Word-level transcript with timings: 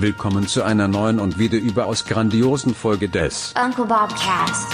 Willkommen 0.00 0.46
zu 0.46 0.62
einer 0.62 0.86
neuen 0.86 1.18
und 1.18 1.40
wieder 1.40 1.58
überaus 1.58 2.04
grandiosen 2.04 2.72
Folge 2.72 3.08
des 3.08 3.52
Uncle 3.60 3.84
Bob 3.84 4.10
Cast. 4.10 4.68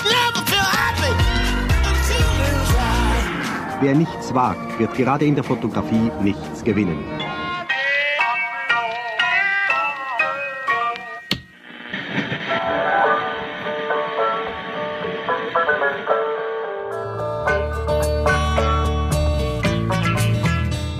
Wer 3.80 3.94
nichts 3.94 4.34
wagt, 4.34 4.78
wird 4.78 4.92
gerade 4.94 5.24
in 5.24 5.34
der 5.34 5.42
Fotografie 5.42 6.10
nichts 6.20 6.62
gewinnen. 6.62 7.02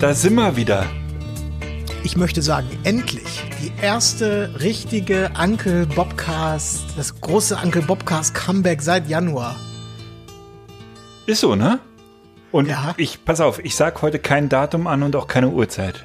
Da 0.01 0.15
sind 0.15 0.35
wir 0.37 0.57
wieder. 0.57 0.87
Ich 2.05 2.16
möchte 2.18 2.43
sagen, 2.43 2.68
endlich 2.84 3.43
die 3.62 3.72
erste 3.82 4.61
richtige 4.61 5.31
Uncle 5.40 5.86
Bobcast, 5.86 6.85
das 6.99 7.18
große 7.21 7.57
Uncle 7.62 7.81
Bobcast 7.82 8.35
Comeback 8.35 8.82
seit 8.82 9.08
Januar. 9.08 9.57
Ist 11.26 11.40
so, 11.40 11.54
ne? 11.54 11.81
Und 12.53 12.68
Ja. 12.68 12.95
ich, 12.98 13.25
pass 13.25 13.40
auf, 13.40 13.59
ich 13.64 13.75
sag 13.75 14.03
heute 14.03 14.18
kein 14.18 14.50
Datum 14.50 14.86
an 14.86 15.03
und 15.03 15.17
auch 15.17 15.26
keine 15.26 15.48
Uhrzeit. 15.48 16.04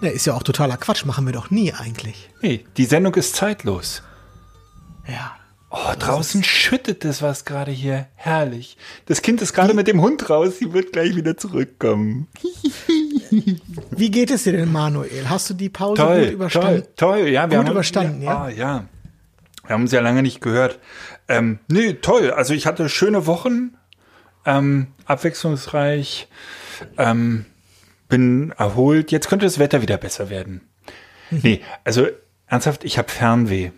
Ne, 0.00 0.10
ist 0.10 0.24
ja 0.24 0.34
auch 0.34 0.42
totaler 0.44 0.76
Quatsch, 0.76 1.04
machen 1.04 1.26
wir 1.26 1.32
doch 1.32 1.50
nie 1.50 1.72
eigentlich. 1.72 2.30
Nee, 2.40 2.64
die 2.76 2.84
Sendung 2.84 3.14
ist 3.16 3.34
zeitlos. 3.34 4.02
Ja. 5.08 5.32
Oh, 5.70 5.92
draußen 5.98 6.44
schüttet 6.44 7.04
es 7.04 7.20
was 7.20 7.44
gerade 7.44 7.72
hier. 7.72 8.06
Herrlich. 8.14 8.76
Das 9.06 9.22
Kind 9.22 9.42
ist 9.42 9.52
gerade 9.54 9.74
mit 9.74 9.88
dem 9.88 10.00
Hund 10.00 10.30
raus. 10.30 10.58
Sie 10.60 10.72
wird 10.72 10.92
gleich 10.92 11.16
wieder 11.16 11.36
zurückkommen. 11.36 12.28
Wie 13.96 14.10
geht 14.10 14.30
es 14.30 14.44
dir 14.44 14.52
denn, 14.52 14.70
Manuel? 14.72 15.28
Hast 15.28 15.50
du 15.50 15.54
die 15.54 15.68
Pause 15.68 16.00
gut 16.02 16.10
Toll, 16.10 16.22
überstanden? 16.24 16.82
toll, 16.96 17.18
toll. 17.20 17.28
Ja, 17.28 17.50
wir 17.50 17.58
Gut 17.58 17.66
haben 17.66 17.72
überstanden, 17.72 18.22
ja. 18.22 18.30
ja? 18.32 18.42
Ah, 18.44 18.48
ja. 18.50 18.84
Wir 19.66 19.74
haben 19.74 19.82
uns 19.82 19.92
ja 19.92 20.00
lange 20.00 20.22
nicht 20.22 20.40
gehört. 20.40 20.78
Ähm, 21.28 21.58
nee, 21.68 21.94
toll. 21.94 22.30
Also 22.30 22.52
ich 22.54 22.66
hatte 22.66 22.88
schöne 22.88 23.26
Wochen, 23.26 23.74
ähm, 24.44 24.88
abwechslungsreich, 25.06 26.28
ähm, 26.98 27.46
bin 28.08 28.52
erholt. 28.58 29.10
Jetzt 29.10 29.28
könnte 29.28 29.46
das 29.46 29.58
Wetter 29.58 29.80
wieder 29.80 29.96
besser 29.96 30.28
werden. 30.28 30.60
Mhm. 31.30 31.40
Nee, 31.42 31.60
also 31.84 32.06
ernsthaft, 32.46 32.84
ich 32.84 32.98
habe 32.98 33.10
Fernweh. 33.10 33.70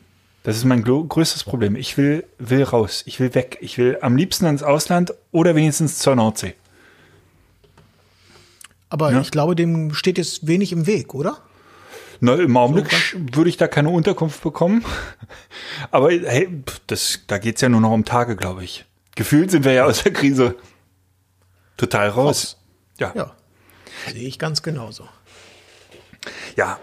Das 0.43 0.57
ist 0.57 0.65
mein 0.65 0.85
größtes 0.85 1.43
Problem. 1.43 1.75
Ich 1.75 1.97
will, 1.99 2.25
will 2.39 2.63
raus. 2.63 3.03
Ich 3.07 3.19
will 3.19 3.35
weg. 3.35 3.59
Ich 3.61 3.79
will 3.79 3.99
am 4.01 4.17
liebsten 4.17 4.47
ins 4.47 4.63
Ausland 4.63 5.13
oder 5.33 5.57
wenigstens 5.57 5.99
zur 5.99 6.15
Nordsee. 6.15 6.55
Aber 8.89 9.13
Ja. 9.13 9.21
ich 9.21 9.31
glaube, 9.31 9.55
dem 9.57 9.95
steht 9.95 10.19
jetzt 10.19 10.47
wenig 10.47 10.73
im 10.73 10.87
Weg, 10.87 11.15
oder? 11.15 11.39
Na, 12.21 12.35
im 12.35 12.57
Augenblick 12.57 12.87
würde 13.37 13.51
ich 13.51 13.57
da 13.59 13.69
keine 13.69 13.91
Unterkunft 13.91 14.43
bekommen. 14.43 14.85
Aber 15.91 16.11
hey, 16.11 16.63
das, 16.87 17.21
da 17.27 17.39
geht's 17.39 17.61
ja 17.61 17.69
nur 17.69 17.81
noch 17.81 17.91
um 17.93 18.05
Tage, 18.05 18.37
glaube 18.37 18.65
ich. 18.65 18.85
Gefühlt 19.17 19.51
sind 19.51 19.65
wir 19.65 19.73
ja 19.73 19.85
aus 19.85 20.03
der 20.03 20.13
Krise 20.13 20.55
total 21.77 22.09
raus. 22.09 22.57
Ja. 22.99 23.13
ja. 23.15 23.23
Ja. 24.07 24.13
Sehe 24.13 24.27
ich 24.29 24.39
ganz 24.39 24.63
genauso. 24.63 25.09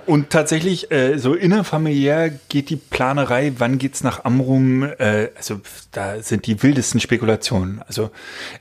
Und 0.06 0.30
tatsächlich, 0.30 0.92
äh, 0.92 1.18
so 1.18 1.34
innerfamiliär 1.34 2.30
geht 2.48 2.70
die 2.70 2.76
Planerei, 2.76 3.54
wann 3.58 3.80
geht's 3.80 4.04
nach 4.04 4.24
Amrum, 4.24 4.84
äh, 4.84 5.30
also 5.36 5.62
da 5.92 6.22
sind 6.22 6.46
die 6.46 6.62
wildesten 6.62 7.00
Spekulationen. 7.00 7.82
Also 7.88 8.12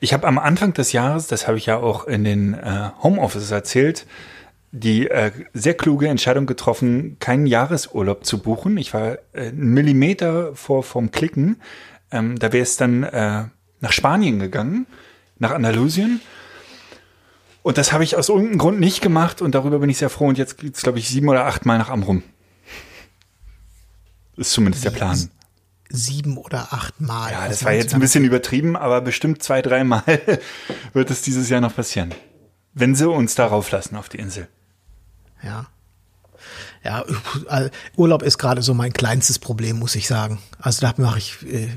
ich 0.00 0.14
habe 0.14 0.26
am 0.26 0.38
Anfang 0.38 0.72
des 0.72 0.92
Jahres, 0.92 1.26
das 1.26 1.46
habe 1.46 1.58
ich 1.58 1.66
ja 1.66 1.76
auch 1.76 2.06
in 2.06 2.24
den 2.24 2.54
äh, 2.54 2.88
Homeoffices 3.02 3.50
erzählt, 3.50 4.06
die 4.70 5.10
äh, 5.10 5.32
sehr 5.52 5.74
kluge 5.74 6.08
Entscheidung 6.08 6.46
getroffen, 6.46 7.18
keinen 7.20 7.46
Jahresurlaub 7.46 8.24
zu 8.24 8.38
buchen. 8.38 8.78
Ich 8.78 8.94
war 8.94 9.18
äh, 9.34 9.48
einen 9.48 9.74
Millimeter 9.74 10.56
vor 10.56 10.82
vom 10.82 11.10
Klicken. 11.10 11.60
Ähm, 12.10 12.38
da 12.38 12.54
wäre 12.54 12.62
es 12.62 12.78
dann 12.78 13.02
äh, 13.02 13.44
nach 13.80 13.92
Spanien 13.92 14.38
gegangen, 14.38 14.86
nach 15.38 15.50
Andalusien. 15.50 16.22
Und 17.62 17.78
das 17.78 17.92
habe 17.92 18.02
ich 18.02 18.16
aus 18.16 18.28
irgendeinem 18.28 18.58
Grund 18.58 18.80
nicht 18.80 19.00
gemacht 19.00 19.40
und 19.40 19.54
darüber 19.54 19.78
bin 19.78 19.88
ich 19.88 19.98
sehr 19.98 20.10
froh. 20.10 20.26
Und 20.26 20.38
jetzt 20.38 20.58
geht's, 20.58 20.82
glaube 20.82 20.98
ich, 20.98 21.08
sieben 21.08 21.28
oder 21.28 21.46
acht 21.46 21.64
Mal 21.64 21.78
nach 21.78 21.90
Amrum. 21.90 22.22
Ist 24.36 24.52
zumindest 24.52 24.84
der 24.84 24.90
Plan. 24.90 25.30
Sieben 25.88 26.38
oder 26.38 26.72
acht 26.72 27.00
Mal. 27.00 27.32
Ja, 27.32 27.48
das 27.48 27.64
war 27.64 27.72
jetzt 27.72 27.94
ein 27.94 28.00
bisschen 28.00 28.24
übertrieben, 28.24 28.76
aber 28.76 29.00
bestimmt 29.00 29.42
zwei, 29.42 29.62
drei 29.62 29.84
Mal 29.84 30.02
wird 30.92 31.10
es 31.10 31.22
dieses 31.22 31.48
Jahr 31.48 31.60
noch 31.60 31.76
passieren. 31.76 32.14
Wenn 32.74 32.94
sie 32.94 33.08
uns 33.08 33.34
darauf 33.34 33.70
lassen 33.70 33.96
auf 33.96 34.08
die 34.08 34.18
Insel. 34.18 34.48
Ja. 35.42 35.66
Ja, 36.82 37.04
äh, 37.48 37.70
Urlaub 37.96 38.22
ist 38.22 38.38
gerade 38.38 38.62
so 38.62 38.74
mein 38.74 38.92
kleinstes 38.92 39.38
Problem, 39.38 39.78
muss 39.78 39.94
ich 39.94 40.08
sagen. 40.08 40.40
Also 40.58 40.80
da 40.80 40.94
mache 40.96 41.18
ich, 41.18 41.46
äh, 41.46 41.68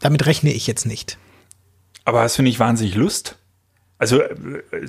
damit 0.00 0.26
rechne 0.26 0.52
ich 0.52 0.66
jetzt 0.66 0.86
nicht. 0.86 1.18
Aber 2.04 2.22
hast 2.22 2.38
du 2.38 2.42
nicht 2.42 2.58
wahnsinnig 2.58 2.96
Lust? 2.96 3.36
Also 4.00 4.22
äh, 4.22 4.30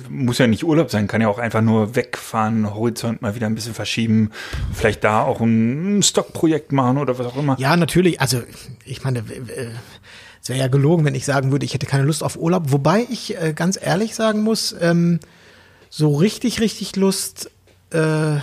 muss 0.08 0.38
ja 0.38 0.46
nicht 0.46 0.64
Urlaub 0.64 0.90
sein, 0.90 1.06
kann 1.06 1.20
ja 1.20 1.28
auch 1.28 1.38
einfach 1.38 1.60
nur 1.60 1.94
wegfahren, 1.94 2.74
Horizont 2.74 3.20
mal 3.20 3.34
wieder 3.34 3.46
ein 3.46 3.54
bisschen 3.54 3.74
verschieben, 3.74 4.30
vielleicht 4.72 5.04
da 5.04 5.22
auch 5.22 5.42
ein, 5.42 6.02
Stockprojekt 6.02 6.72
machen 6.72 6.96
oder 6.96 7.18
was 7.18 7.26
auch 7.26 7.36
immer. 7.36 7.56
Ja, 7.58 7.76
natürlich. 7.76 8.22
Also 8.22 8.42
ich 8.86 9.04
meine, 9.04 9.22
es 10.40 10.48
wäre 10.48 10.58
ja 10.58 10.68
gelogen, 10.68 11.04
wenn 11.04 11.14
ich 11.14 11.26
sagen 11.26 11.52
würde, 11.52 11.66
ich 11.66 11.74
hätte 11.74 11.84
keine 11.84 12.04
Lust 12.04 12.24
auf 12.24 12.36
Urlaub. 12.36 12.72
Wobei 12.72 13.06
ich 13.10 13.38
äh, 13.38 13.52
ganz 13.52 13.78
ehrlich 13.80 14.14
sagen 14.14 14.40
muss, 14.40 14.74
ähm, 14.80 15.20
so 15.90 16.16
richtig, 16.16 16.60
richtig 16.60 16.96
Lust, 16.96 17.50
äh, 17.90 18.38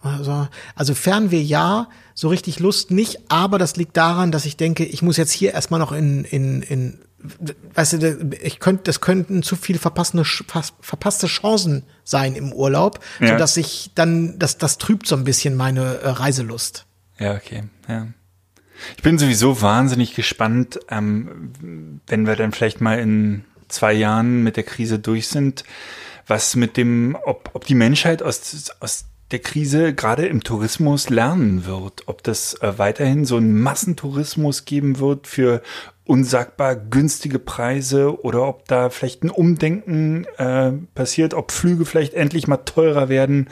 also, 0.00 0.48
also 0.74 0.94
Fernweh 0.94 1.42
ja, 1.42 1.88
so 2.14 2.28
richtig 2.28 2.60
Lust 2.60 2.90
nicht, 2.90 3.30
aber 3.30 3.58
das 3.58 3.76
liegt 3.76 3.94
daran, 3.98 4.32
dass 4.32 4.46
ich 4.46 4.56
denke, 4.56 4.86
ich 4.86 5.02
muss 5.02 5.18
jetzt 5.18 5.32
hier 5.32 5.52
erstmal 5.52 5.80
noch 5.80 5.92
in, 5.92 6.24
in, 6.24 6.62
in 6.62 6.98
weißt 7.74 7.94
du, 7.94 8.30
ich 8.42 8.60
könnte, 8.60 8.84
das 8.84 9.00
könnten 9.00 9.42
zu 9.42 9.56
viel 9.56 9.78
verpasste, 9.78 10.22
verpasste 10.80 11.26
Chancen 11.26 11.84
sein 12.04 12.34
im 12.34 12.52
Urlaub, 12.52 13.00
Ja. 13.20 13.28
sodass 13.28 13.56
ich 13.56 13.90
dann, 13.94 14.38
das, 14.38 14.58
das 14.58 14.78
trübt 14.78 15.06
so 15.06 15.16
ein 15.16 15.24
bisschen 15.24 15.56
meine 15.56 15.98
äh, 16.00 16.08
Reiselust. 16.08 16.86
Ja, 17.18 17.34
okay. 17.34 17.64
Ja. 17.88 18.08
Ich 18.96 19.02
bin 19.02 19.18
sowieso 19.18 19.62
wahnsinnig 19.62 20.14
gespannt, 20.14 20.80
ähm, 20.90 22.00
wenn 22.06 22.26
wir 22.26 22.36
dann 22.36 22.52
vielleicht 22.52 22.80
mal 22.80 22.98
in 22.98 23.44
zwei 23.68 23.92
Jahren 23.92 24.42
mit 24.42 24.56
der 24.56 24.64
Krise 24.64 24.98
durch 24.98 25.28
sind, 25.28 25.64
was 26.26 26.56
mit 26.56 26.76
dem, 26.76 27.16
ob, 27.24 27.50
ob 27.54 27.66
die 27.66 27.74
Menschheit 27.74 28.22
aus, 28.22 28.70
aus 28.80 29.06
der 29.30 29.38
Krise 29.38 29.94
gerade 29.94 30.26
im 30.26 30.42
Tourismus 30.42 31.08
lernen 31.08 31.64
wird, 31.64 32.02
ob 32.06 32.22
das 32.22 32.54
äh, 32.60 32.78
weiterhin 32.78 33.24
so 33.24 33.36
einen 33.36 33.58
Massentourismus 33.60 34.64
geben 34.64 34.98
wird 34.98 35.26
für 35.26 35.62
unsagbar 36.06 36.76
günstige 36.76 37.38
Preise 37.38 38.22
oder 38.22 38.46
ob 38.46 38.66
da 38.68 38.90
vielleicht 38.90 39.22
ein 39.24 39.30
Umdenken 39.30 40.26
äh, 40.36 40.72
passiert, 40.94 41.32
ob 41.32 41.50
Flüge 41.50 41.86
vielleicht 41.86 42.12
endlich 42.12 42.46
mal 42.46 42.58
teurer 42.58 43.08
werden, 43.08 43.48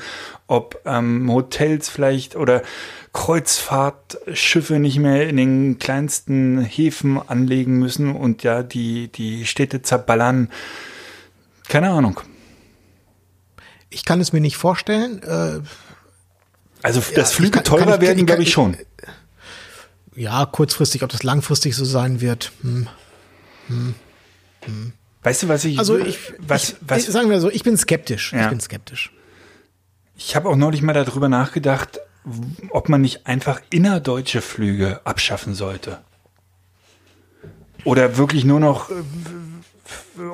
ob 0.49 0.79
ähm, 0.85 1.33
Hotels 1.33 1.89
vielleicht 1.89 2.37
oder 2.37 2.61
Kreuzfahrtschiffe 3.15 4.79
nicht 4.79 4.99
mehr 4.99 5.29
in 5.29 5.37
den 5.37 5.79
kleinsten 5.79 6.61
Häfen 6.61 7.19
anlegen 7.27 7.79
müssen 7.79 8.15
und 8.15 8.43
ja 8.43 8.63
die, 8.63 9.09
die 9.09 9.47
Städte 9.47 9.83
zerballern. 9.83 10.51
Keine 11.69 11.91
Ahnung. 11.91 12.21
Ich 13.91 14.05
kann 14.05 14.21
es 14.21 14.33
mir 14.33 14.41
nicht 14.41 14.57
vorstellen. 14.57 15.23
Äh, 15.23 15.61
Also, 16.83 17.01
dass 17.15 17.31
ich 17.31 17.37
Flüge 17.37 17.51
kann- 17.59 17.65
teurer 17.65 17.85
kann 17.85 17.95
ich- 17.95 18.01
werden, 18.09 18.17
kann- 18.19 18.27
glaube 18.27 18.43
ich 18.43 18.49
ich- 18.49 18.55
schon. 18.55 18.77
Ja, 20.15 20.47
kurzfristig, 20.47 21.03
ob 21.03 21.11
das 21.11 21.23
langfristig 21.23 21.77
so 21.77 21.85
sein 21.85 22.21
wird. 22.21 22.53
Hm. 22.63 22.89
Weißt 25.23 25.45
du, 25.45 25.49
was 25.49 25.65
ich, 25.65 25.79
Also 25.79 25.99
ich, 25.99 26.19
was, 26.39 26.71
ich, 26.71 26.77
was, 26.81 27.07
sagen 27.07 27.31
wir 27.31 27.41
so, 27.41 27.51
ich 27.51 27.63
bin 27.63 27.77
skeptisch. 27.77 28.33
Ja. 28.33 28.45
Ich 28.45 28.49
bin 28.49 28.61
skeptisch. 28.61 29.13
Ich 30.17 30.37
habe 30.37 30.49
auch 30.49 30.57
neulich 30.57 30.83
mal 30.83 30.93
darüber 30.93 31.29
nachgedacht, 31.29 32.01
ob 32.71 32.89
man 32.89 33.01
nicht 33.01 33.27
einfach 33.27 33.61
innerdeutsche 33.71 34.41
Flüge 34.41 35.01
abschaffen 35.05 35.55
sollte. 35.55 35.99
Oder 37.85 38.17
wirklich 38.17 38.45
nur 38.45 38.61
noch 38.61 38.91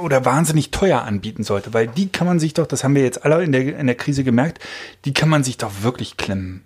oder 0.01 0.25
wahnsinnig 0.25 0.71
teuer 0.71 1.03
anbieten 1.03 1.45
sollte, 1.45 1.73
weil 1.73 1.89
die 1.89 2.09
kann 2.09 2.27
man 2.27 2.39
sich 2.39 2.55
doch, 2.55 2.67
das 2.67 2.85
haben 2.85 2.95
wir 2.95 3.03
jetzt 3.03 3.25
alle 3.25 3.43
in 3.43 3.53
der, 3.53 3.79
in 3.79 3.87
der 3.87 3.97
Krise 3.97 4.25
gemerkt, 4.25 4.63
die 5.05 5.15
kann 5.15 5.29
man 5.29 5.45
sich 5.45 5.57
doch 5.57 5.83
wirklich 5.83 6.17
klemmen. 6.17 6.65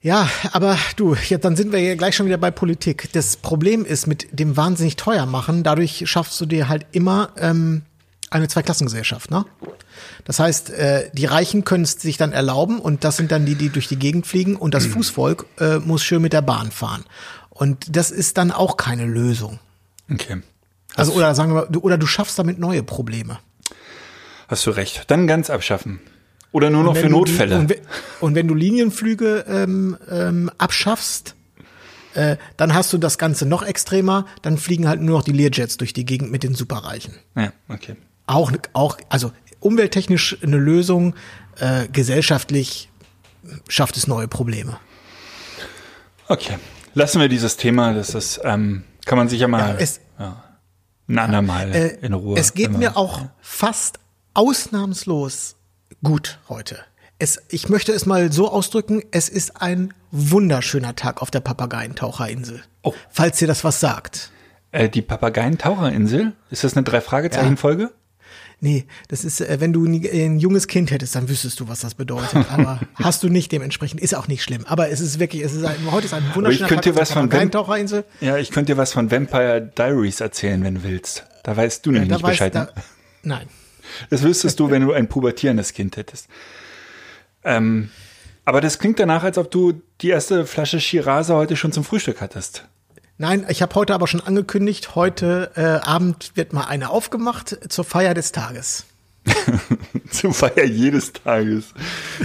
Ja, 0.00 0.28
aber 0.52 0.78
du, 0.96 1.16
ja, 1.28 1.38
dann 1.38 1.56
sind 1.56 1.72
wir 1.72 1.80
ja 1.80 1.96
gleich 1.96 2.14
schon 2.14 2.26
wieder 2.26 2.38
bei 2.38 2.50
Politik. 2.50 3.10
Das 3.12 3.36
Problem 3.36 3.84
ist 3.84 4.06
mit 4.06 4.28
dem 4.30 4.56
wahnsinnig 4.56 4.96
teuer 4.96 5.26
machen, 5.26 5.64
dadurch 5.64 6.04
schaffst 6.06 6.40
du 6.40 6.46
dir 6.46 6.68
halt 6.68 6.86
immer 6.92 7.30
ähm, 7.36 7.82
eine 8.30 8.48
Zweiklassengesellschaft, 8.48 9.30
ne? 9.30 9.44
Das 10.24 10.38
heißt, 10.38 10.70
äh, 10.70 11.10
die 11.12 11.24
Reichen 11.24 11.64
können 11.64 11.84
es 11.84 11.92
sich 11.92 12.16
dann 12.18 12.32
erlauben 12.32 12.78
und 12.78 13.02
das 13.02 13.16
sind 13.16 13.32
dann 13.32 13.46
die, 13.46 13.54
die 13.54 13.70
durch 13.70 13.88
die 13.88 13.98
Gegend 13.98 14.26
fliegen 14.26 14.56
und 14.56 14.74
das 14.74 14.86
Fußvolk 14.86 15.46
äh, 15.58 15.78
muss 15.78 16.04
schön 16.04 16.22
mit 16.22 16.32
der 16.32 16.42
Bahn 16.42 16.70
fahren. 16.70 17.04
Und 17.48 17.96
das 17.96 18.10
ist 18.10 18.38
dann 18.38 18.52
auch 18.52 18.76
keine 18.76 19.06
Lösung. 19.06 19.58
Okay. 20.12 20.42
Also 20.94 21.12
oder 21.12 21.34
sagen 21.34 21.54
wir, 21.54 21.82
oder 21.82 21.98
du 21.98 22.06
schaffst 22.06 22.38
damit 22.38 22.58
neue 22.58 22.82
Probleme. 22.82 23.38
Hast 24.46 24.66
du 24.66 24.70
recht. 24.70 25.04
Dann 25.08 25.26
ganz 25.26 25.50
abschaffen. 25.50 26.00
Oder 26.52 26.70
nur 26.70 26.82
noch 26.84 26.94
Wenn 26.94 27.02
für 27.02 27.08
du 27.08 27.16
Notfälle. 27.16 27.58
Und, 27.58 27.68
we- 27.70 27.80
und 28.20 28.34
wenn 28.34 28.48
du 28.48 28.54
Linienflüge 28.54 29.44
ähm, 29.48 29.96
ähm, 30.10 30.50
abschaffst, 30.58 31.34
äh, 32.14 32.36
dann 32.56 32.72
hast 32.74 32.92
du 32.92 32.98
das 32.98 33.18
Ganze 33.18 33.44
noch 33.46 33.62
extremer. 33.62 34.24
Dann 34.42 34.56
fliegen 34.56 34.88
halt 34.88 35.00
nur 35.02 35.18
noch 35.18 35.24
die 35.24 35.32
Learjets 35.32 35.76
durch 35.76 35.92
die 35.92 36.04
Gegend 36.06 36.30
mit 36.32 36.42
den 36.42 36.54
Superreichen. 36.54 37.14
Ja, 37.36 37.52
okay. 37.68 37.96
Auch, 38.26 38.50
auch 38.72 38.96
also 39.10 39.32
umwelttechnisch 39.60 40.38
eine 40.42 40.56
Lösung, 40.56 41.14
äh, 41.58 41.86
gesellschaftlich 41.88 42.88
schafft 43.68 43.96
es 43.96 44.06
neue 44.06 44.28
Probleme. 44.28 44.78
Okay. 46.28 46.56
Lassen 46.94 47.20
wir 47.20 47.28
dieses 47.28 47.56
Thema, 47.56 47.92
das 47.94 48.14
ist, 48.14 48.40
ähm, 48.44 48.84
kann 49.04 49.18
man 49.18 49.28
sich 49.28 49.40
ja 49.40 49.48
mal 49.48 49.60
Ja, 49.60 49.76
es- 49.78 50.00
ja, 50.18 50.42
ein 51.08 51.18
andermal 51.18 51.72
Äh, 51.74 51.88
in 52.02 52.12
Ruhe. 52.12 52.38
Es 52.38 52.54
geht 52.54 52.66
immer- 52.66 52.78
mir 52.78 52.96
auch 52.96 53.22
fast 53.40 53.98
ausnahmslos 54.34 55.56
gut 56.02 56.38
heute. 56.48 56.78
Es, 57.18 57.40
ich 57.48 57.68
möchte 57.68 57.92
es 57.92 58.06
mal 58.06 58.32
so 58.32 58.50
ausdrücken, 58.50 59.02
es 59.10 59.28
ist 59.28 59.60
ein 59.60 59.92
wunderschöner 60.12 60.94
Tag 60.94 61.20
auf 61.20 61.30
der 61.30 61.40
Papageientaucherinsel. 61.40 62.62
Oh. 62.82 62.94
Falls 63.10 63.38
dir 63.38 63.48
das 63.48 63.64
was 63.64 63.80
sagt. 63.80 64.30
Äh, 64.70 64.88
die 64.88 65.02
Papageientaucherinsel, 65.02 66.32
ist 66.50 66.62
das 66.64 66.76
eine 66.76 66.84
Drei-Fragezeichen-Folge? 66.84 67.90
Nee, 68.60 68.86
das 69.08 69.24
ist, 69.24 69.40
äh, 69.40 69.60
wenn 69.60 69.72
du 69.72 69.84
ein, 69.84 70.04
ein 70.12 70.38
junges 70.38 70.66
Kind 70.66 70.90
hättest, 70.90 71.14
dann 71.14 71.28
wüsstest 71.28 71.58
du, 71.60 71.68
was 71.68 71.80
das 71.80 71.94
bedeutet. 71.94 72.46
Aber 72.50 72.80
hast 72.94 73.22
du 73.22 73.28
nicht 73.28 73.50
dementsprechend, 73.52 74.00
ist 74.00 74.14
auch 74.14 74.28
nicht 74.28 74.42
schlimm. 74.42 74.64
Aber 74.66 74.90
es 74.90 75.00
ist 75.00 75.18
wirklich, 75.18 75.42
es 75.42 75.54
ist 75.54 75.64
ein, 75.64 75.90
heute 75.90 76.06
ist 76.06 76.14
ein 76.14 76.24
wunderschöner 76.34 76.68
könnte 76.68 76.74
Tag 76.76 76.82
dir 76.84 76.90
auf 76.92 77.00
was 77.00 77.08
der 77.08 77.16
von 77.16 77.28
Papageientaucherinsel. 77.28 78.04
Ja, 78.20 78.36
ich 78.36 78.50
könnte 78.50 78.72
dir 78.72 78.76
was 78.78 78.92
von 78.92 79.10
Vampire 79.10 79.60
Diaries 79.76 80.20
erzählen, 80.20 80.62
wenn 80.64 80.76
du 80.76 80.82
willst. 80.84 81.24
Da 81.44 81.56
weißt 81.56 81.84
du 81.86 81.92
nämlich 81.92 82.10
Da 82.10 82.16
nicht 82.16 82.24
weiß- 82.24 82.28
Bescheid. 82.30 82.54
da, 82.54 82.64
ne? 82.64 82.70
nein. 83.22 83.46
Das 84.10 84.22
wüsstest 84.22 84.60
du, 84.60 84.70
wenn 84.70 84.82
du 84.82 84.92
ein 84.92 85.08
pubertierendes 85.08 85.72
Kind 85.72 85.96
hättest. 85.96 86.28
Ähm, 87.44 87.90
aber 88.44 88.60
das 88.60 88.78
klingt 88.78 88.98
danach, 88.98 89.24
als 89.24 89.38
ob 89.38 89.50
du 89.50 89.80
die 90.00 90.08
erste 90.08 90.46
Flasche 90.46 90.80
Shirase 90.80 91.34
heute 91.34 91.56
schon 91.56 91.72
zum 91.72 91.84
Frühstück 91.84 92.20
hattest. 92.20 92.64
Nein, 93.18 93.44
ich 93.48 93.62
habe 93.62 93.74
heute 93.74 93.94
aber 93.94 94.06
schon 94.06 94.20
angekündigt, 94.20 94.94
heute 94.94 95.50
äh, 95.56 95.86
Abend 95.86 96.32
wird 96.34 96.52
mal 96.52 96.64
eine 96.64 96.90
aufgemacht 96.90 97.58
zur 97.68 97.84
Feier 97.84 98.14
des 98.14 98.32
Tages. 98.32 98.86
Zum 100.10 100.32
Feier 100.32 100.64
jedes 100.64 101.12
Tages. 101.12 101.74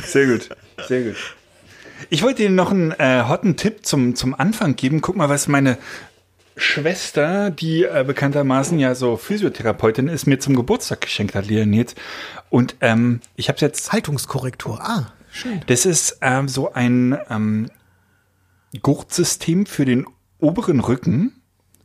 Sehr 0.06 0.28
gut, 0.28 0.50
sehr 0.88 1.04
gut. 1.04 1.18
Ich 2.10 2.24
wollte 2.24 2.44
dir 2.44 2.50
noch 2.50 2.72
einen 2.72 2.92
äh, 2.92 3.24
hotten 3.28 3.58
Tipp 3.58 3.86
zum, 3.86 4.16
zum 4.16 4.34
Anfang 4.34 4.76
geben. 4.76 5.02
Guck 5.02 5.16
mal, 5.16 5.30
was 5.30 5.48
meine 5.48 5.78
Schwester, 6.56 7.50
die 7.52 7.84
äh, 7.84 8.04
bekanntermaßen 8.06 8.78
ja 8.80 8.96
so 8.96 9.18
Physiotherapeutin 9.18 10.08
ist, 10.08 10.28
mir 10.28 10.40
zum 10.40 10.56
Geburtstag 10.56 11.02
geschenkt 11.02 11.36
hat, 11.36 11.48
Lea 11.48 11.66
Nils. 11.66 11.96
Und 12.50 12.76
ähm, 12.82 13.22
ich 13.36 13.50
habe 13.50 13.60
jetzt 13.60 13.92
Haltungskorrektur. 13.92 14.80
Ah, 14.82 15.14
schön. 15.32 15.62
Das 15.68 15.86
ist 15.86 16.20
ähm, 16.22 16.48
so 16.48 16.74
ein 16.74 17.18
ähm, 17.30 17.70
Gurtsystem 18.82 19.66
für 19.66 19.86
den 19.86 20.06
oberen 20.40 20.80
Rücken, 20.80 21.42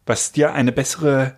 was 0.06 0.32
dir 0.32 0.53
eine 0.53 0.73
bessere, 0.73 1.35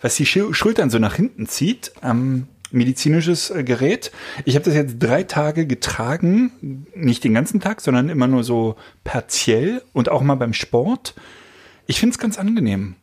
was 0.00 0.16
die 0.16 0.26
Schul- 0.26 0.54
Schultern 0.54 0.90
so 0.90 0.98
nach 0.98 1.14
hinten 1.14 1.46
zieht. 1.46 1.92
Ähm, 2.02 2.48
medizinisches 2.72 3.50
äh, 3.50 3.62
Gerät. 3.64 4.10
Ich 4.44 4.54
habe 4.54 4.64
das 4.64 4.74
jetzt 4.74 4.96
drei 4.98 5.22
Tage 5.22 5.66
getragen, 5.66 6.86
nicht 6.94 7.22
den 7.22 7.34
ganzen 7.34 7.60
Tag, 7.60 7.80
sondern 7.80 8.08
immer 8.08 8.26
nur 8.26 8.44
so 8.44 8.76
partiell 9.04 9.82
und 9.92 10.08
auch 10.08 10.22
mal 10.22 10.36
beim 10.36 10.54
Sport. 10.54 11.14
Ich 11.92 12.00
finde 12.00 12.14
es 12.14 12.18
ganz 12.18 12.38
angenehm. 12.38 12.94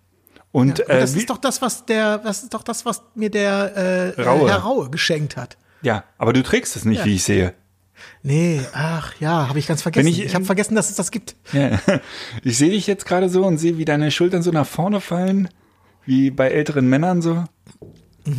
Und, 0.51 0.79
Und 0.79 0.89
äh, 0.89 0.99
das 0.99 1.13
wie- 1.13 1.19
ist 1.19 1.29
doch 1.29 1.37
das, 1.37 1.61
was 1.61 1.85
der, 1.85 2.17
das 2.17 2.41
ist 2.41 2.55
doch 2.55 2.63
das, 2.63 2.83
was 2.83 3.03
mir 3.13 3.29
der 3.29 4.15
äh, 4.17 4.21
Raue. 4.23 4.49
Herr 4.49 4.57
Raue 4.57 4.89
geschenkt 4.89 5.37
hat. 5.37 5.57
ja, 5.83 6.05
aber 6.17 6.33
du 6.33 6.41
trägst 6.41 6.75
es 6.75 6.85
nicht, 6.85 6.97
Ja. 7.01 7.05
wie 7.05 7.13
ich 7.13 7.23
sehe. 7.23 7.53
Nee, 8.23 8.59
ach 8.73 9.13
ja, 9.19 9.47
habe 9.47 9.59
ich 9.59 9.67
ganz 9.67 9.83
vergessen. 9.83 10.07
Wenn 10.07 10.11
ich 10.11 10.23
ich- 10.25 10.33
habe 10.33 10.43
vergessen, 10.45 10.73
dass 10.73 10.89
es 10.89 10.95
das 10.95 11.11
gibt. 11.11 11.35
Ja. 11.53 11.79
Ich 12.43 12.57
sehe 12.57 12.71
dich 12.71 12.87
jetzt 12.87 13.05
gerade 13.05 13.29
so 13.29 13.45
und 13.45 13.59
sehe, 13.59 13.77
wie 13.77 13.85
deine 13.85 14.09
Schultern 14.09 14.41
so 14.41 14.49
nach 14.49 14.65
vorne 14.65 15.01
fallen, 15.01 15.49
wie 16.05 16.31
bei 16.31 16.49
älteren 16.49 16.87
Männern 16.89 17.21
so 17.21 17.43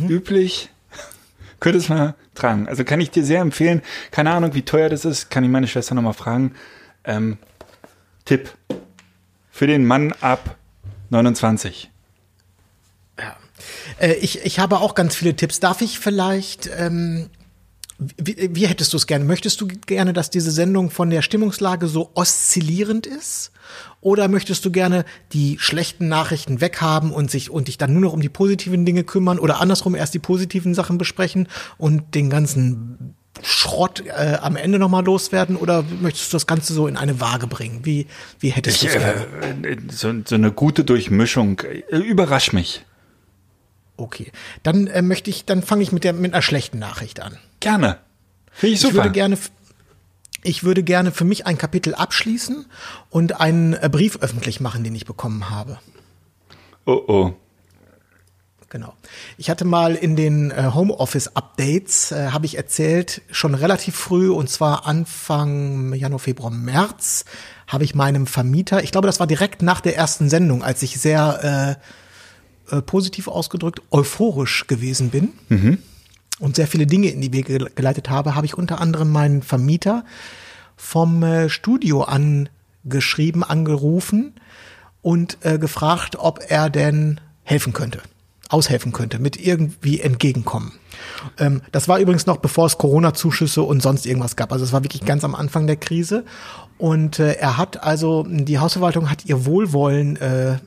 üblich. 0.09 0.69
Könntest 1.61 1.89
mal 1.89 2.15
tragen. 2.35 2.67
Also 2.67 2.83
kann 2.83 2.99
ich 2.99 3.11
dir 3.11 3.23
sehr 3.23 3.39
empfehlen. 3.39 3.81
Keine 4.11 4.31
Ahnung, 4.31 4.53
wie 4.53 4.63
teuer 4.63 4.89
das 4.89 5.05
ist, 5.05 5.29
kann 5.29 5.45
ich 5.45 5.49
meine 5.49 5.67
Schwester 5.69 5.95
nochmal 5.95 6.13
fragen. 6.13 6.55
Ähm, 7.05 7.37
Tipp. 8.25 8.51
Für 9.51 9.67
den 9.67 9.85
Mann 9.85 10.13
ab 10.21 10.57
29. 11.09 11.91
Äh, 13.99 14.13
ich, 14.15 14.43
ich 14.43 14.59
habe 14.59 14.79
auch 14.79 14.95
ganz 14.95 15.15
viele 15.15 15.35
Tipps. 15.35 15.59
Darf 15.59 15.81
ich 15.81 15.99
vielleicht, 15.99 16.69
ähm, 16.77 17.29
wie, 17.99 18.49
wie 18.55 18.67
hättest 18.67 18.93
du 18.93 18.97
es 18.97 19.07
gerne? 19.07 19.25
Möchtest 19.25 19.61
du 19.61 19.67
gerne, 19.67 20.13
dass 20.13 20.29
diese 20.29 20.51
Sendung 20.51 20.89
von 20.89 21.09
der 21.09 21.21
Stimmungslage 21.21 21.87
so 21.87 22.11
oszillierend 22.15 23.05
ist? 23.05 23.51
Oder 24.01 24.27
möchtest 24.27 24.65
du 24.65 24.71
gerne 24.71 25.05
die 25.33 25.57
schlechten 25.59 26.07
Nachrichten 26.07 26.59
weghaben 26.59 27.11
und 27.11 27.29
sich 27.29 27.51
und 27.51 27.67
dich 27.67 27.77
dann 27.77 27.93
nur 27.93 28.01
noch 28.01 28.13
um 28.13 28.21
die 28.21 28.29
positiven 28.29 28.85
Dinge 28.85 29.03
kümmern 29.03 29.37
oder 29.37 29.61
andersrum 29.61 29.93
erst 29.93 30.15
die 30.15 30.19
positiven 30.19 30.73
Sachen 30.73 30.97
besprechen 30.97 31.47
und 31.77 32.15
den 32.15 32.29
ganzen 32.31 33.15
Schrott 33.43 34.03
äh, 34.05 34.37
am 34.41 34.55
Ende 34.55 34.77
nochmal 34.77 35.03
loswerden? 35.03 35.55
Oder 35.55 35.83
möchtest 36.01 36.31
du 36.31 36.35
das 36.35 36.47
Ganze 36.47 36.73
so 36.73 36.87
in 36.87 36.97
eine 36.97 37.19
Waage 37.19 37.47
bringen? 37.47 37.81
Wie, 37.85 38.07
wie 38.39 38.49
hättest 38.49 38.81
du 38.83 38.87
Ich, 38.87 38.95
es 38.95 39.01
äh, 39.01 39.77
so, 39.89 40.13
so 40.25 40.35
eine 40.35 40.51
gute 40.51 40.83
Durchmischung. 40.83 41.59
Äh, 41.59 41.97
Überrasch 41.97 42.53
mich. 42.53 42.85
Okay, 43.97 44.31
dann 44.63 44.87
äh, 44.87 45.01
möchte 45.01 45.29
ich, 45.29 45.45
dann 45.45 45.63
fange 45.63 45.83
ich 45.83 45.91
mit 45.91 46.03
der 46.03 46.13
mit 46.13 46.33
einer 46.33 46.41
schlechten 46.41 46.79
Nachricht 46.79 47.19
an. 47.19 47.37
Gerne. 47.59 47.99
Finde 48.51 48.73
ich 48.73 48.73
Ich 48.75 48.81
super. 48.81 48.95
würde 48.95 49.11
gerne, 49.11 49.37
ich 50.43 50.63
würde 50.63 50.83
gerne 50.83 51.11
für 51.11 51.23
mich 51.25 51.45
ein 51.45 51.57
Kapitel 51.57 51.93
abschließen 51.95 52.65
und 53.09 53.39
einen 53.39 53.73
äh, 53.73 53.89
Brief 53.91 54.17
öffentlich 54.21 54.59
machen, 54.59 54.83
den 54.83 54.95
ich 54.95 55.05
bekommen 55.05 55.49
habe. 55.49 55.79
oh 56.85 57.01
oh. 57.07 57.33
Genau. 58.71 58.93
Ich 59.37 59.49
hatte 59.49 59.65
mal 59.65 59.95
in 59.95 60.15
den 60.15 60.49
äh, 60.49 60.71
Homeoffice-Updates, 60.73 62.13
äh, 62.13 62.29
habe 62.29 62.45
ich 62.45 62.55
erzählt, 62.55 63.21
schon 63.29 63.53
relativ 63.53 63.97
früh, 63.97 64.29
und 64.31 64.49
zwar 64.49 64.87
Anfang 64.87 65.93
Januar, 65.93 66.19
Februar, 66.19 66.51
März, 66.51 67.25
habe 67.67 67.83
ich 67.83 67.95
meinem 67.95 68.27
Vermieter, 68.27 68.81
ich 68.81 68.93
glaube, 68.93 69.07
das 69.07 69.19
war 69.19 69.27
direkt 69.27 69.61
nach 69.61 69.81
der 69.81 69.97
ersten 69.97 70.29
Sendung, 70.29 70.63
als 70.63 70.81
ich 70.83 71.01
sehr 71.01 71.77
äh, 72.71 72.77
äh, 72.77 72.81
positiv 72.81 73.27
ausgedrückt 73.27 73.81
euphorisch 73.91 74.67
gewesen 74.67 75.09
bin 75.09 75.33
und 76.39 76.55
sehr 76.55 76.67
viele 76.67 76.87
Dinge 76.87 77.09
in 77.09 77.19
die 77.19 77.33
Wege 77.33 77.57
gele- 77.57 77.75
geleitet 77.75 78.09
habe, 78.09 78.35
habe 78.35 78.45
ich 78.45 78.57
unter 78.57 78.79
anderem 78.79 79.11
meinen 79.11 79.41
Vermieter 79.41 80.05
vom 80.77 81.23
äh, 81.23 81.49
Studio 81.49 82.03
angeschrieben, 82.03 83.43
angerufen 83.43 84.33
und 85.01 85.39
äh, 85.41 85.59
gefragt, 85.59 86.15
ob 86.17 86.39
er 86.47 86.69
denn 86.69 87.19
helfen 87.43 87.73
könnte, 87.73 88.01
aushelfen 88.51 88.91
könnte, 88.91 89.19
mit 89.19 89.37
irgendwie 89.37 90.01
entgegenkommen. 90.01 90.73
Ähm, 91.37 91.61
das 91.71 91.87
war 91.87 91.99
übrigens 91.99 92.25
noch 92.25 92.37
bevor 92.37 92.65
es 92.65 92.77
Corona-Zuschüsse 92.77 93.63
und 93.63 93.81
sonst 93.81 94.05
irgendwas 94.05 94.35
gab. 94.35 94.51
Also 94.51 94.65
es 94.65 94.73
war 94.73 94.83
wirklich 94.83 95.05
ganz 95.05 95.23
am 95.23 95.35
Anfang 95.35 95.67
der 95.67 95.77
Krise. 95.77 96.25
Und 96.77 97.19
äh, 97.19 97.33
er 97.33 97.57
hat 97.57 97.83
also, 97.83 98.25
die 98.27 98.59
Hausverwaltung 98.59 99.09
hat 99.09 99.25
ihr 99.25 99.45
Wohlwollen 99.45 100.15
äh, 100.17 100.57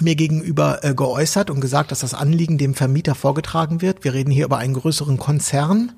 mir 0.00 0.14
gegenüber 0.14 0.84
äh, 0.84 0.94
geäußert 0.94 1.50
und 1.50 1.60
gesagt, 1.60 1.90
dass 1.90 2.00
das 2.00 2.14
Anliegen 2.14 2.58
dem 2.58 2.74
Vermieter 2.74 3.14
vorgetragen 3.14 3.82
wird. 3.82 4.04
Wir 4.04 4.14
reden 4.14 4.30
hier 4.30 4.44
über 4.44 4.58
einen 4.58 4.74
größeren 4.74 5.18
Konzern. 5.18 5.92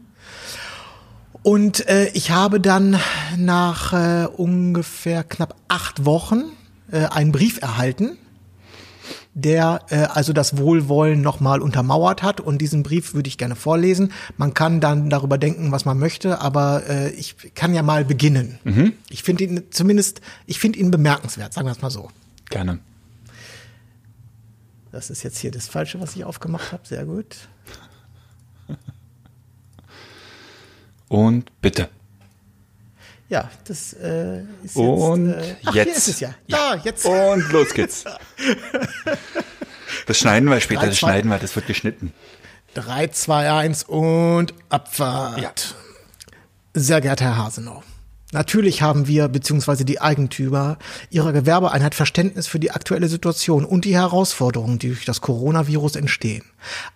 Und 1.42 1.88
äh, 1.88 2.08
ich 2.14 2.30
habe 2.30 2.60
dann 2.60 2.98
nach 3.36 3.92
äh, 3.92 4.26
ungefähr 4.26 5.24
knapp 5.24 5.54
acht 5.68 6.04
Wochen 6.04 6.44
äh, 6.90 7.06
einen 7.06 7.32
Brief 7.32 7.60
erhalten, 7.62 8.18
der 9.40 9.82
äh, 9.90 9.96
also 10.04 10.32
das 10.32 10.56
Wohlwollen 10.56 11.20
nochmal 11.20 11.60
untermauert 11.60 12.22
hat. 12.22 12.40
Und 12.40 12.58
diesen 12.58 12.82
Brief 12.82 13.14
würde 13.14 13.28
ich 13.28 13.38
gerne 13.38 13.56
vorlesen. 13.56 14.12
Man 14.36 14.54
kann 14.54 14.80
dann 14.80 15.10
darüber 15.10 15.38
denken, 15.38 15.72
was 15.72 15.84
man 15.84 15.98
möchte, 15.98 16.40
aber 16.40 16.86
äh, 16.88 17.10
ich 17.10 17.36
kann 17.54 17.74
ja 17.74 17.82
mal 17.82 18.04
beginnen. 18.04 18.58
Ich 19.10 19.22
finde 19.22 19.44
ihn 19.44 19.62
zumindest, 19.70 20.20
ich 20.46 20.58
finde 20.58 20.78
ihn 20.78 20.90
bemerkenswert, 20.90 21.52
sagen 21.52 21.66
wir 21.66 21.72
es 21.72 21.82
mal 21.82 21.90
so. 21.90 22.10
Gerne. 22.50 22.78
Das 24.90 25.10
ist 25.10 25.22
jetzt 25.22 25.38
hier 25.38 25.50
das 25.50 25.68
Falsche, 25.68 26.00
was 26.00 26.16
ich 26.16 26.24
aufgemacht 26.24 26.72
habe. 26.72 26.86
Sehr 26.86 27.04
gut. 27.04 27.36
Und 31.08 31.50
bitte. 31.60 31.88
Ja, 33.28 33.50
das 33.64 33.92
äh, 33.94 34.40
ist 34.62 34.74
jetzt. 34.74 34.76
Und 34.76 35.32
äh, 35.34 35.56
ach, 35.66 35.74
jetzt. 35.74 35.98
Ist 35.98 36.08
es 36.08 36.20
ja. 36.20 36.34
Da, 36.48 36.76
jetzt. 36.76 37.04
Und 37.04 37.50
los 37.52 37.74
geht's. 37.74 38.04
Das 40.06 40.18
schneiden 40.18 40.48
wir 40.48 40.60
später, 40.60 40.80
Drei, 40.80 40.88
das 40.88 40.98
zwei- 40.98 41.08
schneiden 41.08 41.30
wir, 41.30 41.38
das 41.38 41.54
wird 41.54 41.66
geschnitten. 41.66 42.12
3, 42.74 43.08
2, 43.08 43.50
1 43.52 43.84
und 43.84 44.54
Abfahrt. 44.68 45.40
Ja. 45.40 45.52
Sehr 46.74 47.00
geehrter 47.00 47.24
Herr 47.24 47.36
Hasenau, 47.38 47.82
Natürlich 48.32 48.82
haben 48.82 49.06
wir 49.06 49.28
bzw. 49.28 49.84
die 49.84 50.02
Eigentümer 50.02 50.76
ihrer 51.08 51.32
Gewerbeeinheit 51.32 51.94
Verständnis 51.94 52.46
für 52.46 52.58
die 52.58 52.70
aktuelle 52.70 53.08
Situation 53.08 53.64
und 53.64 53.86
die 53.86 53.94
Herausforderungen, 53.94 54.78
die 54.78 54.88
durch 54.88 55.06
das 55.06 55.22
Coronavirus 55.22 55.96
entstehen. 55.96 56.44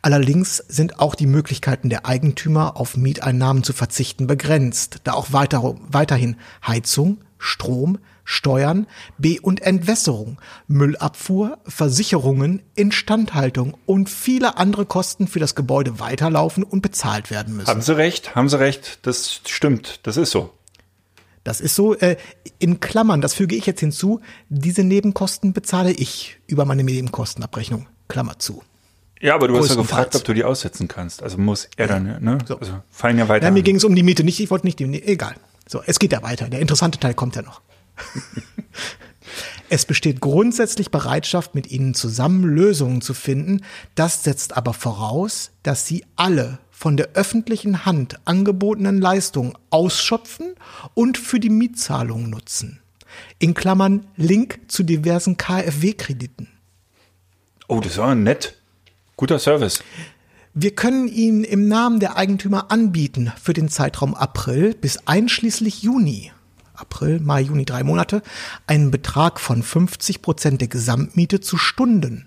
Allerdings 0.02 0.58
sind 0.68 0.98
auch 0.98 1.14
die 1.14 1.26
Möglichkeiten 1.26 1.88
der 1.88 2.04
Eigentümer 2.04 2.76
auf 2.76 2.98
Mieteinnahmen 2.98 3.62
zu 3.62 3.72
verzichten 3.72 4.26
begrenzt, 4.26 4.98
da 5.04 5.14
auch 5.14 5.32
weiter, 5.32 5.74
weiterhin 5.88 6.36
Heizung, 6.66 7.18
Strom, 7.38 7.98
Steuern, 8.24 8.86
Be- 9.16 9.40
und 9.40 9.62
Entwässerung, 9.62 10.38
Müllabfuhr, 10.68 11.58
Versicherungen, 11.66 12.62
Instandhaltung 12.74 13.76
und 13.86 14.10
viele 14.10 14.58
andere 14.58 14.84
Kosten 14.84 15.26
für 15.26 15.40
das 15.40 15.54
Gebäude 15.54 15.98
weiterlaufen 15.98 16.62
und 16.62 16.82
bezahlt 16.82 17.30
werden 17.30 17.56
müssen. 17.56 17.68
Haben 17.68 17.82
Sie 17.82 17.96
recht, 17.96 18.34
haben 18.34 18.50
Sie 18.50 18.60
recht, 18.60 18.98
das 19.02 19.40
stimmt, 19.46 20.00
das 20.02 20.18
ist 20.18 20.30
so. 20.30 20.52
Das 21.44 21.60
ist 21.60 21.74
so, 21.74 21.94
äh, 21.94 22.16
in 22.58 22.80
Klammern, 22.80 23.20
das 23.20 23.34
füge 23.34 23.56
ich 23.56 23.66
jetzt 23.66 23.80
hinzu, 23.80 24.20
diese 24.48 24.84
Nebenkosten 24.84 25.52
bezahle 25.52 25.92
ich 25.92 26.38
über 26.46 26.64
meine 26.64 26.84
Nebenkostenabrechnung, 26.84 27.88
Klammer 28.08 28.38
zu. 28.38 28.62
Ja, 29.20 29.34
aber 29.34 29.48
du 29.48 29.56
hast 29.56 29.70
ja 29.70 29.76
gefragt, 29.76 30.16
ob 30.16 30.24
du 30.24 30.34
die 30.34 30.44
aussetzen 30.44 30.88
kannst. 30.88 31.22
Also 31.22 31.38
muss 31.38 31.68
er 31.76 31.86
dann, 31.86 32.22
ne? 32.22 32.38
So. 32.46 32.58
Also 32.58 32.80
fallen 32.90 33.18
ja 33.18 33.28
weiter. 33.28 33.46
Ja, 33.46 33.50
mir 33.52 33.62
ging 33.62 33.76
es 33.76 33.84
um 33.84 33.94
die 33.94 34.02
Miete, 34.02 34.24
nicht, 34.24 34.40
ich 34.40 34.50
wollte 34.50 34.66
nicht 34.66 34.78
die, 34.78 34.86
nee, 34.86 35.02
egal. 35.04 35.36
So, 35.68 35.80
es 35.86 35.98
geht 35.98 36.12
ja 36.12 36.22
weiter. 36.22 36.48
Der 36.48 36.60
interessante 36.60 36.98
Teil 36.98 37.14
kommt 37.14 37.36
ja 37.36 37.42
noch. 37.42 37.60
Es 39.68 39.86
besteht 39.86 40.20
grundsätzlich 40.20 40.90
Bereitschaft, 40.90 41.54
mit 41.54 41.70
ihnen 41.70 41.94
zusammen 41.94 42.44
Lösungen 42.44 43.00
zu 43.00 43.14
finden. 43.14 43.62
Das 43.94 44.22
setzt 44.22 44.54
aber 44.54 44.74
voraus, 44.74 45.50
dass 45.62 45.86
sie 45.86 46.04
alle 46.14 46.58
von 46.82 46.96
der 46.96 47.10
öffentlichen 47.14 47.86
Hand 47.86 48.16
angebotenen 48.24 49.00
Leistungen 49.00 49.52
ausschöpfen 49.70 50.56
und 50.94 51.16
für 51.16 51.38
die 51.38 51.48
Mietzahlung 51.48 52.28
nutzen. 52.28 52.80
In 53.38 53.54
Klammern 53.54 54.04
Link 54.16 54.58
zu 54.66 54.82
diversen 54.82 55.36
KfW-Krediten. 55.36 56.48
Oh, 57.68 57.78
das 57.78 57.98
war 57.98 58.16
nett. 58.16 58.56
Guter 59.16 59.38
Service. 59.38 59.84
Wir 60.54 60.74
können 60.74 61.06
Ihnen 61.06 61.44
im 61.44 61.68
Namen 61.68 62.00
der 62.00 62.16
Eigentümer 62.16 62.72
anbieten, 62.72 63.32
für 63.40 63.52
den 63.52 63.68
Zeitraum 63.68 64.16
April 64.16 64.74
bis 64.74 65.06
einschließlich 65.06 65.84
Juni, 65.84 66.32
April, 66.74 67.20
Mai, 67.20 67.42
Juni, 67.42 67.64
drei 67.64 67.84
Monate, 67.84 68.22
einen 68.66 68.90
Betrag 68.90 69.38
von 69.38 69.62
50 69.62 70.20
Prozent 70.20 70.60
der 70.60 70.66
Gesamtmiete 70.66 71.40
zu 71.40 71.58
Stunden, 71.58 72.26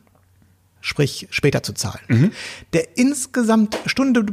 sprich 0.85 1.27
später 1.31 1.63
zu 1.63 1.73
zahlen. 1.73 2.31
Der 2.73 2.97
insgesamt 2.97 3.75
Stunde, 3.87 4.23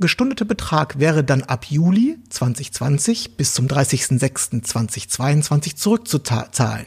gestundete 0.00 0.44
Betrag 0.44 0.98
wäre 0.98 1.22
dann 1.22 1.44
ab 1.44 1.66
Juli 1.66 2.18
2020 2.30 3.36
bis 3.36 3.54
zum 3.54 3.68
30.06.2022 3.68 5.76
zurückzuzahlen. 5.76 6.86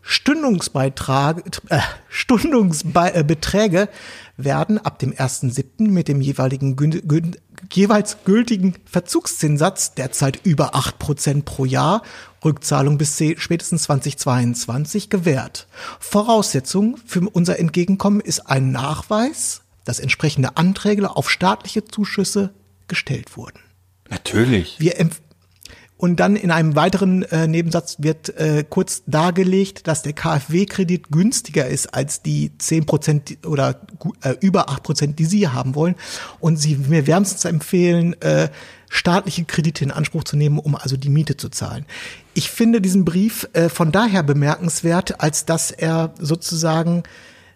Stundungsbeitrag, 0.00 1.60
äh, 1.68 1.80
Stundungsbeträge 2.08 3.90
werden 4.38 4.78
ab 4.78 4.98
dem 4.98 5.12
1.7. 5.12 5.90
mit 5.90 6.08
dem 6.08 6.22
jeweiligen 6.22 6.76
jeweils 7.72 8.18
gültigen 8.24 8.74
Verzugszinssatz, 8.84 9.94
derzeit 9.94 10.44
über 10.44 10.74
8% 10.74 11.42
pro 11.44 11.64
Jahr, 11.64 12.02
Rückzahlung 12.44 12.98
bis 12.98 13.22
spätestens 13.36 13.84
2022 13.84 15.10
gewährt. 15.10 15.66
Voraussetzung 15.98 16.96
für 17.04 17.20
unser 17.20 17.58
Entgegenkommen 17.58 18.20
ist 18.20 18.40
ein 18.48 18.72
Nachweis, 18.72 19.62
dass 19.84 20.00
entsprechende 20.00 20.56
Anträge 20.56 21.10
auf 21.16 21.30
staatliche 21.30 21.84
Zuschüsse 21.84 22.54
gestellt 22.88 23.36
wurden. 23.36 23.60
Natürlich. 24.08 24.80
Wir 24.80 24.98
und 26.00 26.16
dann 26.18 26.34
in 26.34 26.50
einem 26.50 26.76
weiteren 26.76 27.24
äh, 27.24 27.46
Nebensatz 27.46 27.96
wird 27.98 28.30
äh, 28.38 28.64
kurz 28.66 29.02
dargelegt, 29.06 29.86
dass 29.86 30.00
der 30.00 30.14
KfW-Kredit 30.14 31.10
günstiger 31.10 31.66
ist 31.66 31.92
als 31.92 32.22
die 32.22 32.56
10 32.56 32.86
Prozent 32.86 33.36
oder 33.44 33.82
äh, 34.22 34.34
über 34.40 34.70
8 34.70 34.82
Prozent, 34.82 35.18
die 35.18 35.26
Sie 35.26 35.48
haben 35.48 35.74
wollen. 35.74 35.96
Und 36.38 36.56
Sie 36.56 36.76
mir 36.76 37.06
wärmstens 37.06 37.44
empfehlen, 37.44 38.18
äh, 38.22 38.48
staatliche 38.88 39.44
Kredite 39.44 39.84
in 39.84 39.90
Anspruch 39.90 40.24
zu 40.24 40.38
nehmen, 40.38 40.58
um 40.58 40.74
also 40.74 40.96
die 40.96 41.10
Miete 41.10 41.36
zu 41.36 41.50
zahlen. 41.50 41.84
Ich 42.32 42.48
finde 42.48 42.80
diesen 42.80 43.04
Brief 43.04 43.46
äh, 43.52 43.68
von 43.68 43.92
daher 43.92 44.22
bemerkenswert, 44.22 45.20
als 45.20 45.44
dass 45.44 45.70
er 45.70 46.14
sozusagen, 46.18 47.02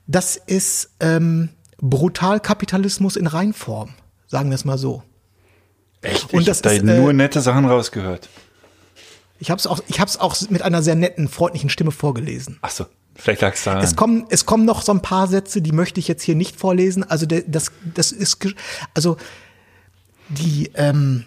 das 0.07 0.37
ist 0.37 0.91
ähm, 1.01 1.49
Brutalkapitalismus 1.79 3.17
in 3.17 3.27
Reinform, 3.27 3.95
sagen 4.27 4.51
wir 4.51 4.57
es 4.57 4.67
mal 4.67 4.77
so. 4.77 5.03
Echt? 6.05 6.33
Und 6.33 6.41
ich 6.41 6.47
das 6.47 6.59
hab 6.59 6.65
da 6.65 6.71
ist, 6.71 6.85
nur 6.85 7.11
äh, 7.11 7.15
nette 7.15 7.41
Sachen 7.41 7.65
rausgehört. 7.65 8.29
Ich 9.39 9.51
habe 9.51 9.59
es 9.59 9.67
auch, 9.67 9.81
ich 9.89 10.01
hab's 10.01 10.17
auch 10.17 10.37
mit 10.51 10.63
einer 10.63 10.83
sehr 10.83 10.95
netten, 10.95 11.29
freundlichen 11.29 11.71
Stimme 11.71 11.91
vorgelesen. 11.91 12.59
Ach 12.63 12.71
so, 12.71 12.87
vielleicht 13.15 13.43
lag 13.43 13.55
es 13.55 13.65
daran. 13.65 13.83
Es 13.83 13.97
kommen, 13.97 14.27
es 14.31 14.47
kommen 14.47 14.65
noch 14.65 14.83
so 14.83 14.93
ein 14.93 15.03
paar 15.03 15.27
Sätze, 15.27 15.61
die 15.61 15.73
möchte 15.73 16.01
ich 16.01 16.09
jetzt 16.09 16.23
hier 16.23 16.35
nicht 16.35 16.57
vorlesen. 16.59 17.05
Also 17.05 17.27
das, 17.27 17.73
das 17.95 18.13
ist, 18.13 18.39
also 18.95 19.17
die, 20.29 20.71
ähm, 20.75 21.27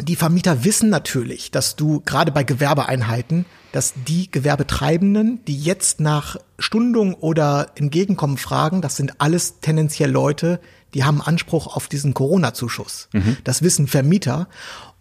die 0.00 0.16
Vermieter 0.16 0.64
wissen 0.64 0.90
natürlich, 0.90 1.50
dass 1.50 1.74
du 1.74 2.00
gerade 2.00 2.32
bei 2.32 2.44
Gewerbeeinheiten, 2.44 3.46
dass 3.72 3.94
die 4.06 4.30
Gewerbetreibenden, 4.30 5.44
die 5.46 5.58
jetzt 5.58 6.00
nach 6.00 6.36
Stundung 6.58 7.14
oder 7.14 7.72
Entgegenkommen 7.74 8.36
fragen, 8.36 8.82
das 8.82 8.96
sind 8.96 9.20
alles 9.20 9.60
tendenziell 9.60 10.10
Leute, 10.10 10.60
die 10.94 11.04
haben 11.04 11.22
Anspruch 11.22 11.74
auf 11.76 11.88
diesen 11.88 12.14
Corona-Zuschuss. 12.14 13.08
Das 13.44 13.62
wissen 13.62 13.86
Vermieter 13.86 14.48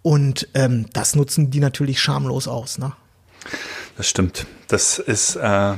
und 0.02 0.48
ähm, 0.54 0.88
das 0.94 1.16
nutzen 1.16 1.52
die 1.52 1.60
natürlich 1.60 2.00
schamlos 2.00 2.48
aus. 2.48 2.78
Ne? 2.78 2.94
Das 3.98 4.08
stimmt. 4.08 4.48
Das 4.68 5.00
ist 5.00 5.36
äh, 5.36 5.74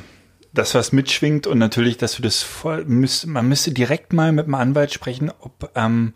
das, 0.54 0.76
was 0.76 0.92
mitschwingt 0.92 1.48
und 1.48 1.58
natürlich, 1.58 1.98
dass 1.98 2.16
du 2.16 2.22
das 2.22 2.42
voll, 2.42 2.86
müsst, 2.86 3.26
man 3.26 3.48
müsste 3.48 3.72
direkt 3.72 4.14
mal 4.14 4.32
mit 4.32 4.46
dem 4.46 4.56
Anwalt 4.56 4.94
sprechen, 4.94 5.32
ob, 5.40 5.72
ähm, 5.76 6.14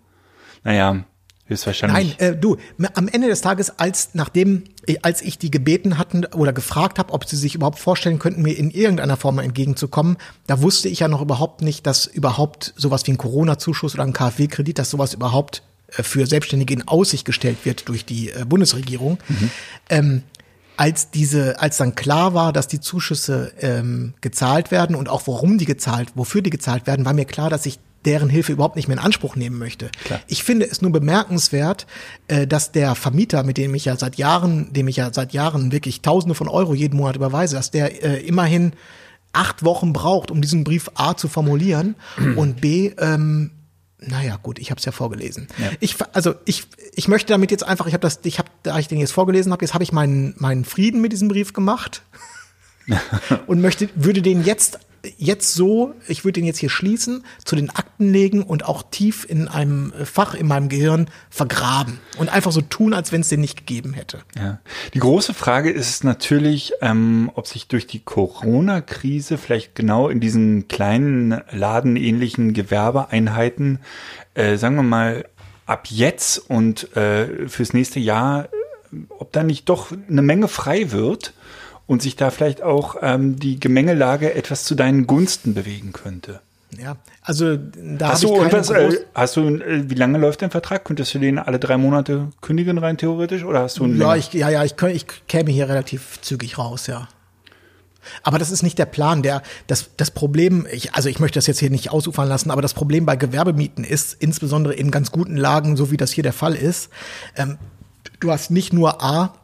naja, 0.63 1.03
höchstwahrscheinlich. 1.47 2.17
Nein, 2.19 2.29
äh, 2.29 2.35
du, 2.35 2.57
am 2.93 3.07
Ende 3.07 3.27
des 3.27 3.41
Tages, 3.41 3.79
als 3.79 4.09
nachdem, 4.13 4.63
äh, 4.85 4.97
als 5.01 5.21
ich 5.21 5.37
die 5.37 5.51
gebeten 5.51 5.97
hatten 5.97 6.25
oder 6.25 6.53
gefragt 6.53 6.99
habe, 6.99 7.13
ob 7.13 7.25
sie 7.25 7.35
sich 7.35 7.55
überhaupt 7.55 7.79
vorstellen 7.79 8.19
könnten, 8.19 8.41
mir 8.41 8.57
in 8.57 8.71
irgendeiner 8.71 9.17
Form 9.17 9.39
entgegenzukommen, 9.39 10.17
da 10.47 10.61
wusste 10.61 10.89
ich 10.89 10.99
ja 10.99 11.07
noch 11.07 11.21
überhaupt 11.21 11.61
nicht, 11.61 11.85
dass 11.87 12.05
überhaupt 12.05 12.73
sowas 12.75 13.05
wie 13.07 13.11
ein 13.11 13.17
Corona-Zuschuss 13.17 13.93
oder 13.93 14.03
ein 14.03 14.13
KfW-Kredit, 14.13 14.79
dass 14.79 14.89
sowas 14.89 15.13
überhaupt 15.13 15.63
äh, 15.95 16.03
für 16.03 16.25
Selbstständige 16.27 16.73
in 16.73 16.87
Aussicht 16.87 17.25
gestellt 17.25 17.57
wird 17.63 17.87
durch 17.89 18.05
die 18.05 18.29
äh, 18.29 18.45
Bundesregierung. 18.45 19.17
Ähm, 19.89 20.23
als 20.77 21.09
diese, 21.09 21.59
als 21.59 21.77
dann 21.77 21.95
klar 21.95 22.35
war, 22.35 22.53
dass 22.53 22.67
die 22.67 22.79
Zuschüsse 22.79 23.51
ähm, 23.59 24.13
gezahlt 24.21 24.69
werden 24.69 24.95
und 24.95 25.09
auch 25.09 25.23
warum 25.25 25.57
die 25.57 25.65
gezahlt, 25.65 26.09
wofür 26.13 26.43
die 26.43 26.51
gezahlt 26.51 26.85
werden, 26.85 27.03
war 27.03 27.13
mir 27.13 27.25
klar, 27.25 27.49
dass 27.49 27.65
ich 27.65 27.79
deren 28.07 28.29
Hilfe 28.29 28.53
überhaupt 28.53 28.75
nicht 28.75 28.87
mehr 28.87 28.97
in 28.97 29.03
Anspruch 29.03 29.35
nehmen 29.35 29.59
möchte. 29.59 29.91
Klar. 30.05 30.19
Ich 30.27 30.43
finde 30.43 30.65
es 30.65 30.81
nur 30.81 30.91
bemerkenswert, 30.91 31.85
äh, 32.27 32.47
dass 32.47 32.71
der 32.71 32.95
Vermieter, 32.95 33.43
mit 33.43 33.57
dem 33.57 33.75
ich 33.75 33.85
ja 33.85 33.95
seit 33.97 34.15
Jahren, 34.15 34.73
dem 34.73 34.87
ich 34.87 34.95
ja 34.95 35.13
seit 35.13 35.33
Jahren 35.33 35.71
wirklich 35.71 36.01
Tausende 36.01 36.33
von 36.33 36.47
Euro 36.47 36.73
jeden 36.73 36.97
Monat 36.97 37.15
überweise, 37.17 37.55
dass 37.55 37.69
der 37.69 38.03
äh, 38.03 38.25
immerhin 38.25 38.71
acht 39.33 39.63
Wochen 39.63 39.93
braucht, 39.93 40.31
um 40.31 40.41
diesen 40.41 40.63
Brief 40.63 40.89
A 40.95 41.15
zu 41.15 41.27
formulieren 41.27 41.95
und 42.37 42.61
B, 42.61 42.93
ähm, 42.97 43.51
naja, 43.99 44.37
gut, 44.41 44.57
ich 44.59 44.69
habe 44.71 44.79
es 44.79 44.85
ja 44.85 44.91
vorgelesen. 44.91 45.47
Ich, 45.79 45.95
ver- 45.95 46.09
also 46.13 46.35
ich, 46.45 46.65
ich 46.93 47.07
möchte 47.07 47.33
damit 47.33 47.51
jetzt 47.51 47.63
einfach, 47.67 47.87
ich 47.87 47.93
habe 47.93 48.01
das, 48.01 48.19
ich 48.23 48.37
habe, 48.39 48.47
da 48.63 48.77
ich 48.79 48.87
den 48.87 48.99
jetzt 48.99 49.11
vorgelesen 49.11 49.51
habe, 49.51 49.65
jetzt 49.65 49.73
habe 49.73 49.83
ich 49.83 49.91
meinen, 49.91 50.33
meinen 50.37 50.65
Frieden 50.65 51.01
mit 51.01 51.11
diesem 51.11 51.27
Brief 51.27 51.51
gemacht 51.51 52.03
und 53.47 53.59
möchte, 53.61 53.89
würde 53.95 54.21
den 54.21 54.43
jetzt, 54.45 54.79
jetzt 55.17 55.53
so, 55.53 55.93
ich 56.07 56.23
würde 56.23 56.33
den 56.33 56.45
jetzt 56.45 56.59
hier 56.59 56.69
schließen, 56.69 57.23
zu 57.43 57.55
den 57.55 57.69
Akten 57.69 58.11
legen 58.11 58.43
und 58.43 58.65
auch 58.65 58.83
tief 58.89 59.25
in 59.27 59.47
einem 59.47 59.93
Fach 60.03 60.33
in 60.33 60.47
meinem 60.47 60.69
Gehirn 60.69 61.09
vergraben 61.29 61.99
und 62.17 62.29
einfach 62.29 62.51
so 62.51 62.61
tun, 62.61 62.93
als 62.93 63.11
wenn 63.11 63.21
es 63.21 63.29
den 63.29 63.41
nicht 63.41 63.57
gegeben 63.57 63.93
hätte. 63.93 64.19
Ja. 64.37 64.59
Die 64.93 64.99
große 64.99 65.33
Frage 65.33 65.71
ist 65.71 66.03
natürlich, 66.03 66.73
ähm, 66.81 67.31
ob 67.35 67.47
sich 67.47 67.67
durch 67.67 67.87
die 67.87 67.99
Corona-Krise 67.99 69.37
vielleicht 69.37 69.75
genau 69.75 70.09
in 70.09 70.19
diesen 70.19 70.67
kleinen 70.67 71.41
ladenähnlichen 71.51 72.53
Gewerbeeinheiten, 72.53 73.79
äh, 74.33 74.57
sagen 74.57 74.75
wir 74.75 74.83
mal, 74.83 75.25
ab 75.65 75.87
jetzt 75.89 76.37
und 76.49 76.95
äh, 76.95 77.47
fürs 77.47 77.73
nächste 77.73 77.99
Jahr, 77.99 78.45
äh, 78.45 78.97
ob 79.19 79.31
da 79.33 79.43
nicht 79.43 79.69
doch 79.69 79.91
eine 80.09 80.21
Menge 80.21 80.47
frei 80.47 80.91
wird 80.91 81.33
und 81.87 82.01
sich 82.01 82.15
da 82.15 82.29
vielleicht 82.29 82.61
auch 82.61 82.97
ähm, 83.01 83.39
die 83.39 83.59
Gemengelage 83.59 84.35
etwas 84.35 84.65
zu 84.65 84.75
deinen 84.75 85.07
Gunsten 85.07 85.53
bewegen 85.53 85.93
könnte. 85.93 86.41
Ja, 86.77 86.97
also 87.21 87.55
da 87.55 88.09
Hast 88.09 88.23
du, 88.23 88.33
und 88.33 88.51
was, 88.51 88.69
äh, 88.69 88.91
hast 89.15 89.37
du, 89.37 89.47
äh, 89.47 89.89
wie 89.89 89.95
lange 89.95 90.17
läuft 90.17 90.41
dein 90.41 90.51
Vertrag? 90.51 90.83
Könntest 90.83 91.13
du 91.13 91.19
den 91.19 91.39
alle 91.39 91.59
drei 91.59 91.77
Monate 91.77 92.27
kündigen 92.41 92.77
rein 92.77 92.97
theoretisch 92.97 93.45
oder 93.45 93.61
hast 93.61 93.79
du 93.79 93.85
einen 93.85 93.99
Ja, 93.99 94.15
ich, 94.15 94.33
ja, 94.33 94.49
ja, 94.49 94.65
ich, 94.65 94.75
ich 94.81 95.05
käme 95.27 95.49
hier 95.49 95.69
relativ 95.69 96.19
zügig 96.21 96.57
raus, 96.57 96.87
ja. 96.87 97.07
Aber 98.23 98.37
das 98.37 98.51
ist 98.51 98.63
nicht 98.63 98.77
der 98.77 98.85
Plan. 98.85 99.21
Der, 99.23 99.41
das, 99.67 99.91
das 99.97 100.11
Problem, 100.11 100.67
ich, 100.71 100.93
also 100.93 101.09
ich 101.09 101.19
möchte 101.19 101.37
das 101.37 101.47
jetzt 101.47 101.59
hier 101.59 101.69
nicht 101.69 101.91
ausufern 101.91 102.27
lassen, 102.27 102.51
aber 102.51 102.61
das 102.61 102.73
Problem 102.73 103.05
bei 103.05 103.15
Gewerbemieten 103.15 103.83
ist, 103.83 104.15
insbesondere 104.19 104.73
in 104.73 104.91
ganz 104.91 105.11
guten 105.11 105.37
Lagen, 105.37 105.77
so 105.77 105.91
wie 105.91 105.97
das 105.97 106.11
hier 106.11 106.23
der 106.23 106.33
Fall 106.33 106.55
ist, 106.55 106.89
ähm, 107.35 107.57
du 108.19 108.31
hast 108.31 108.51
nicht 108.51 108.73
nur 108.73 109.01
A, 109.01 109.35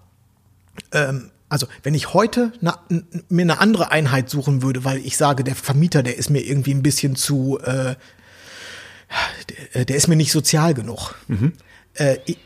ähm, 0.92 1.30
also 1.54 1.68
wenn 1.84 1.94
ich 1.94 2.14
heute 2.16 2.52
na, 2.62 2.80
mir 3.30 3.44
eine 3.44 3.60
andere 3.62 3.92
Einheit 3.92 4.28
suchen 4.30 4.64
würde, 4.64 4.84
weil 4.84 4.98
ich 5.06 5.18
sage, 5.18 5.44
der 5.44 5.56
Vermieter, 5.56 6.02
der 6.02 6.18
ist 6.18 6.30
mir 6.32 6.42
irgendwie 6.42 6.74
ein 6.74 6.82
bisschen 6.82 7.16
zu, 7.16 7.60
äh, 7.60 7.96
der, 9.76 9.86
der 9.86 9.96
ist 9.96 10.08
mir 10.08 10.16
nicht 10.16 10.32
sozial 10.32 10.74
genug. 10.74 11.16
Äh, 11.94 12.18
ich- 12.26 12.38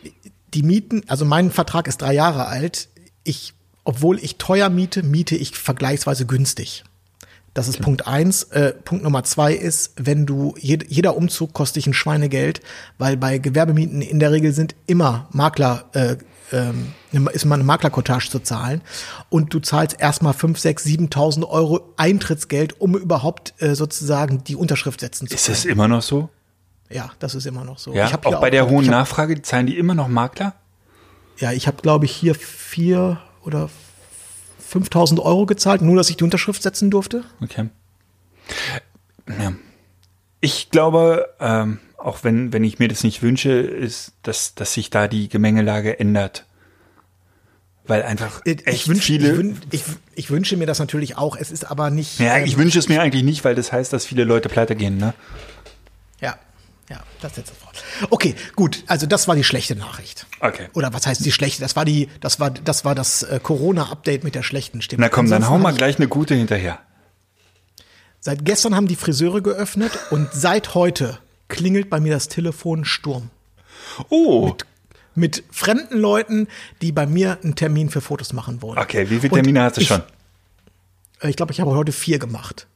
die 0.53 0.63
Mieten, 0.63 1.03
also 1.07 1.23
mein 1.25 1.51
Vertrag 1.51 1.87
ist 1.87 2.01
drei 2.01 2.13
Jahre 2.13 2.47
alt. 2.47 2.89
Ich, 3.23 3.53
obwohl 3.83 4.17
ich 4.19 4.37
teuer 4.37 4.69
miete, 4.69 5.03
miete 5.03 5.35
ich 5.35 5.55
vergleichsweise 5.57 6.25
günstig. 6.25 6.83
Das 7.57 7.67
ist 7.67 7.81
Punkt 7.81 8.05
eins. 8.05 8.43
Äh, 8.43 8.71
Punkt 8.71 9.03
Nummer 9.03 9.23
zwei 9.23 9.51
ist, 9.51 9.93
wenn 9.95 10.27
du, 10.27 10.53
jed, 10.59 10.91
jeder 10.91 11.17
Umzug 11.17 11.53
kostet 11.53 11.77
dich 11.77 11.87
ein 11.87 11.93
Schweinegeld, 11.95 12.61
weil 12.99 13.17
bei 13.17 13.39
Gewerbemieten 13.39 14.03
in 14.03 14.19
der 14.19 14.31
Regel 14.31 14.51
sind 14.51 14.75
immer 14.85 15.27
Makler, 15.31 15.85
äh, 15.93 16.17
ähm, 16.51 16.93
ist 17.33 17.45
immer 17.45 17.55
eine 17.55 17.63
Maklerkotage 17.63 18.29
zu 18.29 18.41
zahlen 18.41 18.83
und 19.29 19.55
du 19.55 19.59
zahlst 19.59 19.99
erstmal 19.99 20.33
fünf, 20.33 20.59
sechs, 20.59 20.85
7.000 20.85 21.49
Euro 21.49 21.95
Eintrittsgeld, 21.97 22.79
um 22.79 22.95
überhaupt 22.95 23.55
äh, 23.57 23.73
sozusagen 23.73 24.43
die 24.43 24.55
Unterschrift 24.55 24.99
setzen 24.99 25.27
zu 25.27 25.33
Ist 25.33 25.45
können. 25.45 25.55
das 25.55 25.65
immer 25.65 25.87
noch 25.87 26.03
so? 26.03 26.29
Ja, 26.91 27.09
das 27.17 27.33
ist 27.33 27.47
immer 27.47 27.63
noch 27.63 27.79
so. 27.79 27.91
Ja, 27.91 28.07
auch 28.23 28.39
bei 28.39 28.51
der 28.51 28.69
hohen 28.69 28.85
hab, 28.85 28.91
Nachfrage 28.91 29.41
zahlen 29.41 29.65
die 29.65 29.79
immer 29.79 29.95
noch 29.95 30.09
Makler? 30.09 30.53
Ja, 31.39 31.53
ich 31.53 31.65
habe, 31.65 31.81
glaube 31.81 32.05
ich, 32.05 32.11
hier 32.11 32.35
vier 32.35 33.19
oder 33.43 33.67
5.000 34.69 35.19
Euro 35.21 35.45
gezahlt, 35.45 35.81
nur 35.81 35.95
dass 35.95 36.09
ich 36.09 36.17
die 36.17 36.23
Unterschrift 36.23 36.61
setzen 36.61 36.91
durfte. 36.91 37.23
Okay. 37.41 37.69
Ja. 39.27 39.53
Ich 40.41 40.69
glaube, 40.69 41.29
ähm, 41.39 41.79
auch 41.97 42.23
wenn, 42.23 42.53
wenn 42.53 42.63
ich 42.63 42.79
mir 42.79 42.87
das 42.87 43.03
nicht 43.03 43.21
wünsche, 43.21 43.51
ist, 43.51 44.13
dass, 44.23 44.55
dass 44.55 44.73
sich 44.73 44.89
da 44.89 45.07
die 45.07 45.29
Gemengelage 45.29 45.99
ändert. 45.99 46.45
Weil 47.85 48.03
einfach 48.03 48.41
echt 48.45 48.67
Äh, 48.67 48.71
ich, 48.71 48.87
wünsch, 48.87 49.05
viele. 49.05 49.31
ich, 49.31 49.37
wün, 49.37 49.57
ich, 49.71 49.83
ich 50.15 50.29
wünsche 50.29 50.57
mir 50.57 50.65
das 50.67 50.79
natürlich 50.79 51.17
auch. 51.17 51.37
Es 51.37 51.51
ist 51.51 51.69
aber 51.69 51.89
nicht. 51.89 52.19
ja, 52.19 52.37
ähm, 52.37 52.45
ich 52.45 52.57
wünsche 52.57 52.77
es 52.79 52.89
mir 52.89 53.01
eigentlich 53.01 53.23
nicht, 53.23 53.45
weil 53.45 53.55
das 53.55 53.71
heißt, 53.71 53.91
dass 53.93 54.05
viele 54.05 54.25
Leute 54.25 54.49
pleite 54.49 54.75
gehen, 54.75 54.97
ne? 54.97 55.13
Ja, 56.21 56.37
ja, 56.89 57.01
das 57.21 57.35
setzt 57.35 57.51
es 57.51 57.57
fort. 57.57 57.83
Okay, 58.11 58.35
gut. 58.55 58.83
Also 58.87 59.05
das 59.07 59.27
war 59.27 59.35
die 59.35 59.43
schlechte 59.43 59.75
Nachricht. 59.75 60.25
Okay. 60.39 60.67
Oder 60.73 60.93
was 60.93 61.05
heißt 61.05 61.25
die 61.25 61.31
schlechte? 61.31 61.61
Das 61.61 61.75
war 61.75 61.83
die, 61.85 62.07
das 62.21 62.39
war, 62.39 62.49
das 62.51 62.85
war 62.85 62.95
das 62.95 63.23
äh, 63.23 63.39
Corona-Update 63.41 64.23
mit 64.23 64.35
der 64.35 64.43
schlechten 64.43 64.81
Stimme. 64.81 65.01
Na 65.01 65.09
komm, 65.09 65.25
dann 65.25 65.43
Ansonsten 65.43 65.53
hau 65.53 65.57
mal 65.59 65.73
gleich 65.73 65.97
eine 65.97 66.07
gute 66.07 66.33
hinterher. 66.35 66.79
Seit 68.19 68.45
gestern 68.45 68.75
haben 68.75 68.87
die 68.87 68.95
Friseure 68.95 69.41
geöffnet 69.41 69.91
und 70.11 70.29
seit 70.33 70.73
heute 70.75 71.19
klingelt 71.49 71.89
bei 71.89 71.99
mir 71.99 72.13
das 72.13 72.27
Telefon 72.27 72.83
Sturm. 72.85 73.29
Oh, 74.09 74.53
Mit 75.15 75.43
fremden 75.51 75.97
Leuten, 75.97 76.47
die 76.81 76.91
bei 76.91 77.05
mir 77.05 77.37
einen 77.43 77.55
Termin 77.55 77.89
für 77.89 78.01
Fotos 78.01 78.33
machen 78.33 78.61
wollen. 78.61 78.77
okay. 78.79 79.09
Wie 79.09 79.19
viele 79.19 79.31
Und 79.33 79.39
Termine 79.43 79.63
hast 79.63 79.77
du 79.77 79.81
ich- 79.81 79.87
schon? 79.87 80.03
Äh, 81.21 81.29
Ich 81.29 81.35
glaube, 81.35 81.51
ich 81.51 81.59
habe 81.59 81.71
heute 81.71 81.91
vier 81.91 82.19
gemacht. 82.19 82.67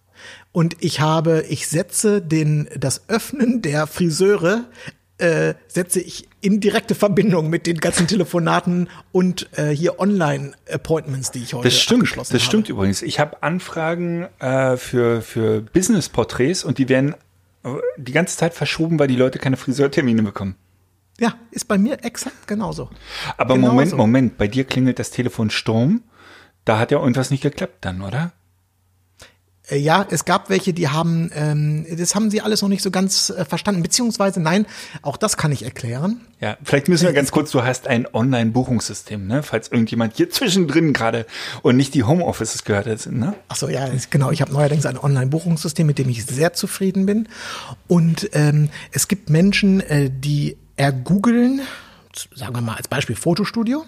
Und 0.51 0.77
ich 0.79 0.99
habe, 0.99 1.45
ich 1.47 1.67
setze 1.67 2.21
den, 2.21 2.69
das 2.77 3.07
Öffnen 3.07 3.61
der 3.61 3.87
Friseure, 3.87 4.65
äh, 5.17 5.53
setze 5.67 6.01
ich 6.01 6.27
in 6.41 6.59
direkte 6.59 6.95
Verbindung 6.95 7.49
mit 7.49 7.67
den 7.67 7.77
ganzen 7.77 8.07
Telefonaten 8.07 8.89
und 9.11 9.47
äh, 9.57 9.69
hier 9.69 9.99
Online-Appointments, 9.99 11.31
die 11.31 11.43
ich 11.43 11.53
heute 11.53 11.69
Das 11.69 11.79
stimmt, 11.79 12.01
abgeschlossen 12.01 12.33
das 12.33 12.41
habe. 12.41 12.47
stimmt 12.47 12.69
übrigens. 12.69 13.01
Ich 13.01 13.19
habe 13.19 13.41
Anfragen 13.43 14.27
äh, 14.39 14.77
für, 14.77 15.21
für 15.21 15.61
Business-Porträts 15.61 16.63
und 16.63 16.79
die 16.79 16.89
werden 16.89 17.15
äh, 17.63 17.69
die 17.97 18.11
ganze 18.11 18.35
Zeit 18.37 18.53
verschoben, 18.53 18.99
weil 18.99 19.07
die 19.07 19.15
Leute 19.15 19.39
keine 19.39 19.57
Friseurtermine 19.57 20.23
bekommen. 20.23 20.55
Ja, 21.19 21.35
ist 21.51 21.67
bei 21.67 21.77
mir 21.77 22.03
exakt 22.03 22.47
genauso. 22.47 22.89
Aber 23.37 23.53
Genauso. 23.53 23.71
Moment, 23.73 23.93
Moment, 23.93 24.37
bei 24.37 24.47
dir 24.47 24.63
klingelt 24.63 24.97
das 24.97 25.11
Telefon 25.11 25.51
Sturm. 25.51 26.01
Da 26.65 26.79
hat 26.79 26.89
ja 26.91 26.99
irgendwas 26.99 27.29
nicht 27.29 27.43
geklappt 27.43 27.77
dann, 27.81 28.01
oder? 28.01 28.31
Äh, 29.71 29.77
Ja, 29.77 30.05
es 30.11 30.25
gab 30.25 30.49
welche, 30.49 30.73
die 30.73 30.89
haben, 30.89 31.31
ähm, 31.33 31.85
das 31.97 32.13
haben 32.13 32.29
sie 32.29 32.41
alles 32.41 32.61
noch 32.61 32.69
nicht 32.69 32.83
so 32.83 32.91
ganz 32.91 33.29
äh, 33.29 33.45
verstanden. 33.45 33.81
Beziehungsweise, 33.81 34.39
nein, 34.39 34.65
auch 35.01 35.17
das 35.17 35.37
kann 35.37 35.51
ich 35.51 35.63
erklären. 35.63 36.21
Ja, 36.39 36.57
vielleicht 36.63 36.87
müssen 36.87 37.05
wir 37.05 37.13
ganz 37.13 37.31
kurz, 37.31 37.51
du 37.51 37.63
hast 37.63 37.87
ein 37.87 38.07
Online-Buchungssystem, 38.11 39.25
ne? 39.27 39.43
Falls 39.43 39.69
irgendjemand 39.69 40.17
hier 40.17 40.29
zwischendrin 40.29 40.91
gerade 40.91 41.25
und 41.61 41.77
nicht 41.77 41.93
die 41.93 42.03
Homeoffices 42.03 42.63
gehört 42.63 42.87
hat, 42.87 43.05
ne? 43.11 43.33
Ach 43.47 43.55
so, 43.55 43.69
ja, 43.69 43.89
genau. 44.09 44.31
Ich 44.31 44.41
habe 44.41 44.51
neuerdings 44.51 44.85
ein 44.85 44.97
Online-Buchungssystem, 44.97 45.87
mit 45.87 45.99
dem 45.99 46.09
ich 46.09 46.25
sehr 46.25 46.53
zufrieden 46.53 47.05
bin. 47.05 47.27
Und 47.87 48.29
ähm, 48.33 48.69
es 48.91 49.07
gibt 49.07 49.29
Menschen, 49.29 49.81
äh, 49.81 50.09
die 50.11 50.57
ergoogeln, 50.75 51.61
sagen 52.35 52.55
wir 52.55 52.61
mal 52.61 52.75
als 52.75 52.87
Beispiel 52.87 53.15
Fotostudio, 53.15 53.85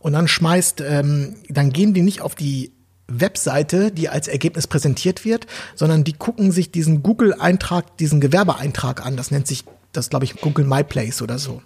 und 0.00 0.12
dann 0.12 0.28
schmeißt, 0.28 0.82
ähm, 0.86 1.36
dann 1.48 1.72
gehen 1.72 1.94
die 1.94 2.02
nicht 2.02 2.20
auf 2.20 2.34
die 2.34 2.72
Webseite, 3.10 3.90
die 3.90 4.08
als 4.08 4.28
Ergebnis 4.28 4.66
präsentiert 4.66 5.24
wird, 5.24 5.46
sondern 5.74 6.04
die 6.04 6.12
gucken 6.12 6.52
sich 6.52 6.70
diesen 6.70 7.02
Google-Eintrag, 7.02 7.96
diesen 7.98 8.20
Gewerbeeintrag 8.20 9.04
an. 9.04 9.16
Das 9.16 9.30
nennt 9.30 9.46
sich, 9.46 9.64
das 9.92 10.10
glaube 10.10 10.24
ich, 10.24 10.36
Google 10.40 10.64
My 10.64 10.84
Place 10.84 11.22
oder 11.22 11.38
so. 11.38 11.62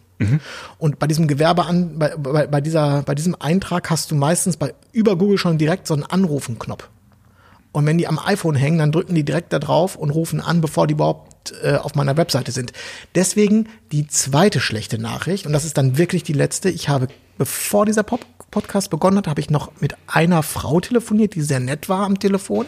Und 0.79 0.99
bei 0.99 1.07
diesem 1.07 1.27
Gewerbe 1.27 1.67
an, 1.67 1.99
bei, 1.99 2.17
bei, 2.17 2.47
bei 2.47 2.61
dieser, 2.61 3.03
bei 3.03 3.15
diesem 3.15 3.37
Eintrag 3.39 3.91
hast 3.91 4.11
du 4.11 4.15
meistens 4.15 4.57
bei 4.57 4.75
über 4.93 5.17
Google 5.17 5.39
schon 5.39 5.59
direkt 5.59 5.87
so 5.87 5.95
einen 5.95 6.05
Anrufen-Knopf. 6.05 6.89
Und 7.73 7.87
wenn 7.87 7.99
die 7.99 8.07
am 8.07 8.21
iPhone 8.21 8.55
hängen, 8.55 8.79
dann 8.79 8.93
drücken 8.93 9.17
die 9.17 9.25
direkt 9.25 9.53
da 9.53 9.59
drauf 9.59 9.97
und 9.97 10.11
rufen 10.11 10.41
an, 10.41 10.61
bevor 10.61 10.87
die 10.87 10.95
überhaupt 10.95 11.53
äh, 11.65 11.75
auf 11.75 11.97
meiner 11.97 12.17
Webseite 12.17 12.53
sind. 12.53 12.73
Deswegen 13.17 13.69
die 13.91 14.07
zweite 14.07 14.61
schlechte 14.61 14.99
Nachricht, 14.99 15.47
und 15.47 15.53
das 15.53 15.65
ist 15.65 15.77
dann 15.77 15.99
wirklich 15.99 16.23
die 16.23 16.33
letzte. 16.33 16.71
Ich 16.71 16.89
habe, 16.89 17.09
bevor 17.39 17.87
dieser 17.87 18.03
Pop 18.03 18.25
Podcast 18.51 18.89
begonnen 18.91 19.19
hat, 19.19 19.27
habe 19.27 19.41
ich 19.41 19.51
noch 19.51 19.73
mit 19.81 19.97
einer 20.07 20.45
Frau 20.45 20.79
telefoniert, 20.79 21.35
die 21.35 21.43
sehr 21.43 21.59
nett 21.59 21.89
war 21.89 22.07
am 22.07 22.21
Telefon, 22.21 22.67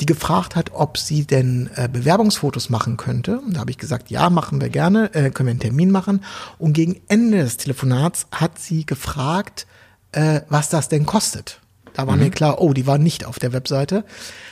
die 0.00 0.06
gefragt 0.06 0.54
hat, 0.54 0.72
ob 0.74 0.98
sie 0.98 1.24
denn 1.24 1.70
äh, 1.76 1.88
Bewerbungsfotos 1.88 2.68
machen 2.68 2.98
könnte. 2.98 3.40
Und 3.40 3.56
da 3.56 3.60
habe 3.60 3.70
ich 3.70 3.78
gesagt, 3.78 4.10
ja, 4.10 4.28
machen 4.28 4.60
wir 4.60 4.68
gerne, 4.68 5.14
äh, 5.14 5.30
können 5.30 5.46
wir 5.46 5.52
einen 5.52 5.60
Termin 5.60 5.90
machen. 5.90 6.22
Und 6.58 6.74
gegen 6.74 7.00
Ende 7.08 7.38
des 7.38 7.56
Telefonats 7.56 8.26
hat 8.30 8.58
sie 8.58 8.84
gefragt, 8.84 9.66
äh, 10.12 10.42
was 10.50 10.68
das 10.68 10.90
denn 10.90 11.06
kostet. 11.06 11.62
Da 11.94 12.06
war 12.06 12.16
mir 12.16 12.30
klar, 12.30 12.60
oh, 12.60 12.72
die 12.72 12.86
war 12.86 12.98
nicht 12.98 13.24
auf 13.24 13.38
der 13.38 13.52
Webseite. 13.52 14.04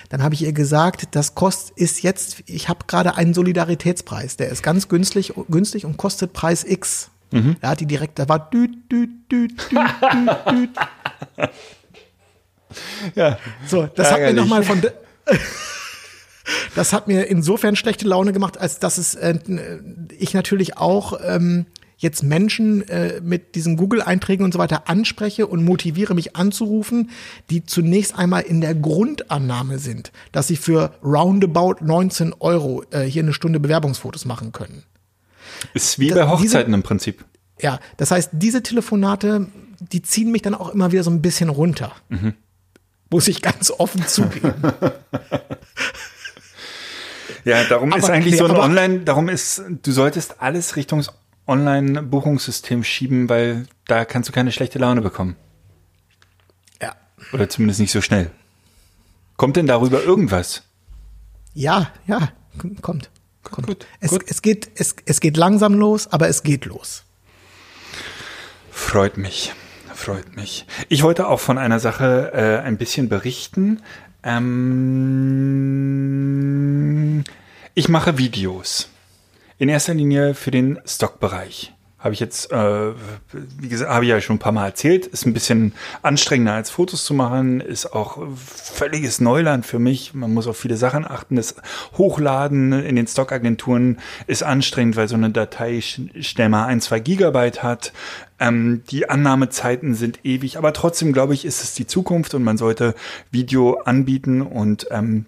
Dann 0.08 0.22
habe 0.22 0.34
ich 0.34 0.42
ihr 0.42 0.52
gesagt, 0.52 1.08
das 1.12 1.34
kostet 1.34 1.76
ist 1.76 2.02
jetzt, 2.02 2.42
ich 2.46 2.68
habe 2.68 2.84
gerade 2.86 3.16
einen 3.16 3.34
Solidaritätspreis, 3.34 4.36
der 4.36 4.50
ist 4.50 4.62
ganz 4.62 4.88
günstig, 4.88 5.34
günstig 5.48 5.84
und 5.84 5.96
kostet 5.96 6.32
Preis 6.32 6.64
X. 6.64 7.09
Da 7.60 7.68
hat 7.70 7.80
die 7.80 7.86
direkt, 7.86 8.18
da 8.18 8.28
war 8.28 8.50
düt, 8.50 8.90
düt, 8.90 9.10
düt, 9.30 9.52
düt, 9.70 10.30
düt. 10.50 10.70
Ja. 13.14 13.38
So, 13.66 13.86
das 13.86 14.12
hat 14.12 14.18
mir 14.18 14.26
Ärgerlich. 14.26 14.40
nochmal 14.42 14.62
von. 14.62 14.82
Das 16.74 16.92
hat 16.92 17.06
mir 17.06 17.26
insofern 17.26 17.76
schlechte 17.76 18.08
Laune 18.08 18.32
gemacht, 18.32 18.58
als 18.58 18.80
dass 18.80 18.98
es 18.98 19.14
äh, 19.14 19.38
ich 20.18 20.34
natürlich 20.34 20.78
auch 20.78 21.20
ähm, 21.24 21.66
jetzt 21.96 22.22
Menschen 22.24 22.88
äh, 22.88 23.20
mit 23.20 23.54
diesen 23.54 23.76
Google-Einträgen 23.76 24.44
und 24.44 24.52
so 24.52 24.58
weiter 24.58 24.88
anspreche 24.88 25.46
und 25.46 25.64
motiviere, 25.64 26.14
mich 26.14 26.34
anzurufen, 26.34 27.10
die 27.50 27.64
zunächst 27.64 28.18
einmal 28.18 28.42
in 28.42 28.60
der 28.60 28.74
Grundannahme 28.74 29.78
sind, 29.78 30.10
dass 30.32 30.48
sie 30.48 30.56
für 30.56 30.94
roundabout 31.04 31.84
19 31.84 32.34
Euro 32.40 32.82
äh, 32.90 33.02
hier 33.02 33.22
eine 33.22 33.32
Stunde 33.34 33.60
Bewerbungsfotos 33.60 34.24
machen 34.24 34.50
können. 34.50 34.82
Ist 35.74 35.98
wie 35.98 36.08
bei 36.10 36.14
diese- 36.14 36.28
Hochzeiten 36.30 36.74
im 36.74 36.82
Prinzip. 36.82 37.24
Ja, 37.60 37.78
das 37.98 38.10
heißt, 38.10 38.30
diese 38.32 38.62
Telefonate, 38.62 39.46
die 39.80 40.00
ziehen 40.02 40.32
mich 40.32 40.42
dann 40.42 40.54
auch 40.54 40.70
immer 40.70 40.92
wieder 40.92 41.02
so 41.02 41.10
ein 41.10 41.20
bisschen 41.22 41.48
runter. 41.50 41.92
Muss 43.10 43.28
ich 43.28 43.42
ganz 43.42 43.70
offen 43.70 44.06
zugeben. 44.06 44.54
Ja, 47.44 47.64
darum 47.64 47.92
ist 47.94 48.04
Aber- 48.04 48.12
eigentlich 48.12 48.34
nee, 48.34 48.38
so 48.38 48.44
ein 48.46 48.56
Online, 48.56 49.00
darum 49.00 49.28
ist, 49.30 49.62
du 49.82 49.92
solltest 49.92 50.40
alles 50.42 50.76
Richtung 50.76 51.02
Online-Buchungssystem 51.46 52.84
schieben, 52.84 53.28
weil 53.30 53.66
da 53.86 54.04
kannst 54.04 54.28
du 54.28 54.32
keine 54.32 54.52
schlechte 54.52 54.78
Laune 54.78 55.00
bekommen. 55.00 55.36
ja. 56.82 56.94
Oder 57.32 57.48
zumindest 57.48 57.80
nicht 57.80 57.92
so 57.92 58.00
schnell. 58.02 58.30
Kommt 59.36 59.56
denn 59.56 59.66
darüber 59.66 60.02
irgendwas? 60.02 60.64
Ja, 61.54 61.90
ja, 62.06 62.28
kommt. 62.82 63.10
Kommt. 63.42 63.66
gut, 63.66 63.86
es, 64.00 64.10
gut. 64.10 64.24
es, 64.26 64.42
geht, 64.42 64.70
es, 64.74 64.96
es 65.04 65.20
geht 65.20 65.36
langsam 65.36 65.74
los, 65.74 66.06
aber 66.12 66.28
es 66.28 66.42
geht 66.42 66.64
los. 66.66 67.04
Freut 68.70 69.16
mich. 69.16 69.52
Freut 69.94 70.34
mich. 70.34 70.66
Ich 70.88 71.02
wollte 71.02 71.28
auch 71.28 71.40
von 71.40 71.58
einer 71.58 71.78
Sache 71.78 72.32
äh, 72.32 72.58
ein 72.66 72.78
bisschen 72.78 73.10
berichten. 73.10 73.82
Ähm, 74.22 75.64
ich 77.74 77.88
mache 77.88 78.16
Videos. 78.16 78.88
In 79.58 79.68
erster 79.68 79.92
Linie 79.92 80.34
für 80.34 80.50
den 80.50 80.80
Stockbereich. 80.86 81.74
Habe 82.00 82.14
ich 82.14 82.20
jetzt, 82.20 82.50
äh, 82.50 82.92
wie 83.58 83.68
gesagt, 83.68 83.90
habe 83.90 84.06
ich 84.06 84.10
ja 84.10 84.20
schon 84.22 84.36
ein 84.36 84.40
paar 84.40 84.52
Mal 84.52 84.64
erzählt. 84.64 85.06
Ist 85.06 85.26
ein 85.26 85.34
bisschen 85.34 85.74
anstrengender 86.00 86.54
als 86.54 86.70
Fotos 86.70 87.04
zu 87.04 87.12
machen. 87.12 87.60
Ist 87.60 87.92
auch 87.92 88.26
völliges 88.36 89.20
Neuland 89.20 89.66
für 89.66 89.78
mich. 89.78 90.14
Man 90.14 90.32
muss 90.32 90.46
auf 90.46 90.56
viele 90.56 90.78
Sachen 90.78 91.06
achten. 91.06 91.36
Das 91.36 91.56
Hochladen 91.98 92.72
in 92.72 92.96
den 92.96 93.06
Stockagenturen 93.06 93.98
ist 94.26 94.42
anstrengend, 94.42 94.96
weil 94.96 95.08
so 95.08 95.14
eine 95.14 95.28
Datei 95.28 95.82
schnell 95.82 96.48
mal 96.48 96.64
ein, 96.64 96.80
zwei 96.80 97.00
Gigabyte 97.00 97.62
hat. 97.62 97.92
Ähm, 98.38 98.82
die 98.88 99.10
Annahmezeiten 99.10 99.94
sind 99.94 100.24
ewig. 100.24 100.56
Aber 100.56 100.72
trotzdem, 100.72 101.12
glaube 101.12 101.34
ich, 101.34 101.44
ist 101.44 101.62
es 101.62 101.74
die 101.74 101.86
Zukunft 101.86 102.32
und 102.32 102.42
man 102.42 102.56
sollte 102.56 102.94
Video 103.30 103.78
anbieten 103.84 104.40
und 104.40 104.86
ähm, 104.90 105.26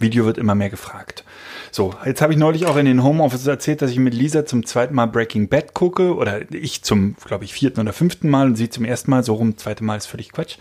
Video 0.00 0.24
wird 0.24 0.38
immer 0.38 0.54
mehr 0.54 0.70
gefragt. 0.70 1.24
So, 1.70 1.94
jetzt 2.04 2.22
habe 2.22 2.32
ich 2.32 2.38
neulich 2.38 2.66
auch 2.66 2.76
in 2.76 2.86
den 2.86 3.02
Homeoffice 3.02 3.46
erzählt, 3.46 3.82
dass 3.82 3.90
ich 3.90 3.98
mit 3.98 4.14
Lisa 4.14 4.46
zum 4.46 4.64
zweiten 4.64 4.94
Mal 4.94 5.06
Breaking 5.06 5.48
Bad 5.48 5.74
gucke 5.74 6.14
oder 6.14 6.50
ich 6.52 6.82
zum, 6.82 7.16
glaube 7.24 7.44
ich, 7.44 7.52
vierten 7.52 7.80
oder 7.80 7.92
fünften 7.92 8.30
Mal 8.30 8.46
und 8.46 8.56
sie 8.56 8.70
zum 8.70 8.84
ersten 8.84 9.10
Mal, 9.10 9.22
so 9.22 9.34
rum, 9.34 9.56
zweite 9.56 9.84
Mal 9.84 9.96
ist 9.96 10.06
völlig 10.06 10.32
Quatsch. 10.32 10.56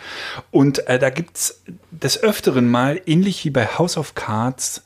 Und 0.51 0.87
äh, 0.87 0.99
da 0.99 1.09
gibt's 1.09 1.63
des 1.91 2.21
Öfteren 2.21 2.69
mal, 2.69 3.01
ähnlich 3.05 3.45
wie 3.45 3.49
bei 3.49 3.65
House 3.65 3.97
of 3.97 4.15
Cards, 4.15 4.83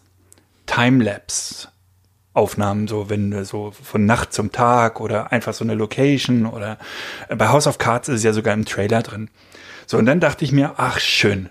Timelapse. 0.66 1.70
Aufnahmen, 2.34 2.88
so 2.88 3.10
wenn 3.10 3.44
so 3.44 3.72
von 3.72 4.06
Nacht 4.06 4.34
zum 4.34 4.52
Tag 4.52 5.02
oder 5.02 5.32
einfach 5.32 5.54
so 5.54 5.64
eine 5.64 5.74
Location 5.74 6.46
oder 6.46 6.78
äh, 7.28 7.36
bei 7.36 7.50
House 7.50 7.68
of 7.68 7.80
Cards 7.80 8.08
ist 8.08 8.18
es 8.18 8.24
ja 8.24 8.34
sogar 8.34 8.54
im 8.54 8.66
Trailer 8.66 9.02
drin. 9.02 9.30
So, 9.88 9.98
und 9.98 10.06
dann 10.06 10.20
dachte 10.20 10.46
ich 10.46 10.52
mir, 10.52 10.76
ach 10.78 11.00
schön, 11.00 11.50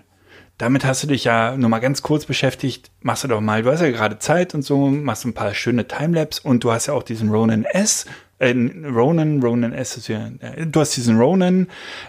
damit 0.59 0.83
hast 0.85 1.01
du 1.03 1.07
dich 1.07 1.23
ja 1.23 1.55
nur 1.57 1.69
mal 1.69 1.79
ganz 1.79 2.01
kurz 2.01 2.25
beschäftigt. 2.25 2.91
Machst 3.01 3.23
du 3.23 3.29
doch 3.29 3.39
mal, 3.41 3.63
du 3.63 3.71
hast 3.71 3.81
ja 3.81 3.89
gerade 3.89 4.19
Zeit 4.19 4.53
und 4.53 4.61
so, 4.61 4.87
machst 4.87 5.25
ein 5.25 5.33
paar 5.33 5.53
schöne 5.53 5.87
Timelapse 5.87 6.41
und 6.43 6.63
du 6.63 6.71
hast 6.71 6.87
ja 6.87 6.93
auch 6.93 7.03
diesen 7.03 7.29
Ronan 7.29 7.63
S. 7.63 8.05
Äh, 8.39 8.53
Ronan, 8.85 9.41
Ronan 9.41 9.71
S 9.71 9.95
ist 9.95 10.09
ja, 10.09 10.29
äh, 10.41 10.65
du 10.65 10.81
hast 10.81 10.97
diesen 10.97 11.17
Ronan 11.17 11.67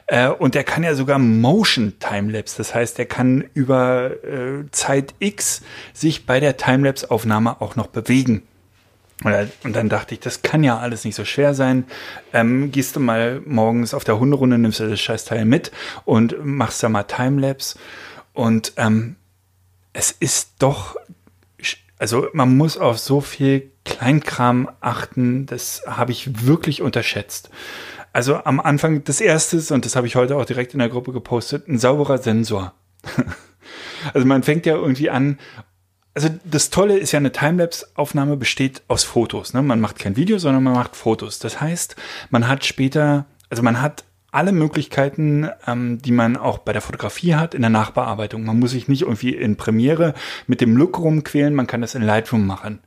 äh, 0.09 0.29
und 0.29 0.57
der 0.57 0.65
kann 0.65 0.83
ja 0.83 0.95
sogar 0.95 1.21
Motion 1.21 1.95
Timelapse. 2.01 2.57
Das 2.59 2.75
heißt, 2.75 2.99
der 2.99 3.07
kann 3.07 3.45
über 3.55 4.11
äh, 4.25 4.65
Zeit 4.73 5.15
X 5.21 5.63
sich 5.93 6.27
bei 6.27 6.41
der 6.41 6.57
Timelapse-Aufnahme 6.57 7.61
auch 7.61 7.77
noch 7.77 7.87
bewegen. 7.87 8.43
Und 9.23 9.77
dann 9.77 9.91
dachte 9.91 10.15
ich, 10.15 10.21
das 10.21 10.41
kann 10.41 10.65
ja 10.65 10.79
alles 10.79 11.05
nicht 11.05 11.15
so 11.15 11.27
schwer 11.27 11.53
sein. 11.53 11.85
Ähm, 12.33 12.73
gehst 12.73 12.97
du 12.97 13.01
mal 13.01 13.43
morgens 13.45 13.93
auf 13.93 14.03
der 14.03 14.19
Hunderunde, 14.19 14.57
nimmst 14.57 14.81
du 14.81 14.89
das 14.89 14.99
Scheißteil 14.99 15.45
mit 15.45 15.73
und 16.07 16.43
machst 16.43 16.83
da 16.83 16.89
mal 16.89 17.03
Timelapse. 17.03 17.79
Und 18.33 18.73
ähm, 18.77 19.17
es 19.93 20.13
ist 20.13 20.55
doch, 20.59 20.97
also 21.99 22.29
man 22.33 22.57
muss 22.57 22.79
auf 22.79 22.99
so 22.99 23.21
viel 23.21 23.71
Kleinkram 23.85 24.71
achten, 24.81 25.47
das 25.47 25.83
habe 25.87 26.13
ich 26.13 26.47
wirklich 26.47 26.83
unterschätzt. 26.83 27.51
Also 28.13 28.45
am 28.45 28.61
Anfang 28.61 29.05
des 29.05 29.21
Erstes, 29.21 29.71
und 29.71 29.85
das 29.85 29.97
habe 29.97 30.07
ich 30.07 30.17
heute 30.17 30.37
auch 30.37 30.45
direkt 30.45 30.73
in 30.73 30.81
der 30.81 30.89
Gruppe 30.89 31.13
gepostet, 31.13 31.69
ein 31.69 31.79
sauberer 31.79 32.19
Sensor. 32.19 32.75
also 34.15 34.27
man 34.27 34.43
fängt 34.43 34.67
ja 34.67 34.75
irgendwie 34.75 35.11
an, 35.11 35.39
also 36.15 36.29
das 36.45 36.71
Tolle 36.71 36.99
ist 36.99 37.13
ja, 37.13 37.19
eine 37.19 37.33
Timelapse-Aufnahme 37.33 38.37
besteht 38.37 38.83
aus 38.89 39.05
Fotos. 39.05 39.55
Ne? 39.55 39.63
Man 39.63 39.81
macht 39.81 39.99
kein 39.99 40.17
Video, 40.17 40.39
sondern 40.39 40.63
man 40.63 40.75
macht 40.75 40.97
Fotos. 40.97 41.39
Das 41.39 41.61
heißt, 41.61 41.97
man 42.31 42.49
hat 42.49 42.65
später, 42.65 43.27
also 43.49 43.63
man 43.63 43.81
hat 43.81 44.05
alle 44.33 44.53
Möglichkeiten, 44.53 45.49
ähm, 45.67 46.01
die 46.03 46.13
man 46.13 46.37
auch 46.37 46.59
bei 46.59 46.73
der 46.73 46.83
Fotografie 46.83 47.35
hat, 47.35 47.55
in 47.55 47.63
der 47.63 47.71
Nachbearbeitung. 47.71 48.45
Man 48.45 48.59
muss 48.59 48.73
sich 48.73 48.89
nicht 48.89 49.03
irgendwie 49.03 49.35
in 49.35 49.57
Premiere 49.57 50.15
mit 50.47 50.61
dem 50.61 50.77
Look 50.77 50.99
rumquälen, 50.99 51.55
man 51.55 51.67
kann 51.67 51.81
das 51.81 51.95
in 51.95 52.03
Lightroom 52.03 52.47
machen. 52.47 52.81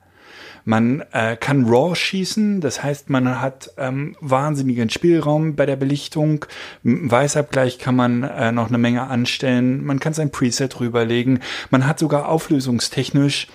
Man 0.66 1.04
äh, 1.12 1.36
kann 1.36 1.66
RAW 1.66 1.94
schießen, 1.94 2.62
das 2.62 2.82
heißt, 2.82 3.10
man 3.10 3.42
hat 3.42 3.72
ähm, 3.78 4.16
wahnsinnigen 4.22 4.90
Spielraum 4.90 5.58
bei 5.58 5.66
der 5.66 5.76
Belichtung. 5.76 6.46
Im 6.86 7.12
Weißabgleich 7.12 7.80
kann 7.80 7.98
man 7.98 8.24
äh, 8.24 8.54
noch 8.54 8.70
eine 8.70 8.78
Menge 8.78 9.04
anstellen. 9.04 9.84
Man 9.84 10.00
kann 10.00 10.14
sein 10.14 10.32
Preset 10.32 10.80
rüberlegen. 10.80 11.40
Man 11.70 11.86
hat 11.86 12.00
sogar 12.00 12.30
auflösungstechnisch 12.30 13.48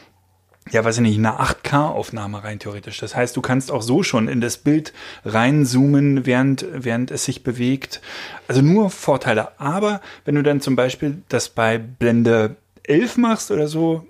ja, 0.70 0.84
weiß 0.84 0.96
ich 0.96 1.02
nicht, 1.02 1.18
eine 1.18 1.40
8K-Aufnahme 1.40 2.44
rein 2.44 2.58
theoretisch. 2.58 2.98
Das 2.98 3.14
heißt, 3.14 3.36
du 3.36 3.40
kannst 3.40 3.70
auch 3.70 3.82
so 3.82 4.02
schon 4.02 4.28
in 4.28 4.40
das 4.40 4.58
Bild 4.58 4.92
reinzoomen, 5.24 6.26
während, 6.26 6.66
während 6.72 7.10
es 7.10 7.24
sich 7.24 7.42
bewegt. 7.42 8.00
Also 8.46 8.62
nur 8.62 8.90
Vorteile. 8.90 9.58
Aber 9.58 10.00
wenn 10.24 10.34
du 10.34 10.42
dann 10.42 10.60
zum 10.60 10.76
Beispiel 10.76 11.22
das 11.28 11.48
bei 11.48 11.78
Blende 11.78 12.56
11 12.84 13.16
machst 13.16 13.50
oder 13.50 13.68
so, 13.68 14.06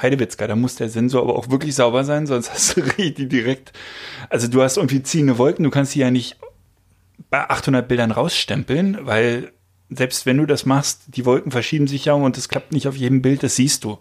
Heidewitzka, 0.00 0.46
da 0.46 0.54
muss 0.54 0.76
der 0.76 0.88
Sensor 0.88 1.22
aber 1.22 1.36
auch 1.36 1.50
wirklich 1.50 1.74
sauber 1.74 2.04
sein, 2.04 2.26
sonst 2.26 2.50
hast 2.52 2.76
du 2.76 2.80
richtig 2.80 3.30
direkt, 3.30 3.72
also 4.30 4.48
du 4.48 4.62
hast 4.62 4.76
irgendwie 4.76 5.02
ziehende 5.02 5.38
Wolken, 5.38 5.64
du 5.64 5.70
kannst 5.70 5.94
die 5.94 6.00
ja 6.00 6.10
nicht 6.10 6.36
bei 7.30 7.48
800 7.50 7.86
Bildern 7.86 8.10
rausstempeln, 8.10 8.98
weil 9.02 9.52
selbst 9.90 10.26
wenn 10.26 10.36
du 10.36 10.46
das 10.46 10.66
machst, 10.66 11.02
die 11.08 11.24
Wolken 11.24 11.50
verschieben 11.50 11.86
sich 11.86 12.04
ja 12.04 12.12
und 12.12 12.36
es 12.38 12.48
klappt 12.48 12.72
nicht 12.72 12.86
auf 12.88 12.96
jedem 12.96 13.22
Bild, 13.22 13.42
das 13.42 13.56
siehst 13.56 13.84
du. 13.84 13.98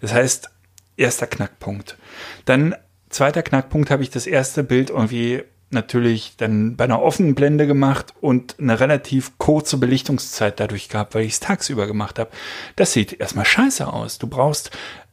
Das 0.00 0.12
heißt, 0.12 0.50
erster 0.96 1.26
Knackpunkt. 1.26 1.96
Dann 2.44 2.74
zweiter 3.10 3.42
Knackpunkt 3.42 3.90
habe 3.90 4.02
ich 4.02 4.10
das 4.10 4.26
erste 4.26 4.62
Bild 4.62 4.90
irgendwie 4.90 5.42
natürlich 5.70 6.36
dann 6.36 6.76
bei 6.76 6.84
einer 6.84 7.02
offenen 7.02 7.34
Blende 7.34 7.66
gemacht 7.66 8.14
und 8.20 8.56
eine 8.58 8.78
relativ 8.78 9.36
kurze 9.38 9.78
Belichtungszeit 9.78 10.60
dadurch 10.60 10.88
gehabt, 10.88 11.14
weil 11.14 11.24
ich 11.24 11.34
es 11.34 11.40
tagsüber 11.40 11.86
gemacht 11.86 12.18
habe. 12.18 12.30
Das 12.76 12.92
sieht 12.92 13.12
erstmal 13.12 13.44
scheiße 13.44 13.86
aus. 13.92 14.18
Du 14.18 14.28
brauchst 14.28 14.70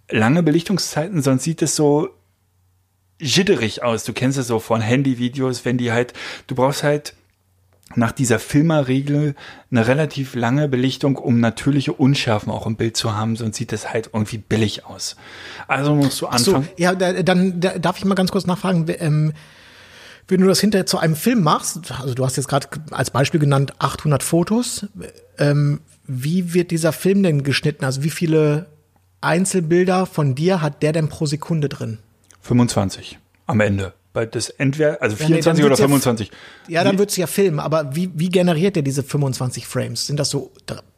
lange 0.09 0.43
Belichtungszeiten, 0.43 1.21
sonst 1.21 1.43
sieht 1.43 1.61
es 1.61 1.75
so 1.75 2.09
jitterig 3.19 3.83
aus. 3.83 4.03
Du 4.03 4.13
kennst 4.13 4.37
es 4.37 4.47
so 4.47 4.59
von 4.59 4.81
Handyvideos, 4.81 5.65
wenn 5.65 5.77
die 5.77 5.91
halt, 5.91 6.13
du 6.47 6.55
brauchst 6.55 6.83
halt 6.83 7.15
nach 7.95 8.11
dieser 8.11 8.39
Filmerregel 8.39 9.35
eine 9.71 9.87
relativ 9.87 10.35
lange 10.35 10.67
Belichtung, 10.67 11.15
um 11.17 11.39
natürliche 11.39 11.93
Unschärfen 11.93 12.51
auch 12.51 12.67
im 12.67 12.75
Bild 12.75 12.97
zu 12.97 13.15
haben, 13.15 13.35
sonst 13.35 13.57
sieht 13.57 13.73
es 13.73 13.91
halt 13.91 14.09
irgendwie 14.13 14.37
billig 14.37 14.85
aus. 14.85 15.15
Also 15.67 15.95
musst 15.95 16.21
du 16.21 16.27
anfangen. 16.27 16.63
So, 16.63 16.73
ja, 16.77 16.95
da, 16.95 17.23
dann 17.23 17.59
da, 17.59 17.77
darf 17.77 17.97
ich 17.97 18.05
mal 18.05 18.15
ganz 18.15 18.31
kurz 18.31 18.45
nachfragen. 18.45 18.85
Ähm, 18.99 19.33
wenn 20.27 20.41
du 20.41 20.47
das 20.47 20.59
hinterher 20.59 20.85
zu 20.85 20.97
einem 20.97 21.15
Film 21.15 21.41
machst, 21.41 21.91
also 21.91 22.13
du 22.13 22.25
hast 22.25 22.37
jetzt 22.37 22.47
gerade 22.47 22.67
als 22.91 23.11
Beispiel 23.11 23.39
genannt 23.39 23.73
800 23.79 24.23
Fotos, 24.23 24.87
ähm, 25.37 25.81
wie 26.05 26.53
wird 26.53 26.71
dieser 26.71 26.93
Film 26.93 27.23
denn 27.23 27.43
geschnitten? 27.43 27.85
Also 27.85 28.03
wie 28.03 28.09
viele 28.09 28.67
Einzelbilder 29.21 30.05
von 30.05 30.35
dir 30.35 30.61
hat 30.61 30.83
der 30.83 30.93
denn 30.93 31.09
pro 31.09 31.25
Sekunde 31.25 31.69
drin? 31.69 31.99
25 32.41 33.19
am 33.47 33.59
Ende 33.59 33.93
bei 34.13 34.25
das 34.25 34.49
entweder, 34.49 35.01
also 35.01 35.15
24 35.15 35.45
ja, 35.45 35.53
nee, 35.53 35.65
oder 35.65 35.75
25. 35.75 36.31
Ja, 36.67 36.73
ja 36.75 36.83
dann 36.83 36.97
wird's 36.99 37.17
ja 37.17 37.27
filmen, 37.27 37.59
aber 37.59 37.95
wie, 37.95 38.11
wie 38.13 38.29
generiert 38.29 38.75
der 38.75 38.83
diese 38.83 39.03
25 39.03 39.67
Frames? 39.67 40.07
Sind 40.07 40.19
das 40.19 40.29
so, 40.29 40.51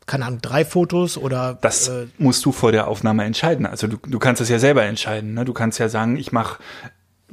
keine 0.05 0.25
Ahnung, 0.25 0.41
drei 0.41 0.65
Fotos 0.65 1.17
oder? 1.17 1.57
Das 1.61 1.87
äh, 1.87 2.07
musst 2.17 2.45
du 2.45 2.51
vor 2.51 2.71
der 2.71 2.87
Aufnahme 2.87 3.23
entscheiden. 3.23 3.65
Also 3.65 3.87
du, 3.87 3.97
du 3.97 4.19
kannst 4.19 4.41
das 4.41 4.49
ja 4.49 4.59
selber 4.59 4.83
entscheiden. 4.83 5.33
Ne? 5.33 5.45
Du 5.45 5.53
kannst 5.53 5.79
ja 5.79 5.89
sagen, 5.89 6.17
ich 6.17 6.31
mache 6.31 6.59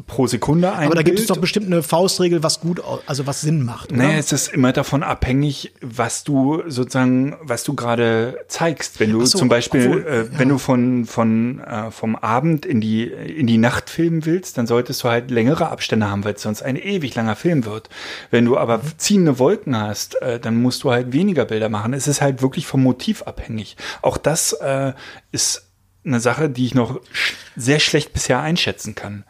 pro 0.06 0.26
Sekunde 0.26 0.72
ein 0.72 0.86
Aber 0.86 0.94
da 0.94 1.02
gibt 1.02 1.18
es 1.18 1.26
doch 1.26 1.36
bestimmt 1.36 1.66
eine 1.66 1.82
Faustregel, 1.82 2.42
was 2.42 2.60
gut, 2.60 2.82
also 3.06 3.26
was 3.26 3.42
Sinn 3.42 3.62
macht. 3.62 3.92
Oder? 3.92 4.02
Nee, 4.02 4.18
es 4.18 4.32
ist 4.32 4.48
immer 4.48 4.72
davon 4.72 5.02
abhängig, 5.02 5.72
was 5.82 6.24
du 6.24 6.62
sozusagen, 6.66 7.36
was 7.42 7.62
du 7.64 7.74
gerade 7.74 8.38
zeigst. 8.48 9.00
Wenn 9.00 9.12
du 9.12 9.24
so, 9.26 9.38
zum 9.38 9.48
Beispiel, 9.48 9.86
obwohl, 9.86 10.06
äh, 10.06 10.18
ja. 10.18 10.38
wenn 10.38 10.48
du 10.48 10.58
von 10.58 11.04
von 11.04 11.60
äh, 11.60 11.90
vom 11.90 12.16
Abend 12.16 12.64
in 12.64 12.80
die 12.80 13.04
in 13.04 13.46
die 13.46 13.58
Nacht 13.58 13.90
filmen 13.90 14.24
willst, 14.24 14.56
dann 14.56 14.66
solltest 14.66 15.04
du 15.04 15.08
halt 15.08 15.30
längere 15.30 15.68
Abstände 15.68 16.10
haben, 16.10 16.24
weil 16.24 16.34
es 16.34 16.42
sonst 16.42 16.62
ein 16.62 16.76
ewig 16.76 17.14
langer 17.14 17.36
Film 17.36 17.66
wird. 17.66 17.90
Wenn 18.30 18.46
du 18.46 18.56
aber 18.56 18.80
ziehende 18.96 19.38
Wolken 19.38 19.78
hast, 19.78 20.20
äh, 20.22 20.40
dann 20.40 20.60
musst 20.60 20.84
du 20.84 20.90
halt 20.90 21.12
weniger 21.12 21.44
Bilder 21.44 21.68
machen. 21.68 21.92
Es 21.92 22.08
ist 22.08 22.22
halt 22.22 22.40
wirklich 22.40 22.66
vom 22.66 22.82
Motiv 22.82 23.22
abhängig. 23.22 23.76
Auch 24.00 24.16
das 24.16 24.54
äh, 24.54 24.94
ist 25.32 25.68
eine 26.04 26.18
Sache, 26.20 26.48
die 26.48 26.66
ich 26.66 26.74
noch 26.74 27.00
sch 27.12 27.34
sehr 27.54 27.78
schlecht 27.78 28.14
bisher 28.14 28.40
einschätzen 28.40 28.94
kann. 28.94 29.24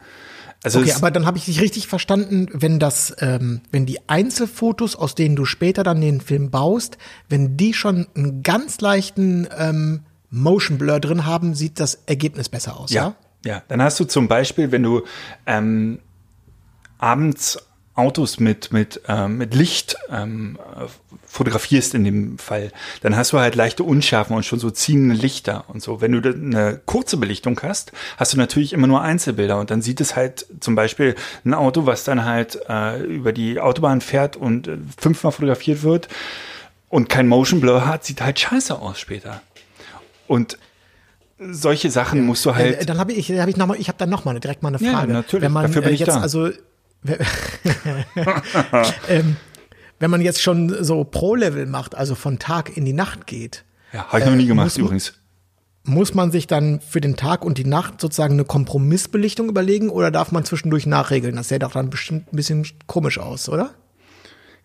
Also 0.63 0.79
okay, 0.79 0.93
aber 0.93 1.11
dann 1.11 1.25
habe 1.25 1.37
ich 1.37 1.45
dich 1.45 1.59
richtig 1.59 1.87
verstanden, 1.87 2.47
wenn 2.53 2.79
das, 2.79 3.13
ähm, 3.19 3.61
wenn 3.71 3.85
die 3.85 3.99
Einzelfotos, 4.07 4.95
aus 4.95 5.13
denen 5.13 5.35
du 5.35 5.43
später 5.43 5.83
dann 5.83 5.99
den 5.99 6.21
Film 6.21 6.51
baust, 6.51 6.97
wenn 7.27 7.57
die 7.57 7.73
schon 7.73 8.07
einen 8.15 8.43
ganz 8.43 8.79
leichten 8.79 9.47
ähm, 9.57 10.03
Motion 10.29 10.77
Blur 10.77 11.01
drin 11.01 11.25
haben, 11.25 11.53
sieht 11.53 11.81
das 11.81 11.99
Ergebnis 12.05 12.47
besser 12.47 12.79
aus, 12.79 12.91
ja? 12.91 13.15
Ja, 13.45 13.51
ja. 13.55 13.63
dann 13.67 13.81
hast 13.81 13.99
du 13.99 14.05
zum 14.05 14.29
Beispiel, 14.29 14.71
wenn 14.71 14.83
du 14.83 15.01
ähm, 15.45 15.99
abends 16.97 17.59
Autos 17.95 18.39
mit, 18.39 18.73
mit, 18.73 19.01
ähm, 19.07 19.37
mit 19.37 19.53
Licht 19.53 19.95
ähm, 20.09 20.57
fotografierst 21.27 21.93
in 21.93 22.03
dem 22.03 22.37
Fall, 22.37 22.71
dann 23.01 23.15
hast 23.15 23.33
du 23.33 23.39
halt 23.39 23.55
leichte 23.55 23.83
Unschärfen 23.83 24.35
und 24.35 24.45
schon 24.45 24.59
so 24.59 24.69
ziehende 24.69 25.15
Lichter 25.15 25.65
und 25.67 25.81
so. 25.81 26.01
Wenn 26.01 26.11
du 26.11 26.29
eine 26.29 26.79
kurze 26.85 27.17
Belichtung 27.17 27.59
hast, 27.61 27.91
hast 28.17 28.33
du 28.33 28.37
natürlich 28.37 28.73
immer 28.73 28.87
nur 28.87 29.01
Einzelbilder 29.01 29.59
und 29.59 29.71
dann 29.71 29.81
sieht 29.81 30.01
es 30.01 30.15
halt 30.15 30.45
zum 30.59 30.75
Beispiel 30.75 31.15
ein 31.45 31.53
Auto, 31.53 31.85
was 31.85 32.03
dann 32.03 32.25
halt 32.25 32.59
äh, 32.67 33.01
über 33.03 33.31
die 33.31 33.59
Autobahn 33.59 34.01
fährt 34.01 34.35
und 34.35 34.67
äh, 34.67 34.77
fünfmal 34.97 35.31
fotografiert 35.31 35.83
wird 35.83 36.07
und 36.89 37.09
kein 37.09 37.27
Motion 37.27 37.61
Blur 37.61 37.85
hat, 37.85 38.05
sieht 38.05 38.21
halt 38.21 38.39
scheiße 38.39 38.79
aus 38.79 38.99
später. 38.99 39.41
Und 40.27 40.57
solche 41.39 41.89
Sachen 41.89 42.25
musst 42.25 42.45
du 42.45 42.55
halt. 42.55 42.81
Äh, 42.81 42.85
dann 42.85 42.99
habe 42.99 43.13
ich, 43.13 43.31
hab 43.31 43.47
ich 43.47 43.57
noch 43.57 43.67
mal, 43.67 43.77
ich 43.79 43.87
habe 43.87 43.97
dann 43.97 44.09
noch 44.09 44.25
mal 44.25 44.39
direkt 44.39 44.63
mal 44.63 44.69
eine 44.69 44.79
Frage. 44.79 45.07
Ja, 45.07 45.13
natürlich. 45.13 45.43
Wenn 45.43 45.51
man 45.51 45.65
Dafür 45.65 45.81
bin 45.81 45.91
äh, 45.91 45.93
ich 45.95 45.99
jetzt 45.99 46.15
da. 46.15 46.21
also 46.21 46.49
ähm, 49.09 49.35
wenn 49.99 50.11
man 50.11 50.21
jetzt 50.21 50.41
schon 50.41 50.83
so 50.83 51.03
Pro-Level 51.03 51.65
macht, 51.65 51.95
also 51.95 52.15
von 52.15 52.39
Tag 52.39 52.75
in 52.77 52.85
die 52.85 52.93
Nacht 52.93 53.27
geht, 53.27 53.63
Ja, 53.93 54.07
habe 54.07 54.19
ich 54.19 54.25
noch 54.25 54.35
nie 54.35 54.43
Äh, 54.43 54.47
gemacht 54.47 54.65
muss 54.65 54.77
übrigens. 54.77 55.13
muss 55.83 56.13
man 56.13 56.31
sich 56.31 56.47
dann 56.47 56.81
für 56.81 57.01
den 57.01 57.15
Tag 57.15 57.45
und 57.45 57.57
die 57.57 57.65
Nacht 57.65 58.01
sozusagen 58.01 58.33
eine 58.33 58.45
Kompromissbelichtung 58.45 59.49
überlegen 59.49 59.89
oder 59.89 60.11
darf 60.11 60.31
man 60.31 60.45
zwischendurch 60.45 60.85
nachregeln? 60.85 61.35
Das 61.35 61.49
sähe 61.49 61.59
doch 61.59 61.71
dann 61.73 61.89
bestimmt 61.89 62.33
ein 62.33 62.35
bisschen 62.35 62.65
komisch 62.87 63.17
aus, 63.19 63.49
oder? 63.49 63.71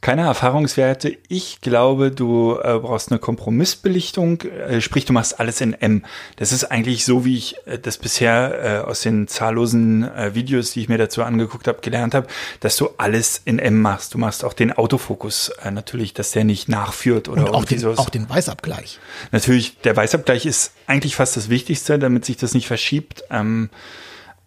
Keine 0.01 0.23
Erfahrungswerte. 0.23 1.17
Ich 1.27 1.61
glaube, 1.61 2.13
du 2.13 2.57
äh, 2.63 2.79
brauchst 2.79 3.11
eine 3.11 3.19
Kompromissbelichtung, 3.19 4.43
äh, 4.43 4.81
sprich, 4.81 5.07
du 5.07 5.13
machst 5.13 5.41
alles 5.41 5.61
in 5.61 5.75
M. 5.75 6.05
Das 6.37 6.53
ist 6.53 6.65
eigentlich 6.65 7.05
so, 7.05 7.25
wie 7.25 7.37
ich 7.37 7.57
äh, 7.67 7.81
das 7.81 7.99
bisher 7.99 8.85
äh, 8.85 8.89
aus 8.89 9.01
den 9.01 9.27
zahllosen 9.27 10.05
äh, 10.05 10.37
Videos, 10.37 10.71
die 10.71 10.83
ich 10.83 10.89
mir 10.89 10.99
dazu 10.99 11.25
angeguckt 11.25 11.67
habe, 11.67 11.81
gelernt 11.81 12.15
habe, 12.15 12.29
dass 12.61 12.77
du 12.77 12.91
alles 12.97 13.43
in 13.45 13.59
M 13.59 13.81
machst. 13.81 14.15
Du 14.15 14.19
machst 14.19 14.45
auch 14.45 14.53
den 14.53 14.73
Autofokus 14.73 15.49
äh, 15.65 15.73
natürlich, 15.73 16.15
dass 16.15 16.31
der 16.31 16.45
nicht 16.45 16.69
nachführt 16.69 17.29
oder 17.29 17.49
Und 17.49 17.55
auch 17.55 17.65
den, 17.65 17.81
sowas. 17.81 17.99
auch 17.99 18.09
den 18.09 18.31
Weißabgleich. 18.31 19.01
Natürlich, 19.33 19.81
der 19.81 19.97
Weißabgleich 19.97 20.47
ist 20.47 20.75
eigentlich 20.87 21.17
fast 21.17 21.37
das 21.37 21.49
Wichtigste, 21.49 21.99
damit 21.99 22.25
sich 22.25 22.37
das 22.37 22.55
nicht 22.55 22.69
verschiebt. 22.69 23.25
Ähm, 23.31 23.69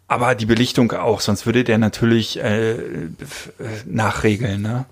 aber 0.08 0.34
die 0.36 0.46
Belichtung 0.46 0.94
auch, 0.94 1.20
sonst 1.20 1.46
würde 1.46 1.64
der 1.64 1.78
natürlich 1.78 2.38
nachregeln. 3.86 4.62
Ne? 4.62 4.86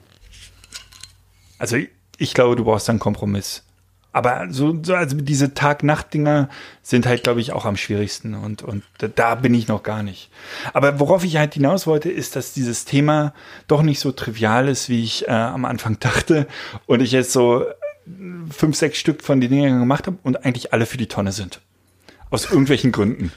Also 1.60 1.78
ich, 2.18 2.34
glaube, 2.34 2.56
du 2.56 2.64
brauchst 2.64 2.90
einen 2.90 3.00
Kompromiss. 3.00 3.64
Aber 4.12 4.48
so, 4.50 4.76
so 4.82 4.96
also 4.96 5.16
diese 5.18 5.54
Tag-Nacht-Dinger 5.54 6.50
sind 6.82 7.06
halt, 7.06 7.22
glaube 7.22 7.42
ich, 7.42 7.52
auch 7.54 7.66
am 7.66 7.78
schwierigsten 7.78 8.34
und, 8.34 8.64
und 8.64 8.84
da- 8.98 9.36
bin 9.36 9.54
ich 9.54 9.68
noch 9.68 9.84
gar 9.84 10.02
nicht. 10.02 10.32
Aber 10.74 11.00
worauf 11.00 11.24
ich 11.24 11.38
halt 11.38 11.54
hinaus 11.54 11.86
wollte, 11.86 12.10
ist, 12.10 12.36
dass 12.36 12.54
dieses 12.54 12.86
Thema 12.86 13.34
doch 13.68 13.84
nicht 13.84 14.00
so 14.00 14.12
trivial 14.12 14.68
ist, 14.68 14.90
wie 14.90 15.04
ich 15.04 15.28
äh, 15.28 15.32
am 15.32 15.64
Anfang 15.66 15.98
dachte 16.00 16.48
und 16.88 17.02
ich 17.02 17.12
jetzt 17.12 17.32
so 17.34 17.66
fünf, 18.50 18.76
sechs 18.76 18.98
Stück 18.98 19.22
von 19.22 19.40
den 19.42 19.52
Dingen 19.52 19.80
gemacht 19.80 20.08
habe 20.08 20.18
und 20.24 20.44
eigentlich 20.44 20.74
alle 20.74 20.88
für 20.88 20.98
die 20.98 21.08
Tonne 21.08 21.32
sind. 21.32 21.62
Aus 22.32 22.46
irgendwelchen 22.50 22.92
Gründen. 22.92 23.32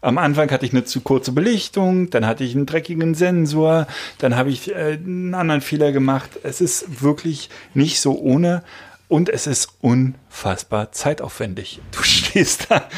Am 0.00 0.18
Anfang 0.18 0.50
hatte 0.50 0.64
ich 0.64 0.72
eine 0.72 0.84
zu 0.84 1.00
kurze 1.00 1.32
Belichtung, 1.32 2.10
dann 2.10 2.26
hatte 2.26 2.44
ich 2.44 2.54
einen 2.54 2.66
dreckigen 2.66 3.14
Sensor, 3.14 3.86
dann 4.18 4.36
habe 4.36 4.50
ich 4.50 4.70
äh, 4.70 4.92
einen 4.92 5.34
anderen 5.34 5.60
Fehler 5.60 5.92
gemacht. 5.92 6.30
Es 6.44 6.60
ist 6.60 7.02
wirklich 7.02 7.50
nicht 7.74 8.00
so 8.00 8.18
ohne 8.18 8.62
und 9.08 9.28
es 9.28 9.46
ist 9.46 9.70
unfassbar 9.80 10.92
zeitaufwendig. 10.92 11.80
Du 11.90 12.02
stehst 12.02 12.68
da 12.68 12.88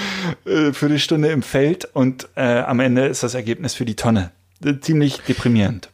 äh, 0.45 0.73
für 0.73 0.87
eine 0.87 0.99
Stunde 0.99 1.29
im 1.29 1.43
Feld 1.43 1.87
und 1.87 2.29
äh, 2.35 2.61
am 2.61 2.81
Ende 2.81 3.07
ist 3.07 3.23
das 3.23 3.35
Ergebnis 3.35 3.75
für 3.75 3.85
die 3.85 3.97
Tonne. 3.97 4.31
Äh, 4.65 4.81
Ziemlich 4.81 5.21
deprimierend. 5.23 5.89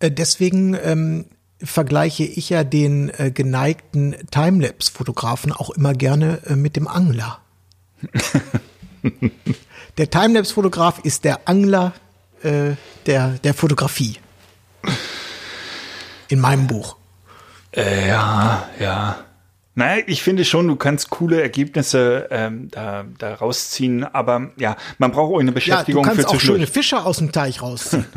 Äh, 0.00 0.10
deswegen 0.10 0.76
ähm, 0.82 1.24
vergleiche 1.62 2.24
ich 2.24 2.50
ja 2.50 2.64
den 2.64 3.10
äh, 3.16 3.30
geneigten 3.30 4.16
Timelapse-Fotografen 4.30 5.52
auch 5.52 5.70
immer 5.70 5.94
gerne 5.94 6.40
äh, 6.46 6.56
mit 6.56 6.76
dem 6.76 6.88
Angler. 6.88 7.40
der 9.98 10.10
Timelapse-Fotograf 10.10 11.00
ist 11.04 11.24
der 11.24 11.48
Angler 11.48 11.92
äh, 12.42 12.72
der, 13.06 13.30
der 13.42 13.54
Fotografie. 13.54 14.16
In 16.28 16.40
meinem 16.40 16.66
Buch. 16.66 16.96
Äh, 17.72 18.08
ja, 18.08 18.68
ja. 18.80 19.18
Naja, 19.78 20.02
ich 20.06 20.22
finde 20.22 20.46
schon, 20.46 20.66
du 20.68 20.76
kannst 20.76 21.10
coole 21.10 21.42
Ergebnisse 21.42 22.28
ähm, 22.30 22.68
da, 22.70 23.04
da 23.18 23.34
rausziehen, 23.34 24.04
aber 24.04 24.50
ja, 24.56 24.76
man 24.96 25.12
braucht 25.12 25.34
auch 25.34 25.38
eine 25.38 25.48
Ja, 25.48 25.50
du 25.50 25.54
Beschäftigung 25.54 26.02
kannst 26.02 26.26
auch 26.26 26.40
schöne. 26.40 26.66
Fische 26.66 27.04
aus 27.04 27.18
dem 27.18 27.30
Teich 27.32 27.62
rausziehen. 27.62 28.06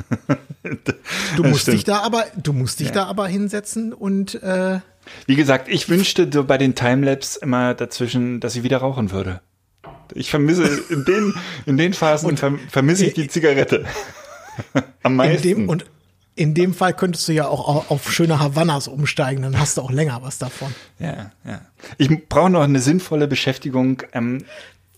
Du 1.38 1.44
musst 1.44 1.68
dich 1.68 1.82
stimmt. 1.82 1.88
da 1.88 2.02
aber, 2.02 2.26
du 2.36 2.52
musst 2.52 2.82
dich 2.82 2.92
da 2.92 3.06
aber 3.06 3.28
hinsetzen 3.28 3.94
und 3.94 4.44
äh, 4.44 4.80
Wie 5.26 5.36
gesagt, 5.36 5.68
ich 5.70 5.88
wünschte 5.88 6.30
so 6.32 6.44
bei 6.44 6.58
den 6.58 6.76
Timelapse 6.76 7.40
immer 7.42 7.74
dazwischen, 7.74 8.40
dass 8.42 8.56
ich 8.56 8.64
wieder 8.64 8.80
rauchen 8.80 9.12
würde. 9.12 9.40
Ich 10.14 10.30
vermisse 10.30 10.64
in 10.90 11.06
den, 11.06 11.34
in 11.66 11.78
den 11.78 11.94
Phasen 11.94 12.38
ver, 12.38 12.54
vermisse 12.70 13.06
ich 13.06 13.14
die 13.14 13.28
Zigarette. 13.28 13.86
Am 15.04 15.12
in 15.14 15.16
meisten. 15.16 15.44
dem 15.48 15.70
und 15.70 15.86
in 16.36 16.54
dem 16.54 16.74
Fall 16.74 16.94
könntest 16.94 17.28
du 17.28 17.34
ja 17.34 17.48
auch 17.48 17.68
au- 17.68 17.86
auf 17.94 18.12
schöne 18.12 18.40
Havannas 18.40 18.88
umsteigen, 18.88 19.42
dann 19.44 19.60
hast 19.60 19.78
du 19.78 19.82
auch 19.82 19.92
länger 19.92 20.20
was 20.22 20.38
davon. 20.38 20.74
Ja, 21.00 21.32
ja. 21.46 21.62
Ich 21.98 22.10
brauche 22.30 22.50
noch 22.50 22.62
eine 22.62 22.80
sinnvolle 22.80 23.28
Beschäftigung 23.28 24.04
ähm, 24.14 24.46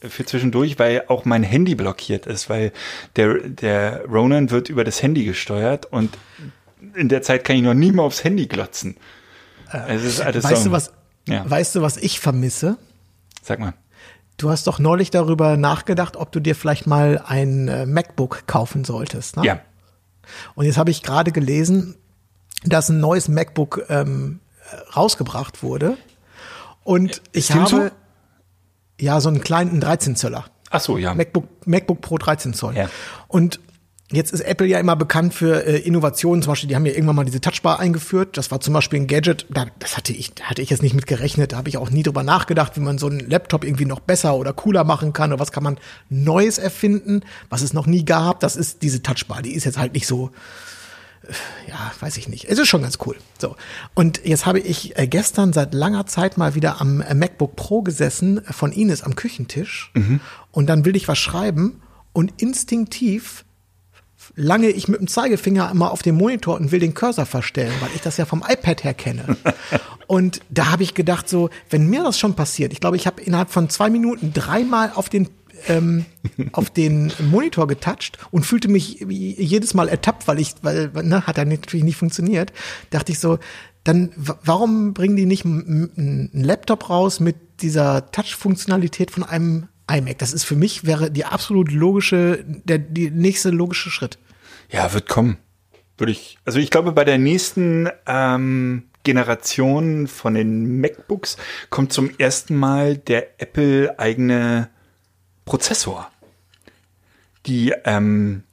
für 0.02 0.26
zwischendurch, 0.26 0.78
weil 0.80 1.04
auch 1.08 1.26
mein 1.26 1.44
Handy 1.44 1.74
blockiert 1.76 2.26
ist, 2.28 2.50
weil 2.50 2.72
der, 3.16 3.40
der 3.40 4.06
Ronan 4.06 4.50
wird 4.52 4.70
über 4.70 4.84
das 4.84 5.02
Handy 5.02 5.26
gesteuert 5.26 5.88
und 5.88 6.16
in 6.96 7.10
der 7.10 7.22
Zeit 7.22 7.44
kann 7.44 7.56
ich 7.56 7.62
noch 7.64 7.74
nie 7.76 7.92
mal 7.92 8.04
aufs 8.04 8.24
Handy 8.24 8.48
glotzen. 8.48 8.98
Es 9.88 10.04
ist 10.04 10.22
alles 10.22 10.46
Äh, 10.46 10.50
Weißt 10.52 10.64
so, 10.64 10.70
du 10.70 10.76
was? 10.76 10.92
Ja. 11.28 11.48
Weißt 11.50 11.76
du, 11.76 11.82
was 11.82 11.98
ich 11.98 12.20
vermisse? 12.20 12.78
Sag 13.44 13.60
mal. 13.60 13.74
Du 14.42 14.50
hast 14.50 14.66
doch 14.66 14.80
neulich 14.80 15.12
darüber 15.12 15.56
nachgedacht, 15.56 16.18
ob 16.18 16.32
du 16.32 16.40
dir 16.40 16.56
vielleicht 16.56 16.88
mal 16.88 17.22
ein 17.26 17.68
äh, 17.68 17.86
MacBook 17.86 18.48
kaufen 18.48 18.84
solltest. 18.84 19.38
Ne? 19.38 19.46
Ja. 19.46 19.60
Und 20.56 20.66
jetzt 20.66 20.78
habe 20.78 20.90
ich 20.90 21.04
gerade 21.04 21.32
gelesen, 21.32 21.96
dass 22.64 22.90
ein 22.90 23.00
neues 23.00 23.28
MacBook 23.28 23.86
ähm, 23.90 24.40
äh, 24.72 24.92
rausgebracht 24.92 25.62
wurde. 25.62 25.98
Und 26.84 27.22
ich 27.34 27.48
dem 27.48 27.62
habe 27.62 27.70
so? 27.70 27.90
ja 29.00 29.22
so 29.22 29.30
einen 29.30 29.42
kleinen 29.42 29.80
13 29.80 30.16
Zöller. 30.16 30.46
Ach 30.72 30.82
so, 30.82 30.98
ja. 30.98 31.14
MacBook, 31.14 31.46
MacBook 31.68 32.02
Pro 32.02 32.18
13 32.18 32.54
Zoll. 32.54 32.76
Ja. 32.76 32.90
Und 33.28 33.60
jetzt 34.12 34.32
ist 34.34 34.42
Apple 34.42 34.68
ja 34.68 34.80
immer 34.80 34.96
bekannt 34.96 35.34
für 35.34 35.66
äh, 35.66 35.78
Innovationen. 35.78 36.42
Zum 36.42 36.52
Beispiel, 36.52 36.70
die 36.70 36.76
haben 36.76 36.86
ja 36.86 36.94
irgendwann 36.94 37.16
mal 37.16 37.26
diese 37.26 37.42
Touchbar 37.42 37.80
eingeführt. 37.80 38.38
Das 38.38 38.52
war 38.52 38.60
zum 38.60 38.74
Beispiel 38.74 39.00
ein 39.00 39.08
Gadget, 39.08 39.46
da, 39.50 39.66
das 39.80 39.98
hatte 39.98 40.14
ich, 40.14 40.34
da 40.34 40.46
hatte 40.46 40.62
ich 40.62 40.70
jetzt 40.70 40.84
nicht 40.84 40.94
mit 40.94 41.08
gerechnet. 41.08 41.54
Da 41.54 41.58
habe 41.58 41.70
ich 41.70 41.78
auch 41.78 41.90
nie 41.90 42.04
drüber 42.04 42.24
nachgedacht, 42.24 42.76
wie 42.76 42.82
man 42.82 42.98
so 42.98 43.08
einen 43.08 43.20
Laptop 43.20 43.64
irgendwie 43.64 43.86
noch 43.86 44.00
besser 44.00 44.36
oder 44.36 44.54
cooler 44.54 44.84
machen 44.84 45.14
kann 45.14 45.32
oder 45.32 45.40
was 45.40 45.52
kann 45.52 45.64
man 45.64 45.78
Neues 46.10 46.58
erfinden, 46.58 47.22
was 47.50 47.62
es 47.62 47.74
noch 47.74 47.88
nie 47.88 48.06
gab. 48.06 48.40
Das 48.40 48.56
ist 48.56 48.82
diese 48.84 49.02
Touchbar. 49.02 49.42
Die 49.42 49.54
ist 49.54 49.66
jetzt 49.66 49.78
halt 49.78 49.94
nicht 49.94 50.08
so, 50.08 50.32
ja, 51.68 51.92
weiß 52.00 52.18
ich 52.18 52.28
nicht. 52.28 52.46
Es 52.46 52.60
ist 52.60 52.68
schon 52.68 52.82
ganz 52.82 52.98
cool. 53.06 53.16
So. 53.40 53.56
Und 53.94 54.26
jetzt 54.26 54.46
habe 54.46 54.60
ich 54.60 54.98
äh, 54.98 55.08
gestern 55.08 55.54
seit 55.54 55.74
langer 55.74 56.06
Zeit 56.06 56.38
mal 56.38 56.56
wieder 56.56 56.82
am 56.82 57.02
äh, 57.02 57.14
MacBook 57.14 57.56
Pro 57.56 57.82
gesessen 57.82 58.46
äh, 58.46 58.54
von 58.54 58.72
Ines 58.72 59.04
am 59.04 59.16
Küchentisch. 59.16 59.92
Und 60.52 60.68
dann 60.68 60.86
will 60.86 60.96
ich 60.96 61.08
was 61.08 61.18
schreiben 61.18 61.82
und 62.14 62.42
instinktiv 62.42 63.46
lange 64.36 64.70
ich 64.70 64.88
mit 64.88 65.00
dem 65.00 65.08
Zeigefinger 65.08 65.70
immer 65.72 65.92
auf 65.92 66.02
dem 66.02 66.16
Monitor 66.16 66.56
und 66.56 66.72
will 66.72 66.80
den 66.80 66.94
Cursor 66.94 67.26
verstellen, 67.26 67.74
weil 67.80 67.90
ich 67.96 68.02
das 68.02 68.18
ja 68.18 68.26
vom 68.26 68.44
iPad 68.48 68.84
her 68.84 68.94
kenne. 68.94 69.38
Und 70.08 70.42
da 70.50 70.72
habe 70.72 70.84
ich 70.84 70.94
gedacht, 70.94 71.30
so, 71.30 71.50
wenn 71.70 71.90
mir 71.90 72.04
das 72.04 72.20
schon 72.20 72.34
passiert, 72.34 72.74
ich 72.74 72.82
glaube, 72.82 72.98
ich 72.98 73.08
habe 73.08 73.22
innerhalb 73.22 73.50
von 73.50 73.70
zwei 73.70 73.90
Minuten 73.90 74.34
dreimal 74.34 74.92
auf 74.94 75.08
den 75.08 75.30
ähm, 75.70 76.06
auf 76.52 76.70
den 76.70 77.14
Monitor 77.30 77.66
getoucht 77.68 78.18
und 78.30 78.46
fühlte 78.46 78.68
mich 78.68 79.00
jedes 79.08 79.74
Mal 79.74 79.88
ertappt, 79.88 80.28
weil 80.28 80.40
ich, 80.40 80.56
weil, 80.64 80.92
ne, 81.04 81.26
hat 81.26 81.38
dann 81.38 81.48
natürlich 81.48 81.86
nicht 81.86 81.96
funktioniert. 81.96 82.52
Dachte 82.90 83.14
ich 83.14 83.20
so, 83.20 83.40
dann 83.84 84.12
warum 84.16 84.94
bringen 84.94 85.16
die 85.16 85.26
nicht 85.26 85.46
einen 85.46 86.30
Laptop 86.34 86.90
raus 86.90 87.20
mit 87.20 87.36
dieser 87.62 88.12
Touch-Funktionalität 88.12 89.12
von 89.12 89.24
einem 89.24 89.68
iMac? 89.98 90.18
Das 90.18 90.34
ist 90.34 90.44
für 90.44 90.56
mich 90.56 90.86
wäre 90.86 91.12
die 91.12 91.26
absolut 91.26 91.72
logische, 91.72 92.44
der 92.46 92.80
die 92.80 93.12
nächste 93.12 93.50
logische 93.50 93.90
Schritt. 93.90 94.18
Ja, 94.70 94.94
wird 94.94 95.08
kommen. 95.08 95.38
Würde 95.98 96.12
ich. 96.14 96.38
Also 96.46 96.60
ich 96.60 96.72
glaube, 96.72 96.92
bei 96.94 97.04
der 97.04 97.18
nächsten 97.18 97.90
ähm, 98.08 98.84
Generation 99.04 100.08
von 100.08 100.34
den 100.34 100.80
MacBooks 100.80 101.38
kommt 101.70 101.94
zum 101.94 102.12
ersten 102.18 102.56
Mal 102.56 102.98
der 102.98 103.42
Apple 103.42 104.00
eigene 104.00 104.70
Prozessor. 105.46 106.10
Die 107.46 107.74
ähm, 107.86 108.44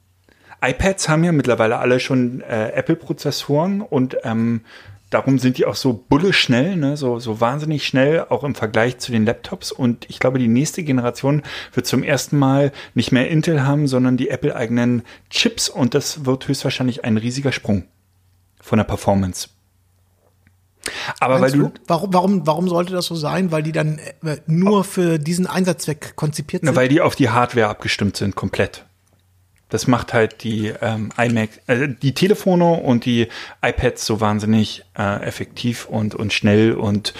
iPads 0.61 1.07
haben 1.07 1.23
ja 1.23 1.31
mittlerweile 1.31 1.77
alle 1.77 1.99
schon 1.99 2.41
äh, 2.41 2.69
Apple-Prozessoren 2.71 3.81
und 3.81 4.17
ähm, 4.23 4.61
darum 5.09 5.39
sind 5.39 5.57
die 5.57 5.65
auch 5.65 5.75
so 5.75 5.93
bulle 5.93 6.33
schnell, 6.33 6.75
ne? 6.75 6.97
so, 6.97 7.19
so 7.19 7.41
wahnsinnig 7.41 7.85
schnell, 7.85 8.25
auch 8.29 8.43
im 8.43 8.55
Vergleich 8.55 8.99
zu 8.99 9.11
den 9.11 9.25
Laptops. 9.25 9.71
Und 9.71 10.09
ich 10.09 10.19
glaube, 10.19 10.39
die 10.39 10.47
nächste 10.47 10.83
Generation 10.83 11.43
wird 11.73 11.87
zum 11.87 12.03
ersten 12.03 12.37
Mal 12.37 12.71
nicht 12.93 13.11
mehr 13.11 13.29
Intel 13.29 13.65
haben, 13.65 13.87
sondern 13.87 14.17
die 14.17 14.29
Apple-eigenen 14.29 15.03
Chips 15.29 15.69
und 15.69 15.93
das 15.93 16.25
wird 16.25 16.47
höchstwahrscheinlich 16.47 17.05
ein 17.05 17.17
riesiger 17.17 17.51
Sprung 17.51 17.85
von 18.61 18.77
der 18.77 18.85
Performance. 18.85 19.49
Aber 21.19 21.39
Meinst 21.39 21.55
weil 21.55 21.63
du, 21.63 21.73
Warum, 21.87 22.13
warum, 22.13 22.47
warum 22.47 22.69
sollte 22.69 22.93
das 22.93 23.05
so 23.05 23.15
sein? 23.15 23.51
Weil 23.51 23.63
die 23.63 23.71
dann 23.71 23.99
äh, 24.23 24.37
nur 24.47 24.83
für 24.83 25.19
diesen 25.19 25.45
Einsatzzweck 25.45 26.15
konzipiert 26.15 26.63
Na, 26.63 26.69
sind? 26.69 26.75
weil 26.77 26.87
die 26.87 27.01
auf 27.01 27.15
die 27.15 27.29
Hardware 27.29 27.67
abgestimmt 27.67 28.17
sind, 28.17 28.35
komplett. 28.35 28.85
Das 29.69 29.87
macht 29.87 30.13
halt 30.13 30.43
die 30.43 30.73
ähm, 30.81 31.11
iMac, 31.17 31.49
äh, 31.67 31.87
die 31.87 32.13
Telefone 32.13 32.73
und 32.73 33.05
die 33.05 33.27
iPads 33.61 34.05
so 34.05 34.19
wahnsinnig 34.19 34.83
äh, 34.97 35.23
effektiv 35.23 35.85
und, 35.85 36.15
und 36.15 36.33
schnell 36.33 36.73
und 36.73 37.13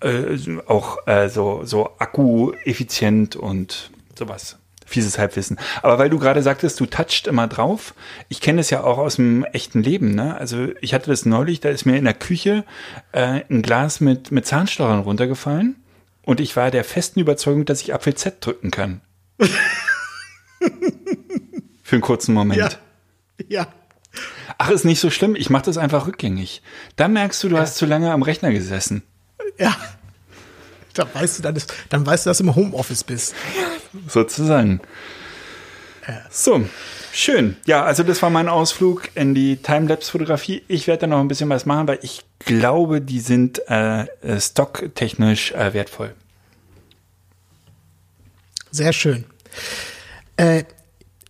äh, 0.00 0.38
auch 0.66 1.06
äh, 1.06 1.28
so, 1.28 1.60
so 1.64 1.90
akkueffizient 1.98 3.36
und 3.36 3.90
sowas. 4.18 4.58
Fieses 4.84 5.18
Halbwissen. 5.18 5.58
Aber 5.80 5.98
weil 5.98 6.10
du 6.10 6.18
gerade 6.18 6.42
sagtest, 6.42 6.78
du 6.78 6.86
toucht 6.86 7.26
immer 7.26 7.48
drauf. 7.48 7.94
Ich 8.28 8.40
kenne 8.42 8.60
es 8.60 8.68
ja 8.68 8.84
auch 8.84 8.98
aus 8.98 9.16
dem 9.16 9.44
echten 9.44 9.82
Leben. 9.82 10.14
Ne? 10.14 10.36
Also 10.36 10.68
ich 10.80 10.92
hatte 10.92 11.10
das 11.10 11.24
neulich, 11.24 11.60
da 11.60 11.70
ist 11.70 11.86
mir 11.86 11.96
in 11.96 12.04
der 12.04 12.14
Küche 12.14 12.64
äh, 13.12 13.40
ein 13.48 13.62
Glas 13.62 14.00
mit, 14.00 14.30
mit 14.30 14.44
Zahnstochern 14.46 15.00
runtergefallen. 15.00 15.76
Und 16.24 16.40
ich 16.40 16.56
war 16.56 16.70
der 16.70 16.84
festen 16.84 17.20
Überzeugung, 17.20 17.64
dass 17.64 17.80
ich 17.80 17.94
Apfel 17.94 18.14
Z 18.14 18.44
drücken 18.44 18.70
kann. 18.70 19.00
Für 21.92 21.96
einen 21.96 22.02
kurzen 22.04 22.32
Moment. 22.32 22.58
Ja. 22.58 22.70
Ja. 23.48 23.66
Ach, 24.56 24.70
ist 24.70 24.86
nicht 24.86 24.98
so 24.98 25.10
schlimm. 25.10 25.36
Ich 25.36 25.50
mache 25.50 25.66
das 25.66 25.76
einfach 25.76 26.06
rückgängig. 26.06 26.62
Da 26.96 27.06
merkst 27.06 27.44
du, 27.44 27.50
du 27.50 27.58
hast 27.58 27.76
zu 27.76 27.84
lange 27.84 28.10
am 28.10 28.22
Rechner 28.22 28.50
gesessen. 28.50 29.02
Ja. 29.58 29.76
Dann 30.94 31.08
weißt 31.12 31.38
du, 31.38 31.42
dann, 31.42 31.54
ist, 31.54 31.74
dann 31.90 32.06
weißt 32.06 32.24
du, 32.24 32.30
dass 32.30 32.38
du 32.38 32.44
im 32.44 32.56
Homeoffice 32.56 33.04
bist. 33.04 33.34
Sozusagen. 34.08 34.80
So, 36.30 36.64
schön. 37.12 37.58
Ja, 37.66 37.84
also 37.84 38.04
das 38.04 38.22
war 38.22 38.30
mein 38.30 38.48
Ausflug 38.48 39.10
in 39.14 39.34
die 39.34 39.58
Timelapse-Fotografie. 39.58 40.62
Ich 40.68 40.86
werde 40.86 41.02
da 41.02 41.06
noch 41.08 41.20
ein 41.20 41.28
bisschen 41.28 41.50
was 41.50 41.66
machen, 41.66 41.88
weil 41.88 41.98
ich 42.00 42.24
glaube, 42.38 43.02
die 43.02 43.20
sind 43.20 43.68
äh, 43.68 44.06
stocktechnisch 44.40 45.52
äh, 45.52 45.74
wertvoll. 45.74 46.14
Sehr 48.70 48.94
schön. 48.94 49.26
Äh, 50.38 50.64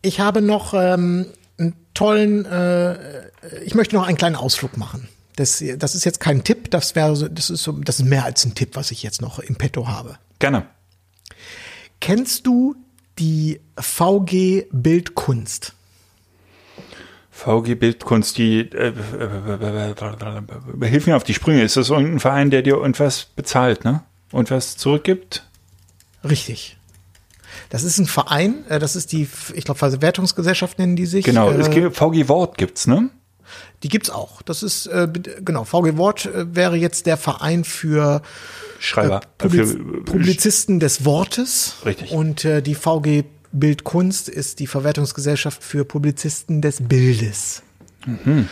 ich 0.02 0.20
habe 0.20 0.42
noch 0.42 0.74
ähm, 0.74 1.26
einen 1.58 1.74
tollen, 1.94 2.44
äh, 2.44 3.28
ich 3.64 3.74
möchte 3.74 3.96
noch 3.96 4.06
einen 4.06 4.16
kleinen 4.16 4.36
Ausflug 4.36 4.76
machen. 4.76 5.08
Das, 5.36 5.64
das 5.78 5.94
ist 5.94 6.04
jetzt 6.04 6.20
kein 6.20 6.44
Tipp, 6.44 6.70
das 6.70 6.94
wäre 6.94 7.30
das 7.30 7.48
ist 7.48 7.62
so, 7.62 7.72
das 7.72 8.00
ist 8.00 8.04
mehr 8.04 8.24
als 8.24 8.44
ein 8.44 8.54
Tipp, 8.54 8.76
was 8.76 8.90
ich 8.90 9.02
jetzt 9.02 9.22
noch 9.22 9.38
im 9.38 9.56
Petto 9.56 9.88
habe. 9.88 10.18
Gerne. 10.38 10.66
Kennst 12.00 12.46
du 12.46 12.74
die 13.18 13.60
VG 13.78 14.66
Bildkunst? 14.72 15.72
VG 17.30 17.76
Bildkunst, 17.76 18.36
die 18.36 18.60
äh, 18.60 18.92
äh, 18.92 19.92
äh, 20.82 20.86
hilf 20.86 21.06
mir 21.06 21.16
auf 21.16 21.24
die 21.24 21.34
Sprünge. 21.34 21.62
Ist 21.62 21.76
das 21.76 21.90
irgendein 21.90 22.20
Verein, 22.20 22.50
der 22.50 22.62
dir 22.62 22.74
irgendwas 22.74 23.24
bezahlt, 23.24 23.84
ne? 23.84 24.02
Und 24.32 24.50
was 24.50 24.76
zurückgibt? 24.76 25.44
Richtig. 26.24 26.76
Das 27.70 27.82
ist 27.84 27.98
ein 27.98 28.06
Verein, 28.06 28.64
äh, 28.68 28.78
das 28.78 28.96
ist 28.96 29.12
die, 29.12 29.28
ich 29.54 29.64
glaube, 29.64 29.78
Verwertungsgesellschaft 29.78 30.78
nennen 30.78 30.96
die 30.96 31.06
sich. 31.06 31.24
Genau, 31.24 31.50
äh, 31.50 31.54
es 31.56 31.70
gibt, 31.70 31.96
VG 31.96 32.28
Wort 32.28 32.58
gibt's, 32.58 32.86
ne? 32.86 33.10
Die 33.82 33.88
gibt's 33.88 34.10
auch. 34.10 34.42
Das 34.42 34.62
ist 34.62 34.86
äh, 34.86 35.08
genau. 35.44 35.64
VG 35.64 35.96
Wort 35.96 36.26
äh, 36.26 36.54
wäre 36.54 36.76
jetzt 36.76 37.06
der 37.06 37.16
Verein 37.16 37.64
für 37.64 38.22
Schreiber. 38.78 39.20
äh, 39.22 39.26
Publiz 39.38 39.72
Für- 39.72 40.04
Publizisten 40.04 40.80
des 40.80 41.04
Wortes. 41.04 41.74
Richtig. 41.84 42.12
Und 42.12 42.44
äh, 42.44 42.62
die 42.62 42.74
VG 42.74 43.24
Bildkunst 43.52 44.28
ist 44.30 44.60
die 44.60 44.66
Verwertungsgesellschaft 44.66 45.62
für 45.62 45.84
Publizisten 45.84 46.62
des 46.62 46.78
Bildes. 46.80 47.62
Mhm. 48.06 48.48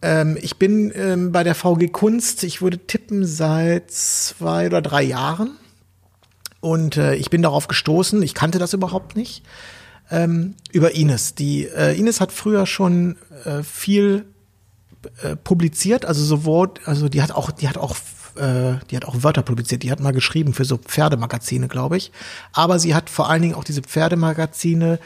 Ähm, 0.00 0.38
ich 0.40 0.56
bin 0.58 0.92
ähm, 0.94 1.32
bei 1.32 1.44
der 1.44 1.54
VG 1.54 1.88
Kunst, 1.92 2.44
ich 2.44 2.62
würde 2.62 2.78
tippen, 2.78 3.26
seit 3.26 3.90
zwei 3.90 4.66
oder 4.66 4.80
drei 4.80 5.02
Jahren. 5.02 5.56
Und 6.64 6.96
äh, 6.96 7.14
ich 7.16 7.28
bin 7.28 7.42
darauf 7.42 7.68
gestoßen, 7.68 8.22
ich 8.22 8.32
kannte 8.32 8.58
das 8.58 8.72
überhaupt 8.72 9.16
nicht, 9.16 9.42
ähm, 10.10 10.54
über 10.72 10.94
Ines. 10.94 11.34
Die 11.34 11.66
äh, 11.66 11.94
Ines 11.94 12.22
hat 12.22 12.32
früher 12.32 12.64
schon 12.64 13.18
äh, 13.44 13.62
viel 13.62 14.24
äh, 15.22 15.36
publiziert, 15.36 16.06
also 16.06 16.24
so 16.24 16.46
Wort, 16.46 16.80
also 16.86 17.10
die 17.10 17.20
hat 17.20 17.32
auch, 17.32 17.50
die 17.50 17.68
hat 17.68 17.76
auch, 17.76 17.94
äh, 18.36 18.76
die 18.90 18.96
hat 18.96 19.04
auch 19.04 19.22
Wörter 19.22 19.42
publiziert. 19.42 19.82
Die 19.82 19.90
hat 19.90 20.00
mal 20.00 20.14
geschrieben 20.14 20.54
für 20.54 20.64
so 20.64 20.78
Pferdemagazine, 20.78 21.68
glaube 21.68 21.98
ich. 21.98 22.12
Aber 22.54 22.78
sie 22.78 22.94
hat 22.94 23.10
vor 23.10 23.28
allen 23.28 23.42
Dingen 23.42 23.56
auch 23.56 23.64
diese 23.64 23.82
Pferdemagazine 23.82 25.00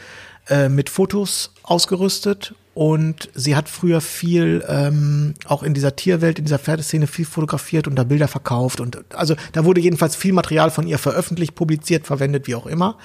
äh, 0.47 0.69
mit 0.69 0.89
Fotos 0.89 1.51
ausgerüstet 1.63 2.55
und 2.79 3.29
sie 3.35 3.57
hat 3.57 3.67
früher 3.67 3.99
viel 3.99 4.63
ähm, 4.69 5.33
auch 5.43 5.63
in 5.63 5.73
dieser 5.73 5.97
Tierwelt, 5.97 6.39
in 6.39 6.45
dieser 6.45 6.59
Pferdeszene 6.59 7.07
viel 7.07 7.25
fotografiert 7.25 7.89
und 7.89 7.97
da 7.97 8.05
Bilder 8.05 8.29
verkauft 8.29 8.79
und 8.79 9.03
also 9.13 9.35
da 9.51 9.65
wurde 9.65 9.81
jedenfalls 9.81 10.15
viel 10.15 10.31
Material 10.31 10.71
von 10.71 10.87
ihr 10.87 10.97
veröffentlicht, 10.97 11.55
publiziert, 11.55 12.07
verwendet, 12.07 12.47
wie 12.47 12.55
auch 12.55 12.65
immer. 12.65 12.97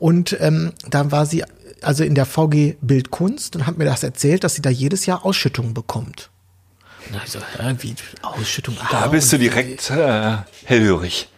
Und 0.00 0.36
ähm, 0.40 0.72
dann 0.90 1.12
war 1.12 1.24
sie 1.26 1.44
also 1.82 2.02
in 2.02 2.16
der 2.16 2.26
VG 2.26 2.74
Bildkunst 2.80 3.54
und 3.54 3.64
hat 3.64 3.78
mir 3.78 3.84
das 3.84 4.02
erzählt, 4.02 4.42
dass 4.42 4.56
sie 4.56 4.62
da 4.62 4.70
jedes 4.70 5.06
Jahr 5.06 5.24
Ausschüttungen 5.24 5.72
bekommt. 5.72 6.30
Und 7.06 7.14
da 7.14 7.20
hab 7.20 7.26
ich 7.26 7.32
so, 7.32 7.38
hä, 7.38 7.76
wie 7.78 7.94
Ausschüttung? 8.22 8.76
Da 8.90 9.06
bist 9.06 9.32
du 9.32 9.38
direkt 9.38 9.88
äh, 9.90 10.38
hellhörig. 10.64 11.28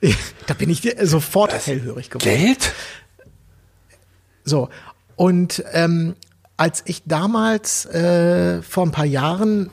Da 0.46 0.54
bin 0.54 0.70
ich 0.70 0.88
sofort 1.02 1.52
hellhörig 1.66 2.08
geworden. 2.08 2.24
Geld? 2.24 2.72
So, 4.44 4.68
und 5.16 5.62
ähm, 5.72 6.14
als 6.62 6.84
ich 6.86 7.02
damals 7.06 7.86
äh, 7.86 8.62
vor 8.62 8.86
ein 8.86 8.92
paar 8.92 9.04
Jahren 9.04 9.68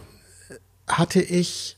hatte 0.87 1.21
ich, 1.21 1.77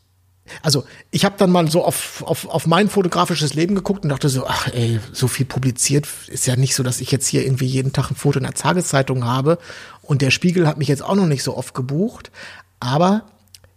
also 0.62 0.86
ich 1.12 1.26
habe 1.26 1.36
dann 1.38 1.52
mal 1.52 1.70
so 1.70 1.84
auf, 1.84 2.24
auf, 2.26 2.48
auf 2.48 2.66
mein 2.66 2.88
fotografisches 2.88 3.54
Leben 3.54 3.76
geguckt 3.76 4.04
und 4.04 4.10
dachte 4.10 4.30
so, 4.30 4.48
ach 4.48 4.70
ey, 4.70 5.02
so 5.12 5.28
viel 5.28 5.46
publiziert 5.46 6.08
ist 6.28 6.48
ja 6.48 6.56
nicht 6.56 6.76
so, 6.76 6.82
dass 6.82 7.02
ich 7.02 7.12
jetzt 7.12 7.28
hier 7.28 7.44
irgendwie 7.44 7.66
jeden 7.66 7.92
Tag 7.92 8.10
ein 8.10 8.16
Foto 8.16 8.40
in 8.40 8.46
der 8.46 8.54
Tageszeitung 8.54 9.26
habe. 9.26 9.58
Und 10.02 10.22
der 10.22 10.32
Spiegel 10.32 10.66
hat 10.66 10.78
mich 10.78 10.88
jetzt 10.88 11.04
auch 11.04 11.16
noch 11.16 11.28
nicht 11.28 11.44
so 11.44 11.58
oft 11.58 11.74
gebucht, 11.74 12.32
aber 12.80 13.26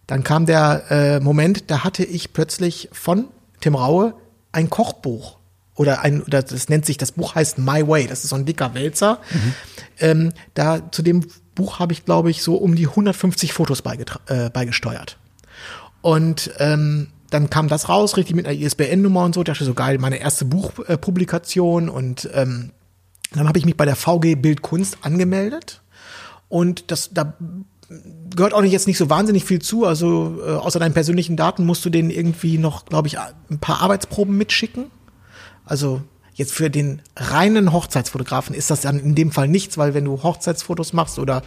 dann 0.06 0.22
kam 0.22 0.46
der 0.46 0.84
äh, 0.88 1.18
Moment, 1.18 1.68
da 1.68 1.82
hatte 1.82 2.04
ich 2.04 2.32
plötzlich 2.32 2.90
von 2.92 3.26
Tim 3.60 3.74
Raue 3.74 4.14
ein 4.52 4.70
Kochbuch 4.70 5.38
oder 5.76 6.02
ein, 6.02 6.22
oder 6.22 6.42
das 6.42 6.68
nennt 6.68 6.86
sich, 6.86 6.98
das 6.98 7.12
Buch 7.12 7.34
heißt 7.34 7.58
My 7.58 7.86
Way, 7.86 8.06
das 8.06 8.24
ist 8.24 8.30
so 8.30 8.36
ein 8.36 8.44
dicker 8.44 8.74
Wälzer. 8.74 9.18
Ähm, 9.98 10.32
da 10.54 10.90
zu 10.90 11.02
dem 11.02 11.26
Buch 11.54 11.78
habe 11.78 11.92
ich, 11.92 12.04
glaube 12.04 12.30
ich, 12.30 12.42
so 12.42 12.56
um 12.56 12.74
die 12.74 12.88
150 12.88 13.52
Fotos 13.52 13.82
äh, 14.26 14.50
beigesteuert. 14.50 15.18
Und 16.00 16.52
ähm, 16.58 17.08
dann 17.30 17.50
kam 17.50 17.68
das 17.68 17.88
raus, 17.88 18.16
richtig 18.16 18.36
mit 18.36 18.46
einer 18.46 18.56
ISBN-Nummer 18.56 19.24
und 19.24 19.34
so. 19.34 19.40
Ich 19.40 19.46
dachte 19.46 19.64
so 19.64 19.74
geil, 19.74 19.98
meine 19.98 20.18
erste 20.18 20.44
Buchpublikation. 20.44 21.88
Äh, 21.88 21.90
und 21.90 22.28
ähm, 22.32 22.70
dann 23.32 23.48
habe 23.48 23.58
ich 23.58 23.64
mich 23.64 23.76
bei 23.76 23.84
der 23.84 23.96
VG 23.96 24.36
Bildkunst 24.36 24.98
angemeldet. 25.02 25.82
Und 26.48 26.90
das, 26.90 27.10
da 27.12 27.34
gehört 28.34 28.54
auch 28.54 28.62
jetzt 28.62 28.86
nicht 28.86 28.98
so 28.98 29.10
wahnsinnig 29.10 29.44
viel 29.44 29.60
zu. 29.60 29.84
Also 29.84 30.40
äh, 30.46 30.52
außer 30.52 30.78
deinen 30.78 30.94
persönlichen 30.94 31.36
Daten 31.36 31.64
musst 31.64 31.84
du 31.84 31.90
denen 31.90 32.10
irgendwie 32.10 32.58
noch, 32.58 32.84
glaube 32.86 33.08
ich, 33.08 33.18
ein 33.18 33.58
paar 33.60 33.80
Arbeitsproben 33.80 34.36
mitschicken. 34.36 34.86
Also 35.64 36.02
jetzt 36.34 36.52
für 36.52 36.68
den 36.68 37.00
reinen 37.16 37.72
Hochzeitsfotografen 37.72 38.54
ist 38.54 38.70
das 38.70 38.80
dann 38.80 38.98
in 38.98 39.14
dem 39.14 39.32
Fall 39.32 39.48
nichts, 39.48 39.78
weil 39.78 39.94
wenn 39.94 40.04
du 40.04 40.22
Hochzeitsfotos 40.22 40.92
machst 40.92 41.18
oder 41.18 41.42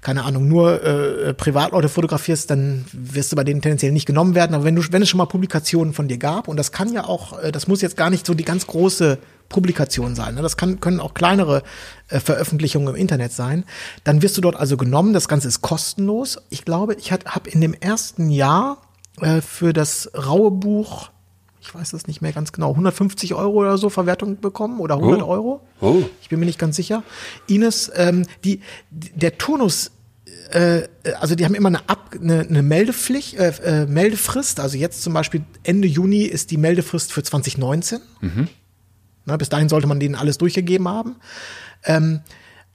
keine 0.00 0.24
Ahnung, 0.24 0.46
nur 0.46 0.82
äh, 0.82 1.34
Privatleute 1.34 1.88
fotografierst, 1.88 2.50
dann 2.50 2.84
wirst 2.92 3.32
du 3.32 3.36
bei 3.36 3.44
denen 3.44 3.60
tendenziell 3.60 3.92
nicht 3.92 4.06
genommen 4.06 4.34
werden. 4.34 4.54
Aber 4.54 4.64
wenn 4.64 4.76
du, 4.76 4.82
wenn 4.90 5.02
es 5.02 5.08
schon 5.08 5.18
mal 5.18 5.26
Publikationen 5.26 5.92
von 5.92 6.06
dir 6.08 6.18
gab, 6.18 6.46
und 6.46 6.56
das 6.56 6.72
kann 6.72 6.92
ja 6.92 7.04
auch, 7.04 7.42
äh, 7.42 7.50
das 7.50 7.66
muss 7.66 7.82
jetzt 7.82 7.96
gar 7.96 8.10
nicht 8.10 8.24
so 8.24 8.34
die 8.34 8.44
ganz 8.44 8.66
große 8.66 9.18
Publikation 9.48 10.14
sein, 10.14 10.36
ne? 10.36 10.42
das 10.42 10.56
kann, 10.56 10.78
können 10.78 11.00
auch 11.00 11.14
kleinere 11.14 11.62
äh, 12.08 12.20
Veröffentlichungen 12.20 12.88
im 12.88 12.94
Internet 12.94 13.32
sein, 13.32 13.64
dann 14.04 14.22
wirst 14.22 14.36
du 14.36 14.40
dort 14.40 14.56
also 14.56 14.76
genommen. 14.76 15.14
Das 15.14 15.26
Ganze 15.26 15.48
ist 15.48 15.62
kostenlos. 15.62 16.38
Ich 16.48 16.64
glaube, 16.64 16.94
ich 16.94 17.10
habe 17.10 17.50
in 17.50 17.60
dem 17.60 17.74
ersten 17.74 18.30
Jahr 18.30 18.78
äh, 19.20 19.40
für 19.40 19.72
das 19.72 20.10
raue 20.14 20.52
Buch 20.52 21.10
ich 21.68 21.74
weiß 21.74 21.92
es 21.92 22.06
nicht 22.06 22.22
mehr 22.22 22.32
ganz 22.32 22.52
genau, 22.52 22.70
150 22.70 23.34
Euro 23.34 23.52
oder 23.58 23.76
so 23.76 23.90
Verwertung 23.90 24.40
bekommen 24.40 24.80
oder 24.80 24.94
100 24.96 25.22
Oh. 25.22 25.26
Euro. 25.26 25.60
Oh. 25.80 26.02
Ich 26.22 26.30
bin 26.30 26.40
mir 26.40 26.46
nicht 26.46 26.58
ganz 26.58 26.76
sicher. 26.76 27.02
Ines, 27.46 27.92
ähm, 27.94 28.24
die, 28.42 28.60
der 28.90 29.36
Turnus, 29.36 29.90
äh, 30.50 30.82
also 31.20 31.34
die 31.34 31.44
haben 31.44 31.54
immer 31.54 31.68
eine, 31.68 31.86
Ab, 31.88 32.14
eine, 32.18 32.40
eine 32.40 32.62
Meldepflicht, 32.62 33.34
äh, 33.34 33.82
äh, 33.82 33.86
Meldefrist. 33.86 34.60
Also 34.60 34.78
jetzt 34.78 35.02
zum 35.02 35.12
Beispiel 35.12 35.42
Ende 35.62 35.86
Juni 35.86 36.22
ist 36.22 36.50
die 36.50 36.56
Meldefrist 36.56 37.12
für 37.12 37.22
2019. 37.22 38.00
Na, 39.26 39.36
bis 39.36 39.50
dahin 39.50 39.68
sollte 39.68 39.86
man 39.86 40.00
denen 40.00 40.14
alles 40.14 40.38
durchgegeben 40.38 40.88
haben. 40.88 41.16
Ähm, 41.84 42.20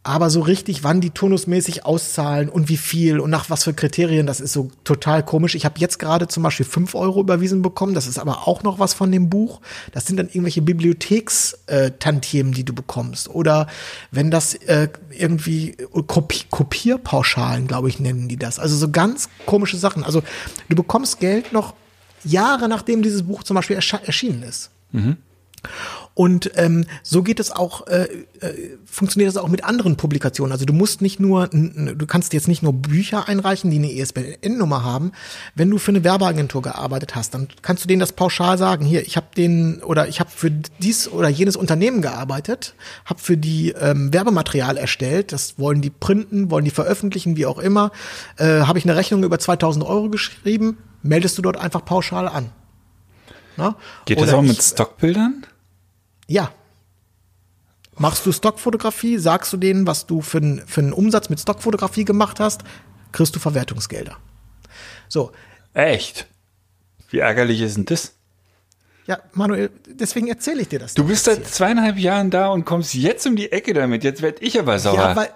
aber 0.06 0.30
so 0.30 0.42
richtig, 0.42 0.84
wann 0.84 1.00
die 1.00 1.12
turnusmäßig 1.12 1.86
auszahlen 1.86 2.50
und 2.50 2.68
wie 2.68 2.76
viel 2.76 3.22
und 3.22 3.30
nach 3.30 3.50
was 3.50 3.64
für 3.64 3.74
Kriterien, 3.74 4.28
das 4.28 4.42
ist 4.42 4.52
so 4.52 4.70
total 4.84 5.24
komisch. 5.24 5.56
Ich 5.56 5.64
habe 5.64 5.80
jetzt 5.80 5.98
gerade 5.98 6.28
zum 6.28 6.44
Beispiel 6.44 6.66
fünf 6.66 6.94
Euro 6.94 7.22
überwiesen 7.22 7.62
bekommen. 7.62 7.94
Das 7.94 8.06
ist 8.06 8.20
aber 8.20 8.46
auch 8.46 8.64
noch 8.64 8.80
was 8.80 8.94
von 8.94 9.14
dem 9.14 9.30
Buch. 9.30 9.62
Das 9.94 10.06
sind 10.06 10.18
dann 10.18 10.28
irgendwelche 10.28 10.62
Bibliothekstantiemen, 10.62 12.52
die 12.52 12.66
du 12.66 12.74
bekommst. 12.74 13.30
Oder 13.30 13.68
wenn 14.12 14.30
das 14.30 14.56
äh, 14.56 14.90
irgendwie 15.12 15.78
Kopi 16.08 16.42
Kopierpauschalen, 16.50 17.68
glaube 17.68 17.88
ich, 17.88 18.02
nennen 18.02 18.28
die 18.28 18.38
das. 18.38 18.60
Also 18.60 18.76
so 18.76 18.92
ganz 18.92 19.30
komische 19.46 19.78
Sachen. 19.78 20.04
Also 20.04 20.22
du 20.68 20.76
bekommst 20.76 21.22
Geld 21.22 21.54
noch 21.54 21.76
Jahre 22.26 22.68
nachdem 22.68 23.04
dieses 23.04 23.24
Buch 23.24 23.44
zum 23.44 23.56
Beispiel 23.56 23.78
erschienen 23.78 24.44
ist. 24.44 24.70
Und 26.16 26.52
ähm, 26.56 26.86
so 27.02 27.24
geht 27.24 27.40
es 27.40 27.52
auch, 27.52 27.88
äh, 27.88 28.04
äh, 28.40 28.78
funktioniert 28.86 29.32
es 29.32 29.38
auch 29.38 29.48
mit 29.48 29.64
anderen 29.64 29.96
Publikationen. 29.96 30.52
Also 30.52 30.66
du 30.66 30.74
musst 30.74 31.02
nicht 31.02 31.20
nur, 31.20 31.48
du 31.48 32.06
kannst 32.06 32.34
jetzt 32.34 32.48
nicht 32.48 32.62
nur 32.62 32.74
Bücher 32.74 33.28
einreichen, 33.28 33.72
die 33.72 33.78
eine 33.78 33.92
ESPN-Nummer 33.92 34.84
haben. 34.84 35.12
Wenn 35.56 35.72
du 35.72 35.80
für 35.80 35.90
eine 35.90 36.04
Werbeagentur 36.04 36.62
gearbeitet 36.62 37.16
hast, 37.16 37.34
dann 37.34 37.48
kannst 37.64 37.84
du 37.84 37.88
denen 37.88 38.00
das 38.00 38.14
pauschal 38.14 38.60
sagen. 38.60 38.86
Hier, 38.86 39.02
ich 39.02 39.18
habe 39.18 39.28
den 39.36 39.82
oder 39.82 40.08
ich 40.08 40.20
habe 40.20 40.30
für 40.30 40.52
dies 40.52 41.08
oder 41.08 41.30
jenes 41.30 41.56
Unternehmen 41.56 42.04
gearbeitet, 42.04 42.76
habe 43.06 43.20
für 43.20 43.38
die 43.38 43.70
ähm, 43.72 44.14
Werbematerial 44.14 44.78
erstellt. 44.78 45.32
Das 45.32 45.58
wollen 45.58 45.82
die 45.82 45.90
printen, 45.90 46.52
wollen 46.52 46.66
die 46.66 46.72
veröffentlichen, 46.72 47.38
wie 47.38 47.48
auch 47.48 47.58
immer. 47.58 47.92
Äh, 48.38 48.62
habe 48.62 48.78
ich 48.78 48.86
eine 48.86 48.96
Rechnung 48.96 49.24
über 49.24 49.40
2000 49.40 49.84
Euro 49.84 50.10
geschrieben, 50.10 50.78
meldest 51.02 51.40
du 51.40 51.42
dort 51.42 51.58
einfach 51.58 51.84
pauschal 51.84 52.28
an. 52.28 52.52
Na? 53.58 53.76
Geht 54.06 54.22
das 54.22 54.34
auch 54.34 54.44
mit 54.44 54.62
Stockbildern? 54.62 55.46
Ja. 56.28 56.52
Machst 57.98 58.26
du 58.26 58.32
Stockfotografie, 58.32 59.18
sagst 59.18 59.54
du 59.54 59.58
denen, 59.58 59.86
was 59.86 60.08
du 60.08 60.22
für, 60.22 60.40
n, 60.40 60.64
für 60.66 60.82
einen 60.82 60.94
Umsatz 60.94 61.30
mit 61.30 61.40
Stockfotografie 61.40 62.06
gemacht 62.06 62.40
hast, 62.40 62.64
kriegst 63.12 63.36
du 63.36 63.40
Verwertungsgelder. 63.40 64.18
So. 65.08 65.32
Echt? 65.74 66.28
Wie 67.10 67.20
ärgerlich 67.20 67.62
ist 67.62 67.78
denn 67.78 67.86
das? 67.86 68.14
Ja, 69.06 69.20
Manuel, 69.34 69.70
deswegen 69.88 70.28
erzähle 70.28 70.62
ich 70.62 70.70
dir 70.70 70.80
das. 70.80 70.94
Du 70.94 71.06
bist 71.06 71.26
seit 71.26 71.46
zweieinhalb 71.48 71.98
Jahren 71.98 72.30
da 72.32 72.50
und 72.50 72.64
kommst 72.66 72.94
jetzt 72.94 73.28
um 73.28 73.36
die 73.36 73.52
Ecke 73.52 73.74
damit. 73.74 74.04
Jetzt 74.04 74.22
werd 74.22 74.42
ich 74.42 74.58
aber 74.58 74.80
sauer. 74.80 74.96
Ja, 74.96 75.16
weil, 75.16 75.30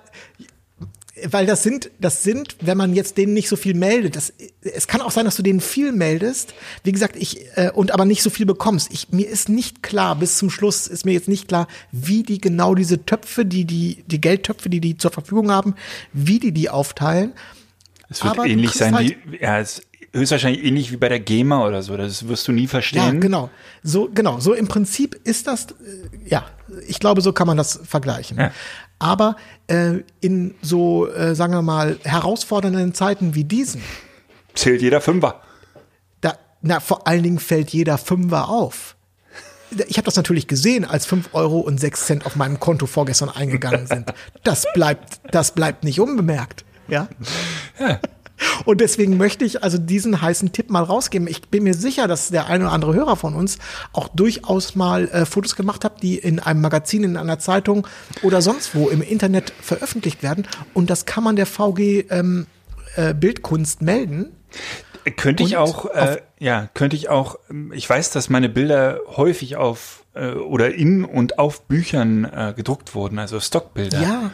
weil 1.26 1.45
das 1.45 1.63
sind, 1.63 1.91
das 1.99 2.24
sind, 2.24 2.55
wenn 2.61 2.78
man 2.78 2.93
jetzt 2.93 3.18
denen 3.18 3.34
nicht 3.34 3.49
so 3.49 3.55
viel 3.55 3.74
meldet, 3.74 4.15
das, 4.15 4.34
es 4.61 4.88
kann 4.88 5.01
auch 5.01 5.11
sein, 5.11 5.26
dass 5.26 5.36
du 5.36 5.43
denen 5.43 5.61
viel 5.61 5.91
meldest, 5.91 6.53
wie 6.84 6.91
gesagt, 6.91 7.15
ich, 7.15 7.45
äh, 7.55 7.72
und 7.74 7.91
aber 7.93 8.05
nicht 8.05 8.22
so 8.22 8.30
viel 8.30 8.45
bekommst. 8.45 8.89
Ich, 8.91 9.09
mir 9.09 9.28
ist 9.28 9.49
nicht 9.49 9.84
klar, 9.84 10.15
bis 10.15 10.38
zum 10.38 10.49
Schluss 10.49 10.88
ist 10.88 11.05
mir 11.05 11.13
jetzt 11.13 11.28
nicht 11.28 11.47
klar, 11.47 11.68
wie 11.91 12.24
die 12.24 12.39
genau 12.39 12.76
diese 12.76 13.05
Töpfe, 13.05 13.45
die, 13.45 13.65
die, 13.65 14.03
die 14.07 14.22
Geldtöpfe, 14.22 14.70
die 14.70 14.82
die 14.82 14.97
zur 14.97 15.11
Verfügung 15.11 15.51
haben, 15.51 15.76
wie 16.13 16.39
die 16.39 16.51
die 16.51 16.70
aufteilen. 16.70 17.34
Es 18.09 18.24
wird 18.24 18.34
aber 18.34 18.47
ähnlich 18.47 18.72
sein 18.72 18.95
halt 18.95 19.18
wie, 19.26 19.38
ja, 19.41 19.59
es 19.59 19.82
höchstwahrscheinlich 20.14 20.64
ähnlich 20.64 20.91
wie 20.91 20.97
bei 20.97 21.10
der 21.10 21.20
GEMA 21.20 21.66
oder 21.66 21.82
so. 21.82 21.97
Das 21.97 22.28
wirst 22.28 22.47
du 22.47 22.51
nie 22.51 22.68
verstehen. 22.68 23.16
Ja, 23.16 23.20
genau. 23.20 23.49
So, 23.84 24.10
genau. 24.14 24.39
So 24.39 24.53
im 24.53 24.68
Prinzip 24.68 25.20
ist 25.24 25.47
das, 25.47 25.68
äh, 25.72 26.30
ja, 26.30 26.45
ich 26.88 26.99
glaube, 26.99 27.22
so 27.22 27.34
kann 27.34 27.47
man 27.47 27.58
das 27.58 27.80
vergleichen. 27.84 28.38
Ja. 28.38 28.51
Aber 28.99 29.36
äh, 29.68 29.99
in 30.22 30.55
so, 30.62 31.08
äh, 31.08 31.36
sagen 31.36 31.53
wir 31.53 31.62
mal, 31.62 31.97
herausfordernden 32.03 32.93
Zeiten 32.93 33.36
wie 33.36 33.43
diesen 33.43 33.82
zählt 34.58 34.82
jeder 34.82 35.01
Fünfer. 35.01 35.41
Da, 36.22 36.38
na, 36.62 36.80
vor 36.80 37.08
allen 37.08 37.24
Dingen 37.24 37.39
fällt 37.39 37.70
jeder 37.70 37.97
Fünfer 37.97 38.49
auf. 38.49 38.95
Ich 39.88 39.97
habe 39.97 40.05
das 40.05 40.16
natürlich 40.16 40.47
gesehen, 40.47 40.86
als 40.86 41.05
fünf 41.05 41.30
Euro 41.34 41.60
und 41.60 41.80
sechs 41.80 42.05
Cent 42.05 42.26
auf 42.26 42.36
meinem 42.36 42.60
Konto 42.60 42.86
vorgestern 42.86 43.30
eingegangen 43.30 43.88
sind. 43.88 44.14
Das 44.43 44.66
bleibt, 44.74 45.20
das 45.32 45.51
bleibt 45.51 45.84
nicht 45.84 45.99
unbemerkt. 45.99 46.64
Ja. 46.88 47.10
ja. 47.78 47.99
Und 48.65 48.81
deswegen 48.81 49.17
möchte 49.17 49.45
ich 49.45 49.63
also 49.63 49.77
diesen 49.77 50.21
heißen 50.21 50.51
Tipp 50.51 50.69
mal 50.69 50.83
rausgeben. 50.83 51.27
Ich 51.27 51.41
bin 51.49 51.63
mir 51.63 51.73
sicher, 51.73 52.07
dass 52.07 52.29
der 52.29 52.47
eine 52.47 52.65
oder 52.65 52.73
andere 52.73 52.93
Hörer 52.93 53.15
von 53.15 53.33
uns 53.33 53.57
auch 53.93 54.07
durchaus 54.09 54.75
mal 54.75 55.07
äh, 55.09 55.25
Fotos 55.25 55.55
gemacht 55.55 55.83
hat, 55.83 56.03
die 56.03 56.17
in 56.17 56.39
einem 56.39 56.61
Magazin, 56.61 57.03
in 57.03 57.17
einer 57.17 57.39
Zeitung 57.39 57.88
oder 58.21 58.41
sonst 58.41 58.75
wo 58.75 58.89
im 58.89 59.01
Internet 59.01 59.53
veröffentlicht 59.61 60.23
werden. 60.23 60.47
Und 60.73 60.89
das 60.89 61.05
kann 61.05 61.23
man 61.23 61.35
der 61.35 61.45
VG 61.45 62.05
ähm, 62.09 62.47
äh, 62.95 63.13
Bildkunst 63.13 63.81
melden. 63.81 64.31
Könnte 65.15 65.43
ich 65.43 65.55
auch, 65.57 65.85
äh, 65.85 66.17
ja, 66.39 66.69
könnte 66.73 66.95
ich 66.95 67.09
auch, 67.09 67.39
ähm, 67.49 67.71
ich 67.73 67.89
weiß, 67.89 68.11
dass 68.11 68.29
meine 68.29 68.49
Bilder 68.49 68.99
häufig 69.15 69.55
auf 69.55 70.03
äh, 70.13 70.31
oder 70.31 70.73
in 70.73 71.05
und 71.05 71.39
auf 71.39 71.63
Büchern 71.67 72.25
äh, 72.25 72.53
gedruckt 72.55 72.95
wurden, 72.95 73.19
also 73.19 73.39
Stockbilder. 73.39 74.01
Ja, 74.01 74.31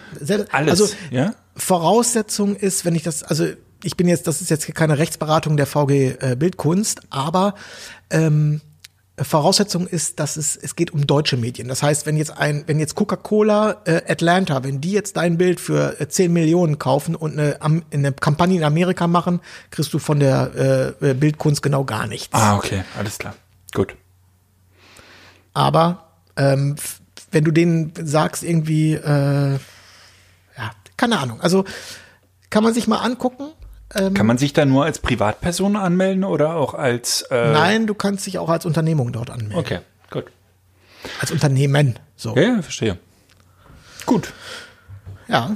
alles. 0.51 0.82
Also 0.82 0.95
ja? 1.12 1.36
Voraussetzung 1.56 2.56
ist, 2.56 2.86
wenn 2.86 2.95
ich 2.95 3.04
das, 3.04 3.24
also 3.24 3.47
ich 3.84 3.98
bin 3.98 4.08
jetzt, 4.08 4.28
das 4.28 4.42
ist 4.42 4.50
jetzt 4.50 4.74
keine 4.74 4.98
Rechtsberatung 4.98 5.58
der 5.58 5.68
VG 5.68 6.16
äh, 6.20 6.36
Bildkunst, 6.38 7.02
aber 7.10 7.56
ähm, 8.10 8.62
Voraussetzung 9.18 9.86
ist, 9.86 10.20
dass 10.20 10.38
es, 10.38 10.56
es 10.56 10.76
geht 10.76 10.92
um 10.92 11.06
deutsche 11.06 11.38
Medien. 11.38 11.68
Das 11.68 11.84
heißt, 11.84 12.08
wenn 12.08 12.18
jetzt 12.18 12.36
ein, 12.36 12.64
wenn 12.66 12.80
jetzt 12.80 12.96
Coca-Cola 12.96 13.82
äh, 13.86 14.02
Atlanta, 14.08 14.64
wenn 14.64 14.82
die 14.82 14.92
jetzt 14.92 15.18
dein 15.18 15.38
Bild 15.38 15.60
für 15.60 16.00
äh, 16.00 16.08
10 16.08 16.34
Millionen 16.34 16.80
kaufen 16.80 17.16
und 17.16 17.38
eine, 17.38 17.60
eine 17.92 18.12
Kampagne 18.14 18.58
in 18.58 18.64
Amerika 18.64 19.06
machen, 19.06 19.40
kriegst 19.70 19.94
du 19.94 20.00
von 20.00 20.20
der 20.20 20.96
äh, 21.00 21.14
Bildkunst 21.14 21.62
genau 21.62 21.84
gar 21.84 22.08
nichts. 22.08 22.30
Ah, 22.32 22.56
okay, 22.56 22.84
alles 22.98 23.20
klar. 23.20 23.36
Gut. 23.74 23.96
Aber 25.54 26.10
ähm, 26.36 26.76
wenn 27.32 27.44
du 27.44 27.52
denen 27.52 27.94
sagst, 28.02 28.44
irgendwie, 28.44 28.94
äh, 28.94 29.54
ja, 29.54 30.72
keine 30.98 31.20
Ahnung. 31.20 31.40
Also 31.42 31.66
kann 32.50 32.64
man 32.64 32.74
sich 32.74 32.88
mal 32.88 32.98
angucken. 32.98 33.52
Ähm, 33.96 34.14
Kann 34.14 34.26
man 34.26 34.38
sich 34.38 34.54
da 34.54 34.66
nur 34.66 34.86
als 34.86 35.00
Privatperson 35.00 35.76
anmelden 35.76 36.24
oder 36.24 36.56
auch 36.56 36.74
als? 36.74 37.24
Äh 37.30 37.52
Nein, 37.52 37.88
du 37.88 37.94
kannst 37.94 38.26
dich 38.26 38.39
auch 38.39 38.50
als 38.50 38.66
Unternehmung 38.66 39.12
dort 39.12 39.30
anmelden. 39.30 39.58
Okay, 39.58 39.80
gut. 40.10 40.26
Als 41.20 41.32
Unternehmen. 41.32 42.00
So. 42.16 42.36
Ja, 42.36 42.62
verstehe. 42.62 42.98
Gut. 44.06 44.34
Ja. 45.28 45.56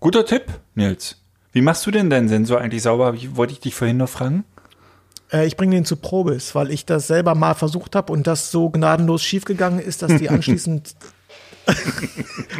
Guter 0.00 0.26
Tipp, 0.26 0.44
Nils. 0.74 1.16
Wie 1.52 1.62
machst 1.62 1.86
du 1.86 1.90
denn 1.90 2.10
deinen 2.10 2.28
Sensor 2.28 2.60
eigentlich 2.60 2.82
sauber? 2.82 3.14
Wollte 3.36 3.54
ich 3.54 3.60
dich 3.60 3.74
vorhin 3.74 3.96
noch 3.96 4.10
fragen? 4.10 4.44
Äh, 5.32 5.46
ich 5.46 5.56
bringe 5.56 5.74
den 5.74 5.86
zu 5.86 5.96
Probes, 5.96 6.54
weil 6.54 6.70
ich 6.70 6.84
das 6.84 7.06
selber 7.06 7.34
mal 7.34 7.54
versucht 7.54 7.96
habe 7.96 8.12
und 8.12 8.26
das 8.26 8.50
so 8.50 8.68
gnadenlos 8.68 9.22
schiefgegangen 9.22 9.80
ist, 9.80 10.02
dass 10.02 10.16
die 10.16 10.28
anschließend 10.28 10.94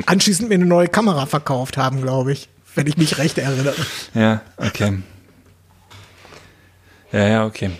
anschließend 0.06 0.48
mir 0.48 0.56
eine 0.56 0.66
neue 0.66 0.88
Kamera 0.88 1.26
verkauft 1.26 1.76
haben, 1.76 2.00
glaube 2.00 2.32
ich 2.32 2.48
wenn 2.76 2.86
ich 2.86 2.96
mich 2.96 3.18
recht 3.18 3.38
erinnere. 3.38 3.74
Ja, 4.14 4.42
okay. 4.58 4.98
Ja, 7.10 7.26
ja, 7.26 7.46
okay. 7.46 7.70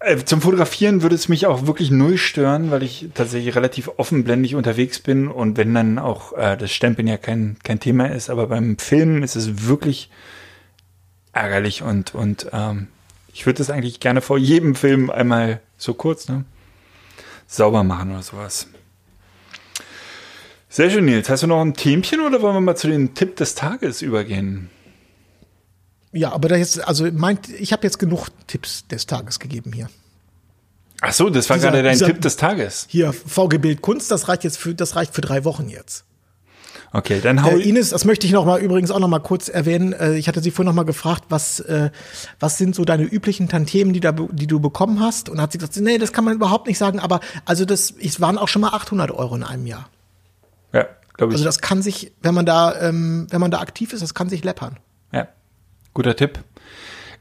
Äh, 0.00 0.24
zum 0.24 0.40
Fotografieren 0.40 1.02
würde 1.02 1.14
es 1.14 1.28
mich 1.28 1.46
auch 1.46 1.66
wirklich 1.66 1.90
null 1.90 2.18
stören, 2.18 2.70
weil 2.70 2.82
ich 2.82 3.08
tatsächlich 3.14 3.56
relativ 3.56 3.90
offenblendig 3.96 4.54
unterwegs 4.54 5.00
bin 5.00 5.28
und 5.28 5.56
wenn 5.56 5.74
dann 5.74 5.98
auch 5.98 6.32
äh, 6.34 6.56
das 6.56 6.72
Stempeln 6.72 7.08
ja 7.08 7.16
kein, 7.16 7.56
kein 7.64 7.80
Thema 7.80 8.06
ist, 8.06 8.30
aber 8.30 8.46
beim 8.46 8.78
Filmen 8.78 9.22
ist 9.22 9.36
es 9.36 9.66
wirklich 9.66 10.10
ärgerlich 11.32 11.82
und, 11.82 12.14
und 12.14 12.48
ähm, 12.52 12.88
ich 13.32 13.46
würde 13.46 13.58
das 13.58 13.70
eigentlich 13.70 14.00
gerne 14.00 14.20
vor 14.20 14.38
jedem 14.38 14.74
Film 14.74 15.10
einmal 15.10 15.60
so 15.76 15.94
kurz 15.94 16.28
ne, 16.28 16.44
sauber 17.46 17.84
machen 17.84 18.10
oder 18.10 18.22
sowas. 18.22 18.68
Sehr 20.68 20.90
schön, 20.90 21.06
Nils. 21.06 21.28
Hast 21.28 21.42
du 21.42 21.46
noch 21.46 21.60
ein 21.60 21.74
Themchen 21.74 22.20
oder 22.20 22.42
wollen 22.42 22.54
wir 22.54 22.60
mal 22.60 22.76
zu 22.76 22.88
den 22.88 23.14
Tipp 23.14 23.36
des 23.36 23.54
Tages 23.54 24.02
übergehen? 24.02 24.70
Ja, 26.12 26.32
aber 26.32 26.48
da 26.48 26.56
jetzt, 26.56 26.86
also 26.86 27.10
meint, 27.12 27.48
ich 27.48 27.72
habe 27.72 27.84
jetzt 27.84 27.98
genug 27.98 28.28
Tipps 28.46 28.86
des 28.88 29.06
Tages 29.06 29.38
gegeben 29.38 29.72
hier. 29.72 29.88
Ach 31.00 31.12
so, 31.12 31.30
das 31.30 31.48
war 31.48 31.56
dieser, 31.56 31.70
gerade 31.70 31.82
dein 31.82 31.92
dieser, 31.92 32.06
Tipp 32.06 32.20
des 32.20 32.36
Tages. 32.36 32.86
Hier, 32.88 33.12
VG 33.12 33.58
Bild 33.58 33.82
Kunst, 33.82 34.10
das 34.10 34.28
reicht 34.28 34.44
jetzt 34.44 34.58
für, 34.58 34.74
das 34.74 34.96
reicht 34.96 35.14
für 35.14 35.20
drei 35.20 35.44
Wochen 35.44 35.68
jetzt. 35.68 36.04
Okay, 36.92 37.20
dann 37.22 37.44
hau 37.44 37.50
äh, 37.50 37.68
Ines, 37.68 37.90
das 37.90 38.06
möchte 38.06 38.26
ich 38.26 38.32
noch 38.32 38.46
mal 38.46 38.60
übrigens 38.60 38.90
auch 38.90 38.98
noch 38.98 39.08
mal 39.08 39.18
kurz 39.18 39.48
erwähnen. 39.48 39.92
Äh, 39.92 40.16
ich 40.16 40.26
hatte 40.26 40.40
sie 40.40 40.50
vorhin 40.50 40.66
noch 40.66 40.74
mal 40.74 40.84
gefragt, 40.84 41.24
was 41.28 41.60
äh, 41.60 41.90
was 42.40 42.56
sind 42.56 42.74
so 42.74 42.84
deine 42.84 43.04
üblichen 43.04 43.48
Tantiemen, 43.48 43.92
die 43.92 44.00
da 44.00 44.12
die 44.12 44.46
du 44.46 44.58
bekommen 44.58 45.00
hast? 45.00 45.28
Und 45.28 45.40
hat 45.40 45.52
sie 45.52 45.58
gesagt, 45.58 45.76
nee, 45.76 45.98
das 45.98 46.12
kann 46.12 46.24
man 46.24 46.34
überhaupt 46.34 46.66
nicht 46.66 46.78
sagen. 46.78 46.98
Aber 46.98 47.20
also 47.44 47.66
das, 47.66 47.92
es 48.00 48.22
waren 48.22 48.38
auch 48.38 48.48
schon 48.48 48.62
mal 48.62 48.70
800 48.70 49.10
Euro 49.10 49.36
in 49.36 49.42
einem 49.42 49.66
Jahr. 49.66 49.90
Ja, 50.72 50.86
glaube 51.16 51.32
ich. 51.32 51.36
Also 51.36 51.44
das 51.44 51.60
kann 51.60 51.82
sich, 51.82 52.12
wenn 52.22 52.34
man 52.34 52.46
da, 52.46 52.80
ähm, 52.80 53.26
wenn 53.30 53.40
man 53.40 53.50
da 53.50 53.60
aktiv 53.60 53.92
ist, 53.92 54.02
das 54.02 54.14
kann 54.14 54.28
sich 54.28 54.44
läppern. 54.44 54.78
Ja, 55.12 55.28
guter 55.94 56.16
Tipp. 56.16 56.40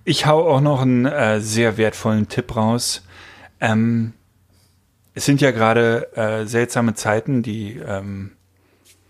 Ich 0.03 0.25
hau 0.25 0.47
auch 0.49 0.61
noch 0.61 0.81
einen 0.81 1.05
äh, 1.05 1.41
sehr 1.41 1.77
wertvollen 1.77 2.29
Tipp 2.29 2.55
raus. 2.55 3.03
Ähm, 3.59 4.13
es 5.13 5.25
sind 5.25 5.41
ja 5.41 5.51
gerade 5.51 6.15
äh, 6.15 6.45
seltsame 6.45 6.93
Zeiten. 6.93 7.43
Die 7.43 7.77
ähm, 7.77 8.31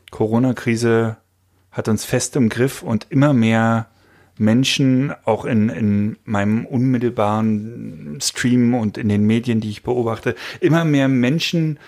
Corona-Krise 0.10 1.18
hat 1.72 1.88
uns 1.88 2.06
fest 2.06 2.36
im 2.36 2.50
Griff 2.50 2.82
und 2.82 3.08
immer 3.10 3.34
mehr 3.34 3.88
Menschen, 4.40 5.14
auch 5.26 5.46
in, 5.46 5.70
in 5.70 6.18
meinem 6.24 6.66
unmittelbaren 6.66 8.20
Stream 8.22 8.74
und 8.74 8.98
in 8.98 9.10
den 9.10 9.26
Medien, 9.26 9.60
die 9.60 9.70
ich 9.70 9.84
beobachte, 9.84 10.36
immer 10.60 10.86
mehr 10.86 11.08
Menschen 11.08 11.80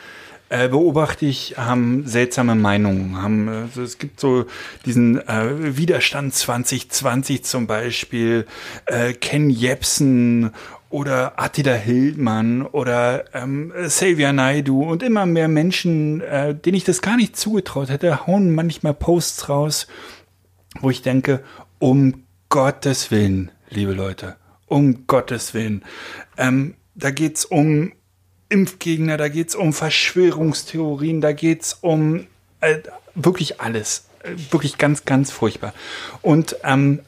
äh, 0.50 0.68
beobachte 0.68 1.26
ich, 1.26 1.56
haben 1.58 2.06
seltsame 2.06 2.56
Meinungen. 2.56 3.22
Haben, 3.22 3.48
also 3.48 3.82
es 3.82 3.98
gibt 3.98 4.20
so 4.20 4.46
diesen 4.86 5.26
äh, 5.28 5.78
Widerstand 5.78 6.34
2020 6.34 7.44
zum 7.44 7.68
Beispiel, 7.68 8.46
äh, 8.86 9.14
Ken 9.14 9.50
Jebsen 9.50 10.52
oder 10.90 11.40
Attila 11.40 11.74
Hildmann 11.74 12.64
oder 12.64 13.26
ähm, 13.36 13.72
Xavier 13.88 14.34
Naidu 14.34 14.84
und 14.84 15.04
immer 15.04 15.28
mehr 15.28 15.48
Menschen, 15.48 16.22
äh, 16.22 16.56
denen 16.56 16.78
ich 16.78 16.84
das 16.84 17.02
gar 17.02 17.16
nicht 17.16 17.38
zugetraut 17.38 17.90
hätte, 17.90 18.26
hauen 18.26 18.54
manchmal 18.54 18.96
Posts 18.96 19.50
raus, 19.50 19.88
wo 20.82 20.90
ich 20.90 21.04
denke, 21.04 21.44
um 21.78 22.24
Gottes 22.50 23.12
Willen, 23.12 23.52
liebe 23.70 23.94
Leute, 23.94 24.36
um 24.66 25.06
Gottes 25.06 25.54
Willen. 25.54 25.84
Ähm, 26.38 26.74
da 26.96 27.12
geht's 27.12 27.46
um 27.46 27.92
Impfgegner, 28.50 29.18
da 29.18 29.30
geht's 29.30 29.56
um 29.56 29.74
Verschwörungstheorien, 29.74 31.22
da 31.22 31.32
geht's 31.32 31.78
um 31.82 32.28
äh, 32.62 32.80
wirklich 33.16 33.62
alles. 33.62 34.06
Äh, 34.24 34.36
wirklich 34.52 34.78
ganz, 34.78 35.06
ganz 35.06 35.32
furchtbar. 35.32 35.74
Und 36.22 36.58
ähm, 36.64 37.02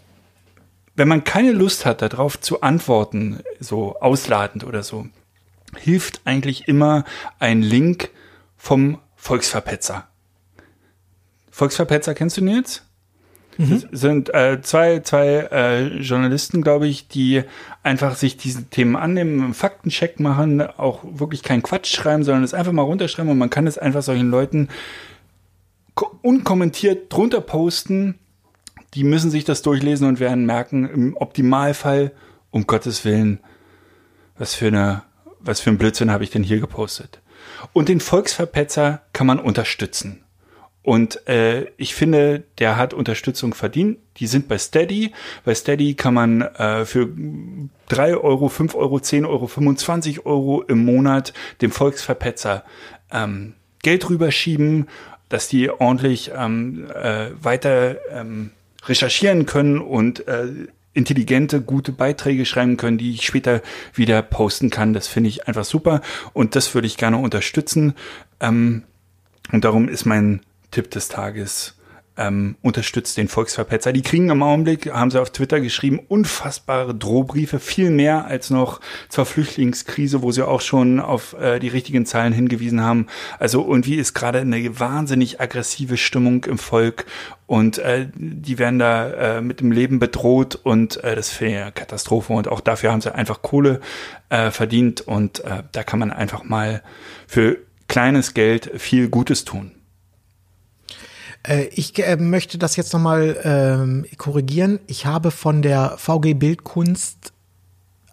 wenn 0.96 1.08
man 1.08 1.24
keine 1.24 1.52
Lust 1.52 1.86
hat, 1.86 2.02
darauf 2.02 2.40
zu 2.40 2.62
antworten, 2.62 3.40
so 3.60 4.00
ausladend 4.00 4.64
oder 4.64 4.84
so, 4.84 5.08
hilft 5.78 6.22
eigentlich 6.26 6.68
immer 6.68 7.06
ein 7.40 7.62
Link 7.62 8.10
vom 8.58 9.00
Volksverpetzer. 9.16 10.08
Volksverpetzer 11.50 12.14
kennst 12.14 12.38
du 12.38 12.44
Nils? 13.58 13.88
Das 13.92 14.00
sind 14.00 14.34
äh, 14.34 14.62
zwei, 14.62 15.00
zwei 15.02 15.28
äh, 15.52 15.88
Journalisten, 16.00 16.62
glaube 16.62 16.88
ich, 16.88 17.08
die 17.08 17.44
einfach 17.84 18.16
sich 18.16 18.38
diese 18.38 18.66
Themen 18.66 18.96
annehmen, 18.96 19.42
einen 19.44 19.54
Faktencheck 19.54 20.20
machen, 20.20 20.62
auch 20.62 21.04
wirklich 21.04 21.44
keinen 21.44 21.64
Quatsch 21.64 21.94
schreiben, 21.94 22.24
sondern 22.24 22.44
es 22.44 22.54
einfach 22.54 22.72
mal 22.72 22.84
runterschreiben 22.84 23.32
und 23.32 23.38
man 23.38 23.50
kann 23.50 23.68
es 23.68 23.78
einfach 23.78 24.02
solchen 24.02 24.32
Leuten 24.32 24.70
ko- 25.96 26.18
unkommentiert 26.22 27.12
drunter 27.14 27.42
posten. 27.42 28.16
Die 28.94 29.04
müssen 29.04 29.32
sich 29.32 29.46
das 29.46 29.62
durchlesen 29.62 30.08
und 30.08 30.20
werden 30.20 30.46
merken, 30.46 30.90
im 30.90 31.16
Optimalfall, 31.16 32.12
um 32.50 32.68
Gottes 32.68 33.06
Willen, 33.06 33.40
was 34.38 34.54
für 34.54 34.68
eine, 34.68 35.04
was 35.40 35.62
für 35.62 35.70
ein 35.70 35.78
Blödsinn 35.78 36.12
habe 36.12 36.24
ich 36.24 36.30
denn 36.30 36.44
hier 36.44 36.60
gepostet. 36.60 37.22
Und 37.74 37.90
den 37.90 38.00
Volksverpetzer 38.00 39.02
kann 39.14 39.28
man 39.28 39.40
unterstützen. 39.40 40.21
Und 40.84 41.28
äh, 41.28 41.68
ich 41.78 41.94
finde, 41.94 42.44
der 42.58 42.76
hat 42.76 42.94
Unterstützung 42.94 43.54
verdient. 43.54 44.00
Die 44.18 44.28
sind 44.28 44.48
bei 44.48 44.58
Steady. 44.58 45.12
Bei 45.46 45.54
Steady 45.54 45.94
kann 45.94 46.14
man 46.14 46.42
äh, 46.42 46.86
für 46.86 47.08
3 47.90 48.18
Euro, 48.18 48.50
5 48.50 48.74
Euro, 48.76 49.00
10 49.00 49.26
Euro, 49.26 49.48
25 49.48 50.26
Euro 50.26 50.64
im 50.64 50.84
Monat 50.84 51.34
dem 51.62 51.72
Volksverpetzer 51.72 52.64
ähm, 53.12 53.54
Geld 53.84 54.10
rüberschieben, 54.10 54.88
dass 55.30 55.48
die 55.48 55.70
ordentlich 55.70 56.32
ähm, 56.36 56.90
äh, 56.92 57.30
weiter 57.42 57.98
ähm, 58.12 58.52
recherchieren 58.86 59.46
können 59.46 59.80
und 59.80 60.28
äh, 60.28 60.48
intelligente, 60.94 61.62
gute 61.62 61.92
Beiträge 61.92 62.46
schreiben 62.46 62.78
können, 62.78 62.98
die 62.98 63.12
ich 63.12 63.26
später 63.26 63.62
wieder 63.94 64.22
posten 64.22 64.70
kann. 64.70 64.94
Das 64.94 65.08
finde 65.08 65.30
ich 65.30 65.48
einfach 65.48 65.64
super 65.64 66.02
und 66.34 66.56
das 66.56 66.74
würde 66.74 66.88
ich 66.88 66.98
gerne 66.98 67.18
unterstützen. 67.18 67.94
Ähm, 68.40 68.84
und 69.52 69.64
darum 69.64 69.88
ist 69.88 70.06
mein 70.06 70.42
Tipp 70.72 70.90
des 70.92 71.08
Tages, 71.10 71.76
ähm, 72.18 72.56
unterstützt 72.62 73.18
den 73.18 73.28
Volksverpetzer. 73.28 73.94
Die 73.94 74.02
kriegen 74.02 74.30
im 74.30 74.44
Augenblick, 74.44 74.92
haben 74.92 75.12
sie 75.12 75.22
auf 75.22 75.32
Twitter 75.32 75.60
geschrieben, 75.62 76.00
unfassbare 76.08 76.94
Drohbriefe, 76.94 77.60
viel 77.60 77.90
mehr 77.90 78.26
als 78.26 78.50
noch 78.50 78.82
zur 79.10 79.26
Flüchtlingskrise, 79.26 80.22
wo 80.22 80.32
sie 80.32 80.46
auch 80.46 80.62
schon 80.62 81.00
auf 81.00 81.34
äh, 81.34 81.60
die 81.60 81.70
richtigen 81.70 82.06
Zahlen 82.06 82.34
hingewiesen 82.34 82.82
haben. 82.82 83.08
Also 83.40 83.66
irgendwie 83.66 83.96
ist 83.96 84.14
gerade 84.14 84.40
eine 84.40 84.80
wahnsinnig 84.80 85.40
aggressive 85.40 85.98
Stimmung 85.98 86.44
im 86.46 86.58
Volk 86.58 87.06
und 87.48 87.78
äh, 87.80 88.08
die 88.14 88.60
werden 88.60 88.80
da 88.80 89.38
äh, 89.38 89.42
mit 89.42 89.62
dem 89.62 89.72
Leben 89.72 90.00
bedroht 90.00 90.60
und 90.62 91.04
äh, 91.04 91.16
das 91.16 91.30
finde 91.30 91.54
ich 91.54 91.62
eine 91.62 91.72
Katastrophe 91.72 92.34
und 92.34 92.48
auch 92.48 92.62
dafür 92.62 92.92
haben 92.92 93.02
sie 93.02 93.14
einfach 93.14 93.42
Kohle 93.42 93.80
äh, 94.30 94.52
verdient 94.52 95.02
und 95.02 95.44
äh, 95.46 95.64
da 95.72 95.84
kann 95.84 96.00
man 96.00 96.12
einfach 96.12 96.44
mal 96.44 96.84
für 97.26 97.58
kleines 97.88 98.34
Geld 98.34 98.72
viel 98.78 99.10
Gutes 99.10 99.44
tun. 99.46 99.72
Äh, 101.44 101.66
ich 101.74 101.98
äh, 102.04 102.16
möchte 102.18 102.58
das 102.58 102.76
jetzt 102.76 102.94
nochmal 102.94 103.38
ähm, 103.44 104.06
korrigieren. 104.18 104.80
Ich 104.88 105.06
habe 105.06 105.32
von 105.32 105.62
der 105.62 105.98
VG 105.98 106.34
Bildkunst 106.36 107.34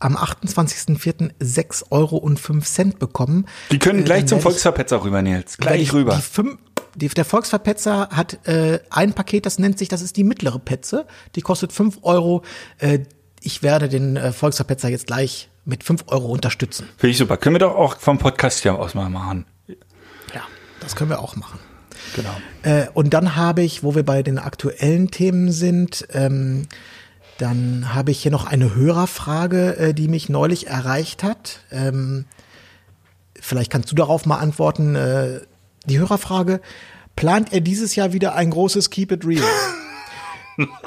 am 0.00 0.16
28.04. 0.16 1.30
6 1.40 1.86
Euro 1.90 2.16
und 2.16 2.38
5 2.38 2.66
Cent 2.66 2.98
bekommen. 2.98 3.46
Die 3.70 3.78
können 3.78 4.00
Äh, 4.00 4.04
gleich 4.04 4.20
dann 4.20 4.28
zum 4.28 4.40
Volksverpetzer 4.40 5.02
rüber, 5.02 5.22
Nils. 5.22 5.58
Gleich 5.58 5.92
rüber. 5.92 6.14
Die 6.16 6.22
fünf, 6.22 6.58
die, 6.94 7.08
der 7.08 7.24
Volksverpetzer 7.24 8.08
hat 8.10 8.46
äh, 8.46 8.80
ein 8.90 9.12
Paket, 9.12 9.46
das 9.46 9.58
nennt 9.58 9.78
sich, 9.78 9.88
das 9.88 10.02
ist 10.02 10.16
die 10.16 10.24
mittlere 10.24 10.58
Petze. 10.58 11.06
Die 11.34 11.40
kostet 11.40 11.72
5 11.72 11.98
Euro. 12.02 12.42
Äh, 12.78 13.00
ich 13.40 13.62
werde 13.62 13.88
den 13.88 14.16
äh, 14.16 14.32
Volksverpetzer 14.32 14.88
jetzt 14.88 15.06
gleich 15.06 15.48
mit 15.64 15.84
5 15.84 16.04
Euro 16.06 16.26
unterstützen. 16.28 16.88
Finde 16.96 17.10
ich 17.10 17.18
super. 17.18 17.36
Können 17.36 17.56
wir 17.56 17.60
doch 17.60 17.74
auch 17.74 17.98
vom 17.98 18.18
Podcast 18.18 18.60
hier 18.62 18.78
aus 18.78 18.94
mal 18.94 19.10
machen. 19.10 19.44
Ja, 20.34 20.42
das 20.80 20.96
können 20.96 21.10
wir 21.10 21.20
auch 21.20 21.36
machen. 21.36 21.58
Genau. 22.14 22.34
Äh, 22.62 22.86
und 22.94 23.14
dann 23.14 23.36
habe 23.36 23.62
ich, 23.62 23.82
wo 23.82 23.94
wir 23.94 24.02
bei 24.02 24.22
den 24.22 24.38
aktuellen 24.38 25.10
Themen 25.10 25.52
sind, 25.52 26.06
ähm, 26.12 26.66
dann 27.38 27.94
habe 27.94 28.10
ich 28.10 28.22
hier 28.22 28.32
noch 28.32 28.46
eine 28.46 28.74
Hörerfrage, 28.74 29.76
äh, 29.76 29.94
die 29.94 30.08
mich 30.08 30.28
neulich 30.28 30.66
erreicht 30.66 31.22
hat. 31.22 31.60
Ähm, 31.70 32.24
vielleicht 33.40 33.70
kannst 33.70 33.90
du 33.90 33.94
darauf 33.94 34.26
mal 34.26 34.38
antworten. 34.38 34.96
Äh, 34.96 35.40
die 35.86 35.98
Hörerfrage, 35.98 36.60
plant 37.16 37.52
er 37.52 37.60
dieses 37.60 37.94
Jahr 37.94 38.12
wieder 38.12 38.34
ein 38.34 38.50
großes 38.50 38.90
Keep 38.90 39.12
It 39.12 39.24
Real? 39.24 39.44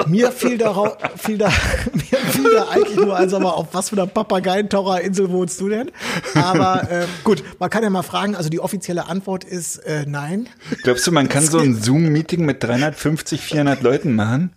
mir 0.08 0.32
fiel 0.32 0.58
darauf, 0.58 0.98
fiel 1.18 1.38
da, 1.38 1.48
mir 1.94 2.18
fiel 2.32 2.52
da 2.54 2.68
eigentlich 2.70 2.98
nur 2.98 3.16
ein, 3.16 3.30
sag 3.30 3.42
mal, 3.42 3.50
auf 3.52 3.68
was 3.72 3.90
für 3.90 3.96
einer 3.96 4.08
Papageientaucherinsel 4.08 5.30
wohnst 5.30 5.60
du 5.62 5.70
denn? 5.70 5.92
Aber 6.36 6.90
äh, 6.92 7.06
gut, 7.24 7.44
man 7.60 7.70
kann 7.70 7.84
ja 7.84 7.90
mal 7.90 8.04
fragen, 8.04 8.36
also 8.36 8.50
die 8.50 8.60
offizielle 8.60 9.08
Antwort 9.08 9.44
ist 9.44 9.78
äh, 9.80 10.06
nein. 10.08 10.50
Glaubst 10.84 11.08
du, 11.08 11.12
man 11.12 11.30
kann 11.30 11.46
so 11.46 11.60
ein 11.60 11.76
Zoom-Meeting 11.76 12.46
mit 12.46 12.64
350, 12.64 13.42
400 13.42 13.82
Leuten 13.82 14.14
machen? 14.16 14.54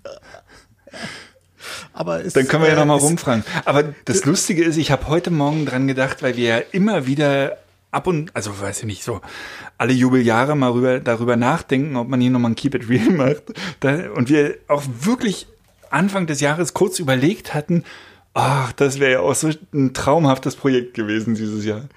Aber 1.92 2.20
ist, 2.20 2.36
Dann 2.36 2.48
können 2.48 2.64
wir 2.64 2.70
ja 2.70 2.74
äh, 2.76 2.78
noch 2.80 2.86
mal 2.86 2.96
ist- 2.98 3.04
rumfragen. 3.04 3.44
Aber 3.64 3.84
das 4.04 4.24
Lustige 4.24 4.64
ist, 4.64 4.76
ich 4.76 4.90
habe 4.90 5.08
heute 5.08 5.30
Morgen 5.30 5.64
dran 5.66 5.86
gedacht, 5.86 6.22
weil 6.22 6.36
wir 6.36 6.44
ja 6.48 6.58
immer 6.72 7.06
wieder 7.06 7.56
ab 7.94 8.06
und, 8.06 8.34
also 8.34 8.60
weiß 8.60 8.80
ich 8.80 8.86
nicht, 8.86 9.04
so 9.04 9.20
alle 9.78 9.92
Jubeljahre 9.92 10.56
mal 10.56 10.70
rüber, 10.72 11.00
darüber 11.00 11.36
nachdenken, 11.36 11.96
ob 11.96 12.08
man 12.08 12.20
hier 12.20 12.30
nochmal 12.30 12.52
ein 12.52 12.56
Keep 12.56 12.74
It 12.74 12.88
Real 12.88 13.10
macht. 13.10 13.42
Da, 13.80 14.10
und 14.12 14.28
wir 14.28 14.56
auch 14.68 14.82
wirklich 15.00 15.46
Anfang 15.90 16.26
des 16.26 16.40
Jahres 16.40 16.74
kurz 16.74 16.98
überlegt 16.98 17.54
hatten, 17.54 17.84
ach, 18.34 18.72
das 18.72 18.98
wäre 18.98 19.12
ja 19.12 19.20
auch 19.20 19.34
so 19.34 19.50
ein 19.72 19.94
traumhaftes 19.94 20.56
Projekt 20.56 20.94
gewesen 20.94 21.34
dieses 21.34 21.64
Jahr. 21.64 21.88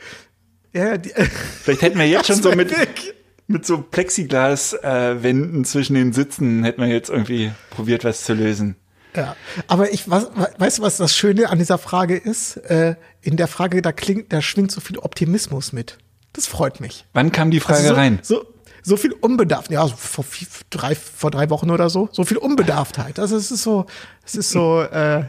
Ja, 0.74 0.98
die, 0.98 1.10
Vielleicht 1.64 1.82
hätten 1.82 1.98
wir 1.98 2.08
jetzt 2.08 2.28
schon 2.28 2.42
so 2.42 2.52
mit, 2.52 2.72
weg. 2.72 3.16
mit 3.48 3.66
so 3.66 3.80
Plexiglas-Wänden 3.80 5.18
äh, 5.20 5.24
Wänden 5.24 5.66
zwischen 5.66 5.96
den 5.96 6.14
Sitzen, 6.14 6.64
hätten 6.64 6.82
wir 6.82 6.90
jetzt 6.90 7.10
irgendwie 7.10 7.52
probiert, 7.72 8.04
was 8.04 8.24
zu 8.24 8.34
lösen. 8.34 8.76
Ja. 9.18 9.36
Aber 9.68 9.92
ich 9.92 10.10
was, 10.10 10.28
weißt 10.58 10.78
du, 10.78 10.82
was 10.84 10.98
das 10.98 11.16
Schöne 11.16 11.50
an 11.50 11.60
dieser 11.60 11.78
Frage 11.78 12.16
ist? 12.16 12.58
Äh, 12.58 12.96
in 13.22 13.36
der 13.36 13.48
Frage, 13.48 13.82
da 13.82 13.92
klingt, 13.92 14.32
da 14.32 14.42
schwingt 14.42 14.72
so 14.72 14.80
viel 14.80 14.98
Optimismus 15.00 15.74
mit. 15.74 15.98
Das 16.34 16.48
freut 16.48 16.80
mich. 16.80 17.06
Wann 17.14 17.32
kam 17.32 17.52
die 17.52 17.60
Frage 17.60 17.80
Also 17.80 17.90
so, 17.90 17.96
rein? 17.96 18.20
So, 18.22 18.46
so 18.84 18.96
viel 18.96 19.12
Unbedarft, 19.12 19.72
ja, 19.72 19.86
so 19.86 19.96
vor, 19.98 20.24
vier, 20.24 20.48
drei, 20.70 20.96
vor 20.96 21.32
drei 21.32 21.50
Wochen 21.50 21.72
oder 21.72 21.90
so, 21.90 22.08
so 22.14 22.24
viel 22.24 22.38
Unbedarftheit. 22.38 23.20
Also 23.20 23.36
es 23.36 23.52
ist 23.52 23.64
so, 23.64 23.86
es 24.26 24.36
ist 24.36 24.52
so, 24.52 24.82
äh, 24.82 25.24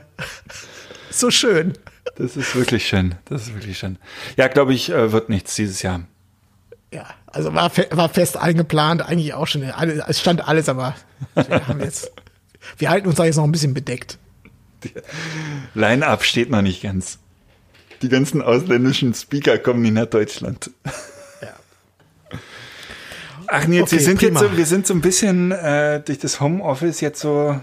so 1.11 1.31
schön. 1.31 1.73
Das 2.17 2.37
ist 2.37 2.55
wirklich 2.55 2.87
schön. 2.87 3.17
Das 3.25 3.43
ist 3.43 3.55
wirklich 3.55 3.79
schön. 3.79 3.99
Ja, 4.37 4.49
glaube 4.49 4.75
ich, 4.75 4.91
äh, 4.91 5.13
wird 5.13 5.29
nichts 5.29 5.55
dieses 5.55 5.83
Jahr. 5.83 6.03
Ja, 6.93 7.07
also 7.27 7.53
war, 7.55 7.69
fe 7.71 7.87
war 7.91 8.09
fest 8.09 8.37
eingeplant, 8.37 9.03
eigentlich 9.03 9.35
auch 9.35 9.47
schon. 9.47 9.63
Es 9.63 10.21
stand 10.21 10.47
alles, 10.47 10.69
aber 10.69 10.95
wir 11.35 11.67
haben 11.67 11.81
jetzt, 11.81 12.13
wir 12.77 12.91
halten 12.91 13.07
uns 13.09 13.17
da 13.17 13.25
jetzt 13.25 13.37
noch 13.37 13.45
ein 13.45 13.53
bisschen 13.53 13.75
bedeckt. 13.75 14.19
Line-Up 15.75 16.23
steht 16.25 16.51
noch 16.51 16.63
nicht 16.63 16.83
ganz. 16.83 17.19
Die 18.03 18.09
ganzen 18.09 18.43
ausländischen 18.43 19.13
Speaker 19.15 19.59
kommen 19.59 19.83
nicht 19.83 19.95
nach 19.95 20.07
Deutschland. 20.07 20.71
Ja. 21.43 21.49
Ach 23.49 23.67
Nils, 23.67 23.85
Okay, 23.85 23.97
wir 23.97 24.01
sind 24.05 24.19
prima. 24.19 24.41
jetzt 24.41 24.51
so, 24.51 24.57
wir 24.57 24.67
sind 24.67 24.87
so 24.87 24.95
ein 24.95 25.01
bisschen 25.01 25.51
äh, 25.53 26.01
durch 26.01 26.19
das 26.19 26.41
Homeoffice 26.41 27.01
jetzt 27.01 27.21
so 27.21 27.61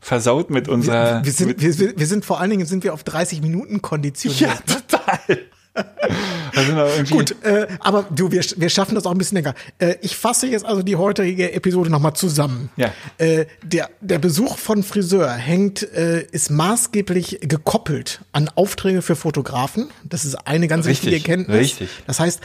versaut 0.00 0.50
mit 0.50 0.68
unserer. 0.68 1.24
Wir 1.24 1.32
sind, 1.32 1.60
wir, 1.60 1.78
wir 1.78 1.98
wir 1.98 2.06
sind 2.06 2.24
vor 2.24 2.40
allen 2.40 2.50
Dingen 2.50 2.66
sind 2.66 2.84
wir 2.84 2.92
auf 2.92 3.02
30 3.04 3.40
Minuten 3.40 3.80
konditioniert. 3.82 4.40
ja, 4.40 4.54
total. 4.66 5.38
Gut, 7.10 7.36
äh, 7.42 7.66
aber 7.80 8.06
du, 8.10 8.30
wir, 8.32 8.42
wir 8.56 8.68
schaffen 8.68 8.94
das 8.94 9.06
auch 9.06 9.12
ein 9.12 9.18
bisschen 9.18 9.36
länger. 9.36 9.54
Äh, 9.78 9.96
ich 10.02 10.16
fasse 10.16 10.46
jetzt 10.46 10.64
also 10.64 10.82
die 10.82 10.96
heutige 10.96 11.52
Episode 11.52 11.90
nochmal 11.90 12.14
zusammen. 12.14 12.70
Ja. 12.76 12.92
Äh, 13.18 13.46
der, 13.62 13.90
der 14.00 14.18
Besuch 14.18 14.58
von 14.58 14.82
Friseur 14.82 15.30
hängt, 15.32 15.82
äh, 15.92 16.22
ist 16.30 16.50
maßgeblich 16.50 17.40
gekoppelt 17.42 18.20
an 18.32 18.50
Aufträge 18.54 19.02
für 19.02 19.16
Fotografen. 19.16 19.88
Das 20.04 20.24
ist 20.24 20.34
eine 20.46 20.68
ganz 20.68 20.86
Richtig, 20.86 21.12
wichtige 21.12 21.30
Erkenntnis. 21.32 21.58
richtig. 21.58 21.88
Das 22.06 22.20
heißt, 22.20 22.40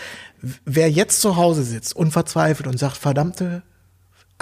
wer 0.66 0.90
jetzt 0.90 1.22
zu 1.22 1.36
Hause 1.36 1.64
sitzt 1.64 1.96
und 1.96 2.12
verzweifelt 2.12 2.68
und 2.68 2.78
sagt, 2.78 2.98
verdammte 2.98 3.64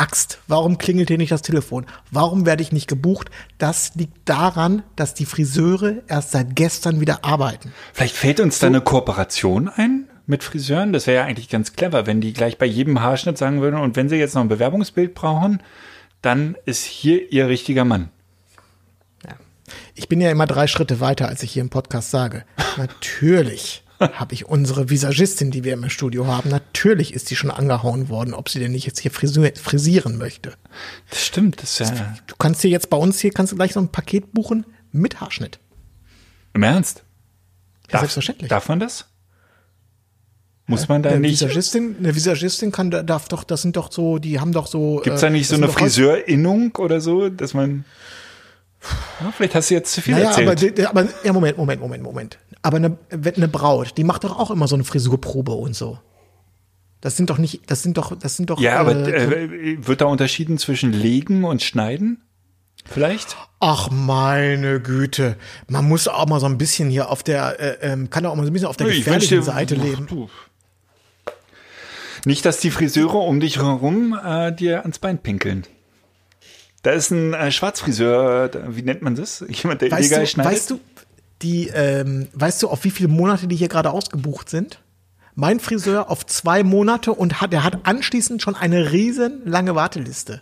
Axt, 0.01 0.39
warum 0.47 0.79
klingelt 0.79 1.09
hier 1.09 1.19
nicht 1.19 1.31
das 1.31 1.43
Telefon? 1.43 1.85
Warum 2.09 2.47
werde 2.47 2.63
ich 2.63 2.71
nicht 2.71 2.87
gebucht? 2.87 3.29
Das 3.59 3.93
liegt 3.93 4.17
daran, 4.27 4.81
dass 4.95 5.13
die 5.13 5.25
Friseure 5.25 6.01
erst 6.07 6.31
seit 6.31 6.55
gestern 6.55 7.01
wieder 7.01 7.23
arbeiten. 7.23 7.71
Vielleicht 7.93 8.15
fällt 8.15 8.39
uns 8.39 8.57
da 8.57 8.65
eine 8.65 8.81
Kooperation 8.81 9.69
ein 9.69 10.07
mit 10.25 10.43
Friseuren. 10.43 10.91
Das 10.91 11.05
wäre 11.05 11.17
ja 11.17 11.25
eigentlich 11.25 11.49
ganz 11.49 11.73
clever, 11.73 12.07
wenn 12.07 12.19
die 12.19 12.33
gleich 12.33 12.57
bei 12.57 12.65
jedem 12.65 13.01
Haarschnitt 13.01 13.37
sagen 13.37 13.61
würden, 13.61 13.79
und 13.79 13.95
wenn 13.95 14.09
sie 14.09 14.15
jetzt 14.15 14.33
noch 14.33 14.41
ein 14.41 14.47
Bewerbungsbild 14.47 15.13
brauchen, 15.13 15.61
dann 16.23 16.57
ist 16.65 16.83
hier 16.83 17.31
ihr 17.31 17.47
richtiger 17.47 17.85
Mann. 17.85 18.09
Ich 19.93 20.09
bin 20.09 20.19
ja 20.19 20.31
immer 20.31 20.47
drei 20.47 20.65
Schritte 20.65 20.99
weiter, 20.99 21.27
als 21.27 21.43
ich 21.43 21.51
hier 21.51 21.61
im 21.61 21.69
Podcast 21.69 22.09
sage. 22.09 22.43
Natürlich 22.77 23.83
habe 23.99 24.33
ich 24.33 24.47
unsere 24.47 24.89
Visagistin, 24.89 25.51
die 25.51 25.63
wir 25.63 25.73
im 25.73 25.87
Studio 25.89 26.25
haben, 26.25 26.49
natürlich 26.81 27.13
ist 27.13 27.29
die 27.29 27.35
schon 27.35 27.51
angehauen 27.51 28.09
worden, 28.09 28.33
ob 28.33 28.49
sie 28.49 28.59
denn 28.59 28.71
nicht 28.71 28.87
jetzt 28.87 28.99
hier 28.99 29.11
frisier 29.11 29.53
frisieren 29.55 30.17
möchte. 30.17 30.53
Das 31.11 31.23
stimmt, 31.23 31.61
das 31.61 31.79
ist 31.79 31.93
ja. 31.95 32.15
Du 32.25 32.35
kannst 32.37 32.63
dir 32.63 32.69
jetzt 32.69 32.89
bei 32.89 32.97
uns 32.97 33.19
hier, 33.19 33.31
kannst 33.31 33.51
du 33.51 33.55
gleich 33.55 33.73
so 33.73 33.79
ein 33.79 33.89
Paket 33.89 34.33
buchen 34.33 34.65
mit 34.91 35.21
Haarschnitt. 35.21 35.59
Im 36.53 36.63
Ernst? 36.63 37.03
Ja, 37.91 37.99
selbstverständlich. 37.99 38.49
Darf 38.49 38.67
man 38.67 38.79
das? 38.79 39.05
Muss 40.65 40.87
man 40.87 41.03
da 41.03 41.09
eine 41.09 41.19
nicht. 41.19 41.33
Visagistin, 41.33 41.97
eine 41.99 42.15
Visagistin 42.15 42.71
kann, 42.71 42.89
darf 42.89 43.27
doch, 43.27 43.43
das 43.43 43.61
sind 43.61 43.75
doch 43.75 43.91
so, 43.91 44.17
die 44.17 44.39
haben 44.39 44.51
doch 44.53 44.67
so. 44.67 45.01
Gibt's 45.03 45.21
äh, 45.21 45.27
da 45.27 45.29
nicht 45.29 45.47
so 45.47 45.55
eine 45.55 45.67
Friseurinnung 45.67 46.75
oder 46.77 46.99
so, 47.01 47.29
dass 47.29 47.53
man. 47.53 47.85
Ja, 49.21 49.31
vielleicht 49.31 49.53
hast 49.53 49.69
du 49.69 49.75
jetzt 49.75 49.93
zu 49.93 50.01
viel 50.01 50.15
Naja, 50.15 50.31
aber, 50.31 50.41
erzählt. 50.51 50.77
die- 50.79 50.85
aber, 50.87 51.07
ja, 51.23 51.31
Moment, 51.33 51.57
Moment, 51.57 51.79
Moment, 51.81 52.03
Moment. 52.03 52.39
Aber 52.63 52.77
eine, 52.77 52.97
eine 53.11 53.47
Braut, 53.47 53.97
die 53.97 54.03
macht 54.03 54.23
doch 54.23 54.39
auch 54.39 54.49
immer 54.49 54.67
so 54.67 54.75
eine 54.75 54.83
Frisurprobe 54.83 55.51
und 55.51 55.75
so. 55.75 55.99
Das 57.01 57.17
sind 57.17 57.29
doch 57.29 57.37
nicht, 57.39 57.61
das 57.69 57.81
sind 57.83 57.97
doch, 57.97 58.15
das 58.17 58.37
sind 58.37 58.49
doch. 58.51 58.59
ja, 58.61 58.77
aber 58.79 58.95
äh, 58.95 59.43
äh, 59.45 59.87
wird 59.87 60.01
da 60.01 60.05
unterschieden 60.05 60.57
zwischen 60.59 60.93
legen 60.93 61.43
und 61.43 61.61
schneiden? 61.63 62.21
Vielleicht? 62.85 63.35
Ach 63.59 63.89
meine 63.91 64.79
Güte, 64.79 65.35
man 65.67 65.87
muss 65.87 66.07
auch 66.07 66.27
mal 66.27 66.39
so 66.39 66.45
ein 66.47 66.57
bisschen 66.57 66.89
hier 66.89 67.09
auf 67.09 67.21
der, 67.23 67.59
äh, 67.59 67.91
ähm, 67.91 68.09
kann 68.09 68.25
auch 68.25 68.35
mal 68.35 68.43
so 68.43 68.49
ein 68.49 68.53
bisschen 68.53 68.67
auf 68.67 68.77
der 68.77 68.87
Ich 68.87 68.97
gefährlichen 68.97 69.37
wünschte- 69.37 69.51
Seite 69.51 69.75
leben. 69.75 70.07
Du. 70.07 70.29
Nicht, 72.25 72.45
dass 72.45 72.59
die 72.59 72.69
Friseure 72.71 73.15
um 73.15 73.39
dich 73.39 73.57
herum 73.57 74.17
äh, 74.23 74.51
dir 74.51 74.81
ans 74.81 74.99
Bein 74.99 75.17
pinkeln. 75.17 75.65
Da 76.83 76.91
ist 76.91 77.11
ein 77.11 77.33
äh, 77.33 77.51
Schwarzfriseur, 77.51 78.49
wie 78.75 78.81
nennt 78.83 79.01
man 79.01 79.15
das? 79.15 79.43
Jemand, 79.49 79.81
der 79.81 79.91
Weißt 79.91 80.01
illegal 80.01 80.19
du, 80.21 80.27
schneidet. 80.27 80.51
weißt 80.53 80.69
du, 80.71 80.79
die, 81.41 81.67
ähm, 81.69 82.27
weißt 82.33 82.61
du, 82.63 82.69
auf 82.69 82.83
wie 82.83 82.91
viele 82.91 83.09
Monate 83.09 83.47
die 83.47 83.55
hier 83.55 83.69
gerade 83.69 83.91
ausgebucht 83.91 84.49
sind? 84.49 84.79
Mein 85.35 85.59
Friseur 85.59 86.09
auf 86.09 86.25
zwei 86.25 86.63
Monate 86.63 87.13
und 87.13 87.41
hat, 87.41 87.53
der 87.53 87.63
hat 87.63 87.79
anschließend 87.83 88.41
schon 88.41 88.55
eine 88.55 88.91
riesen 88.91 89.41
lange 89.45 89.75
Warteliste. 89.75 90.39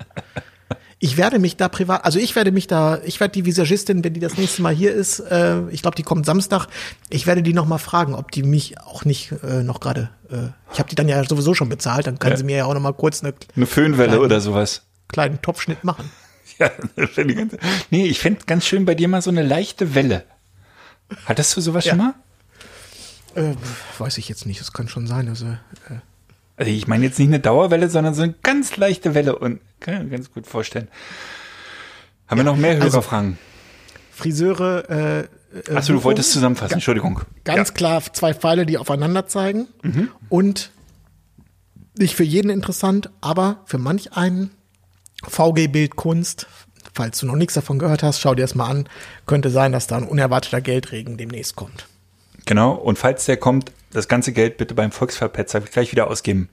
Ich 1.01 1.15
werde 1.15 1.39
mich 1.39 1.55
da 1.55 1.69
privat, 1.69 2.03
also 2.03 2.19
ich 2.19 2.35
werde 2.35 2.51
mich 2.51 2.67
da, 2.67 2.99
ich 3.05 3.21
werde 3.21 3.31
die 3.31 3.45
Visagistin, 3.45 4.03
wenn 4.03 4.13
die 4.13 4.19
das 4.19 4.37
nächste 4.37 4.61
Mal 4.61 4.73
hier 4.75 4.91
ist, 4.93 5.19
äh, 5.21 5.61
ich 5.69 5.81
glaube, 5.81 5.95
die 5.95 6.03
kommt 6.03 6.25
Samstag, 6.25 6.67
ich 7.09 7.25
werde 7.25 7.41
die 7.41 7.53
noch 7.53 7.65
mal 7.65 7.77
fragen, 7.77 8.13
ob 8.15 8.31
die 8.31 8.43
mich 8.43 8.81
auch 8.81 9.05
nicht 9.05 9.31
äh, 9.43 9.63
noch 9.63 9.79
gerade, 9.79 10.09
äh, 10.29 10.49
ich 10.73 10.79
habe 10.79 10.89
die 10.89 10.95
dann 10.95 11.07
ja 11.07 11.23
sowieso 11.23 11.53
schon 11.53 11.69
bezahlt, 11.69 12.05
dann 12.07 12.19
kann 12.19 12.31
Ja. 12.31 12.37
sie 12.37 12.43
mir 12.43 12.57
ja 12.57 12.65
auch 12.65 12.73
noch 12.73 12.81
mal 12.81 12.91
kurz 12.93 13.23
einen 13.23 13.33
Eine 13.55 13.65
Föhnwelle 13.65 14.09
Kleine- 14.09 14.25
oder 14.25 14.41
sowas. 14.41 14.81
kleinen 15.07 15.41
Topfschnitt 15.41 15.83
machen. 15.83 16.09
Ja, 16.57 16.71
nee, 17.89 18.07
ich 18.07 18.19
fände 18.19 18.41
ganz 18.45 18.65
schön 18.65 18.83
bei 18.83 18.93
dir 18.93 19.07
mal 19.07 19.21
so 19.21 19.29
eine 19.29 19.43
leichte 19.43 19.95
Welle. 19.95 20.25
Hattest 21.25 21.55
du 21.55 21.61
sowas 21.61 21.85
Ja. 21.85 21.91
schon 21.91 21.99
mal? 21.99 22.13
Äh, 23.39 23.55
weiß 23.97 24.17
ich 24.17 24.29
jetzt 24.29 24.45
nicht, 24.45 24.59
das 24.59 24.73
kann 24.73 24.87
schon 24.87 25.07
sein, 25.07 25.27
also 25.29 25.45
äh, 25.47 25.99
Also 26.57 26.71
ich 26.71 26.87
meine 26.87 27.05
jetzt 27.05 27.17
nicht 27.19 27.29
eine 27.29 27.39
Dauerwelle, 27.39 27.89
sondern 27.89 28.13
so 28.13 28.21
eine 28.23 28.33
ganz 28.43 28.77
leichte 28.77 29.15
Welle 29.15 29.37
und 29.37 29.61
kann 29.79 29.95
ich 29.95 30.03
mir 30.03 30.09
ganz 30.09 30.31
gut 30.31 30.45
vorstellen. 30.45 30.87
Haben 32.27 32.39
wir 32.39 32.45
noch 32.45 32.57
mehr 32.57 32.71
also- 32.81 32.85
Hörerfragen? 32.85 33.37
Friseure. 34.11 34.89
Äh, 34.89 35.19
äh, 35.71 35.75
Achso, 35.75 35.93
du 35.93 36.03
wolltest 36.03 36.33
zusammenfassen, 36.33 36.73
Entschuldigung. 36.73 37.21
Ganz 37.45 37.69
ja. 37.69 37.73
klar 37.73 38.13
zwei 38.13 38.33
Pfeile, 38.33 38.65
die 38.65 38.77
aufeinander 38.77 39.27
zeigen. 39.27 39.67
Mhm. 39.81 40.09
Und 40.27 40.71
nicht 41.97 42.15
für 42.15 42.23
jeden 42.23 42.49
interessant, 42.49 43.09
aber 43.21 43.61
für 43.65 43.77
manch 43.77 44.13
einen 44.13 44.51
VG 45.27 45.67
Bildkunst, 45.67 46.47
falls 46.93 47.19
du 47.19 47.25
noch 47.25 47.35
nichts 47.35 47.53
davon 47.53 47.79
gehört 47.79 48.03
hast, 48.03 48.19
schau 48.19 48.35
dir 48.35 48.41
das 48.43 48.55
mal 48.55 48.69
an. 48.69 48.89
Könnte 49.25 49.49
sein, 49.49 49.71
dass 49.71 49.87
da 49.87 49.97
ein 49.97 50.07
unerwarteter 50.07 50.61
Geldregen 50.61 51.17
demnächst 51.17 51.55
kommt. 51.55 51.87
Genau, 52.49 52.71
und 52.71 52.97
falls 52.97 53.25
der 53.25 53.37
kommt, 53.37 53.71
das 53.91 54.07
ganze 54.07 54.33
Geld 54.33 54.57
bitte 54.57 54.73
beim 54.73 54.91
Volksverpetzer 54.91 55.61
gleich 55.61 55.91
wieder 55.91 56.07
ausgeben. 56.07 56.49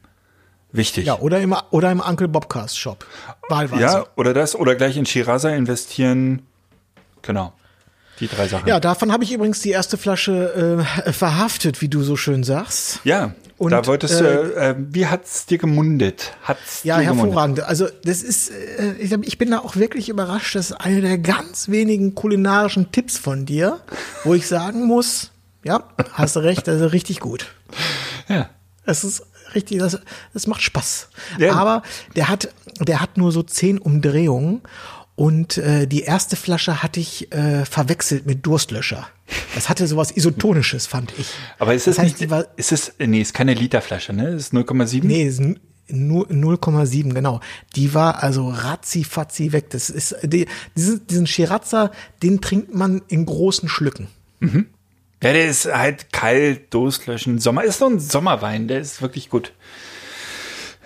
Wichtig. 0.70 1.07
Ja, 1.07 1.20
oder 1.20 1.40
im, 1.40 1.57
oder 1.70 1.90
im 1.90 2.01
Uncle 2.01 2.28
Bobcast 2.28 2.78
Shop. 2.78 3.07
Wahlweise. 3.49 3.80
Ja, 3.82 4.07
oder 4.14 4.34
das, 4.34 4.55
oder 4.55 4.74
gleich 4.74 4.99
in 4.99 5.07
Shiraza 5.07 5.49
investieren. 5.49 6.42
Genau. 7.22 7.55
Die 8.20 8.28
drei 8.28 8.47
Sachen. 8.47 8.68
Ja, 8.68 8.78
davon 8.78 9.11
habe 9.11 9.24
ich 9.24 9.32
übrigens 9.32 9.61
die 9.62 9.70
erste 9.70 9.97
Flasche 9.97 10.84
äh, 11.07 11.12
verhaftet, 11.14 11.80
wie 11.80 11.88
du 11.88 12.03
so 12.03 12.14
schön 12.14 12.44
sagst. 12.44 13.01
Ja, 13.05 13.34
Und, 13.57 13.70
da 13.70 13.86
wolltest 13.86 14.20
du, 14.20 14.24
äh, 14.55 14.74
wie 14.76 15.07
hat's 15.07 15.47
dir 15.47 15.57
gemundet? 15.57 16.34
Hat's 16.42 16.84
Ja, 16.84 16.99
dir 16.99 17.07
gemundet? 17.07 17.24
hervorragend. 17.28 17.61
Also 17.61 17.88
das 18.05 18.22
ist, 18.22 18.51
äh, 18.51 18.92
ich, 18.99 19.12
ich 19.12 19.38
bin 19.38 19.51
da 19.51 19.61
auch 19.61 19.76
wirklich 19.76 20.11
überrascht. 20.11 20.57
Das 20.57 20.72
ist 20.72 20.76
einer 20.78 21.01
der 21.01 21.16
ganz 21.16 21.70
wenigen 21.70 22.14
kulinarischen 22.14 22.92
Tipps 22.92 23.16
von 23.16 23.47
dir, 23.47 23.80
wo 24.24 24.34
ich 24.34 24.47
sagen 24.47 24.84
muss, 24.84 25.30
ja, 25.67 25.85
hast 26.12 26.37
du 26.37 26.41
recht, 26.41 26.67
das 26.69 26.81
ist 26.81 26.93
richtig 26.93 27.21
gut. 27.21 27.47
Ja. 28.29 28.49
Es 28.85 29.03
ist 29.05 29.25
richtig, 29.55 29.79
das, 29.79 29.99
das 30.33 30.47
macht 30.47 30.62
Spaß. 30.62 31.09
Ja. 31.39 31.55
Aber 31.55 31.83
der 32.14 32.29
hat, 32.29 32.49
der 32.81 33.01
hat 33.01 33.17
nur 33.17 33.33
so 33.33 33.43
zehn 33.43 33.79
Umdrehungen 33.79 34.62
und 35.17 35.59
äh, 35.59 35.87
die 35.87 36.03
erste 36.03 36.37
Flasche 36.37 36.83
hatte 36.83 37.01
ich 37.01 37.33
äh, 37.33 37.64
verwechselt 37.64 38.27
mit 38.27 38.47
Durstlöscher. 38.47 39.09
Das 39.55 39.69
hatte 39.69 39.87
sowas 39.87 40.11
Isotonisches, 40.17 40.87
fand 40.87 41.12
ich. 41.19 41.29
Aber 41.59 41.75
ist 41.75 41.87
das 41.89 41.97
es 41.97 41.99
heißt, 42.03 42.21
nicht, 42.21 42.31
war, 42.31 42.47
ist 42.57 42.71
es, 42.71 42.93
nee, 42.99 43.21
ist 43.21 43.35
keine 43.35 43.55
Literflasche, 43.55 44.12
ne? 44.12 44.29
Ist 44.29 44.53
0,7? 44.53 45.05
Nee, 45.05 45.25
ist 45.25 45.41
n- 45.41 45.59
nur 45.89 46.29
0,7, 46.29 47.12
genau. 47.14 47.41
Die 47.75 47.93
war 47.95 48.23
also 48.23 48.49
ratzi-fatzi 48.49 49.53
weg. 49.53 49.71
Das 49.71 49.89
ist, 49.91 50.17
die, 50.23 50.47
diesen, 50.77 51.07
diesen 51.09 51.27
Shirazza, 51.27 51.91
den 52.23 52.41
trinkt 52.41 52.75
man 52.75 53.03
in 53.09 53.25
großen 53.27 53.69
Schlücken. 53.69 54.09
Ja, 55.23 55.33
der 55.33 55.47
ist 55.47 55.67
halt 55.67 56.12
kalt, 56.12 56.73
Durstlöschen, 56.75 57.39
Sommer. 57.39 57.64
Ist 57.64 57.81
doch 57.81 57.89
ein 57.89 58.01
Sommerwein, 58.01 58.69
der 58.69 58.81
ist 58.81 59.01
wirklich 59.01 59.31
gut. 59.31 59.53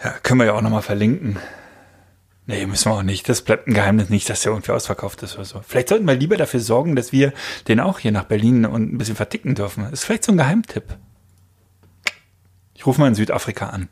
Ja, 0.02 0.10
können 0.22 0.40
wir 0.40 0.46
ja 0.46 0.52
auch 0.54 0.62
nochmal 0.62 0.82
verlinken. 0.82 1.38
Nee, 2.46 2.66
müssen 2.66 2.90
wir 2.90 2.96
auch 2.96 3.02
nicht. 3.02 3.28
Das 3.28 3.42
bleibt 3.42 3.68
ein 3.68 3.74
Geheimnis 3.74 4.08
nicht, 4.08 4.28
dass 4.28 4.42
der 4.42 4.52
irgendwie 4.52 4.72
ausverkauft 4.72 5.22
ist 5.22 5.34
oder 5.34 5.44
so. 5.44 5.60
Vielleicht 5.66 5.88
sollten 5.88 6.06
wir 6.06 6.14
lieber 6.14 6.36
dafür 6.36 6.60
sorgen, 6.60 6.96
dass 6.96 7.12
wir 7.12 7.32
den 7.68 7.80
auch 7.80 7.98
hier 7.98 8.12
nach 8.12 8.24
Berlin 8.24 8.66
und 8.66 8.92
ein 8.92 8.98
bisschen 8.98 9.14
verticken 9.16 9.54
dürfen. 9.54 9.84
Ist 9.92 10.04
vielleicht 10.04 10.24
so 10.24 10.32
ein 10.32 10.38
Geheimtipp. 10.38 10.96
Ich 12.74 12.86
rufe 12.86 13.00
mal 13.00 13.08
in 13.08 13.14
Südafrika 13.14 13.68
an. 13.68 13.88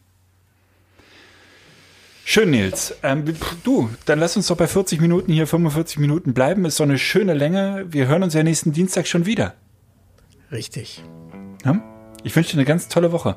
Schön, 2.25 2.51
Nils. 2.51 2.95
Ähm, 3.03 3.25
du, 3.65 3.91
dann 4.07 4.19
lass 4.19 4.37
uns 4.37 4.49
doch 4.49 4.57
bei 4.57 4.67
40 4.67 5.01
Minuten 5.01 5.33
hier 5.33 5.47
45 5.47 5.99
Minuten 5.99 6.35
bleiben. 6.35 6.65
Ist 6.65 6.77
so 6.77 6.85
eine 6.85 6.99
schöne 6.99 7.35
Länge. 7.35 7.87
Wir 7.91 8.07
hören 8.07 8.23
uns 8.23 8.35
ja 8.35 8.43
nächsten 8.43 8.73
Dienstag 8.73 9.07
schon 9.07 9.25
wieder. 9.25 9.55
Richtig. 10.51 11.03
Ja? 11.65 11.81
Ich 12.23 12.35
wünsche 12.35 12.53
dir 12.53 12.59
eine 12.59 12.65
ganz 12.65 12.89
tolle 12.89 13.13
Woche. 13.13 13.37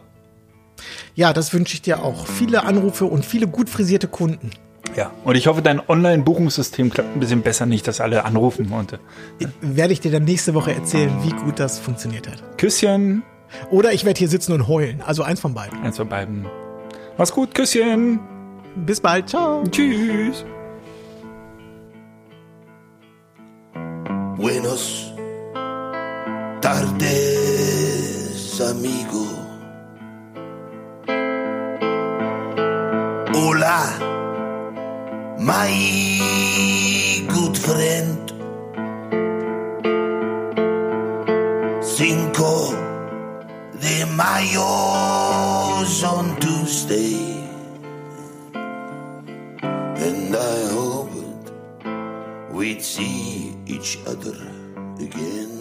Ja, 1.14 1.34
das 1.34 1.54
wünsche 1.54 1.76
ich 1.76 1.82
dir 1.82 2.04
auch. 2.04 2.26
Viele 2.26 2.64
Anrufe 2.64 3.06
und 3.06 3.26
viele 3.26 3.48
gut 3.48 3.70
frisierte 3.70 4.08
Kunden. 4.08 4.52
Ja. 4.96 5.12
Und 5.24 5.36
ich 5.36 5.48
hoffe, 5.48 5.62
dein 5.62 5.82
Online-Buchungssystem 5.88 6.90
klappt 6.90 7.16
ein 7.16 7.20
bisschen 7.20 7.42
besser, 7.42 7.66
nicht, 7.66 7.88
dass 7.88 8.02
alle 8.02 8.26
anrufen. 8.26 8.72
Äh, 9.40 9.48
Werde 9.62 9.94
ich 9.94 10.00
dir 10.00 10.12
dann 10.12 10.24
nächste 10.24 10.54
Woche 10.54 10.74
erzählen, 10.74 11.12
wie 11.24 11.32
gut 11.32 11.60
das 11.60 11.80
funktioniert 11.80 12.28
hat. 12.28 12.58
Küsschen. 12.58 13.24
Oder 13.70 13.94
ich 13.94 14.06
werde 14.06 14.18
hier 14.18 14.30
sitzen 14.30 14.54
und 14.54 14.68
heulen. 14.68 15.02
Also 15.02 15.24
eins 15.24 15.40
von 15.40 15.54
beiden. 15.54 15.82
Eins 15.82 15.98
von 15.98 16.08
beiden. 16.08 16.46
Mach's 17.18 17.32
gut, 17.32 17.54
Küsschen. 17.54 18.20
Bis 18.86 19.00
bald. 19.00 19.30
Ciao. 19.30 19.64
Tschüss. 19.70 20.46
Buenos 24.38 25.11
tardes, 26.62 28.62
amigo. 28.62 29.26
Hola, 33.34 33.98
my 35.40 35.74
good 37.28 37.58
friend. 37.58 38.32
Cinco 41.82 42.76
de 43.82 44.06
Mayo 44.16 44.62
on 46.14 46.38
Tuesday. 46.40 47.18
And 48.54 50.36
I 50.36 50.68
hoped 50.72 51.52
we'd 52.52 52.84
see 52.84 53.56
each 53.66 53.98
other 54.06 54.38
again. 55.00 55.61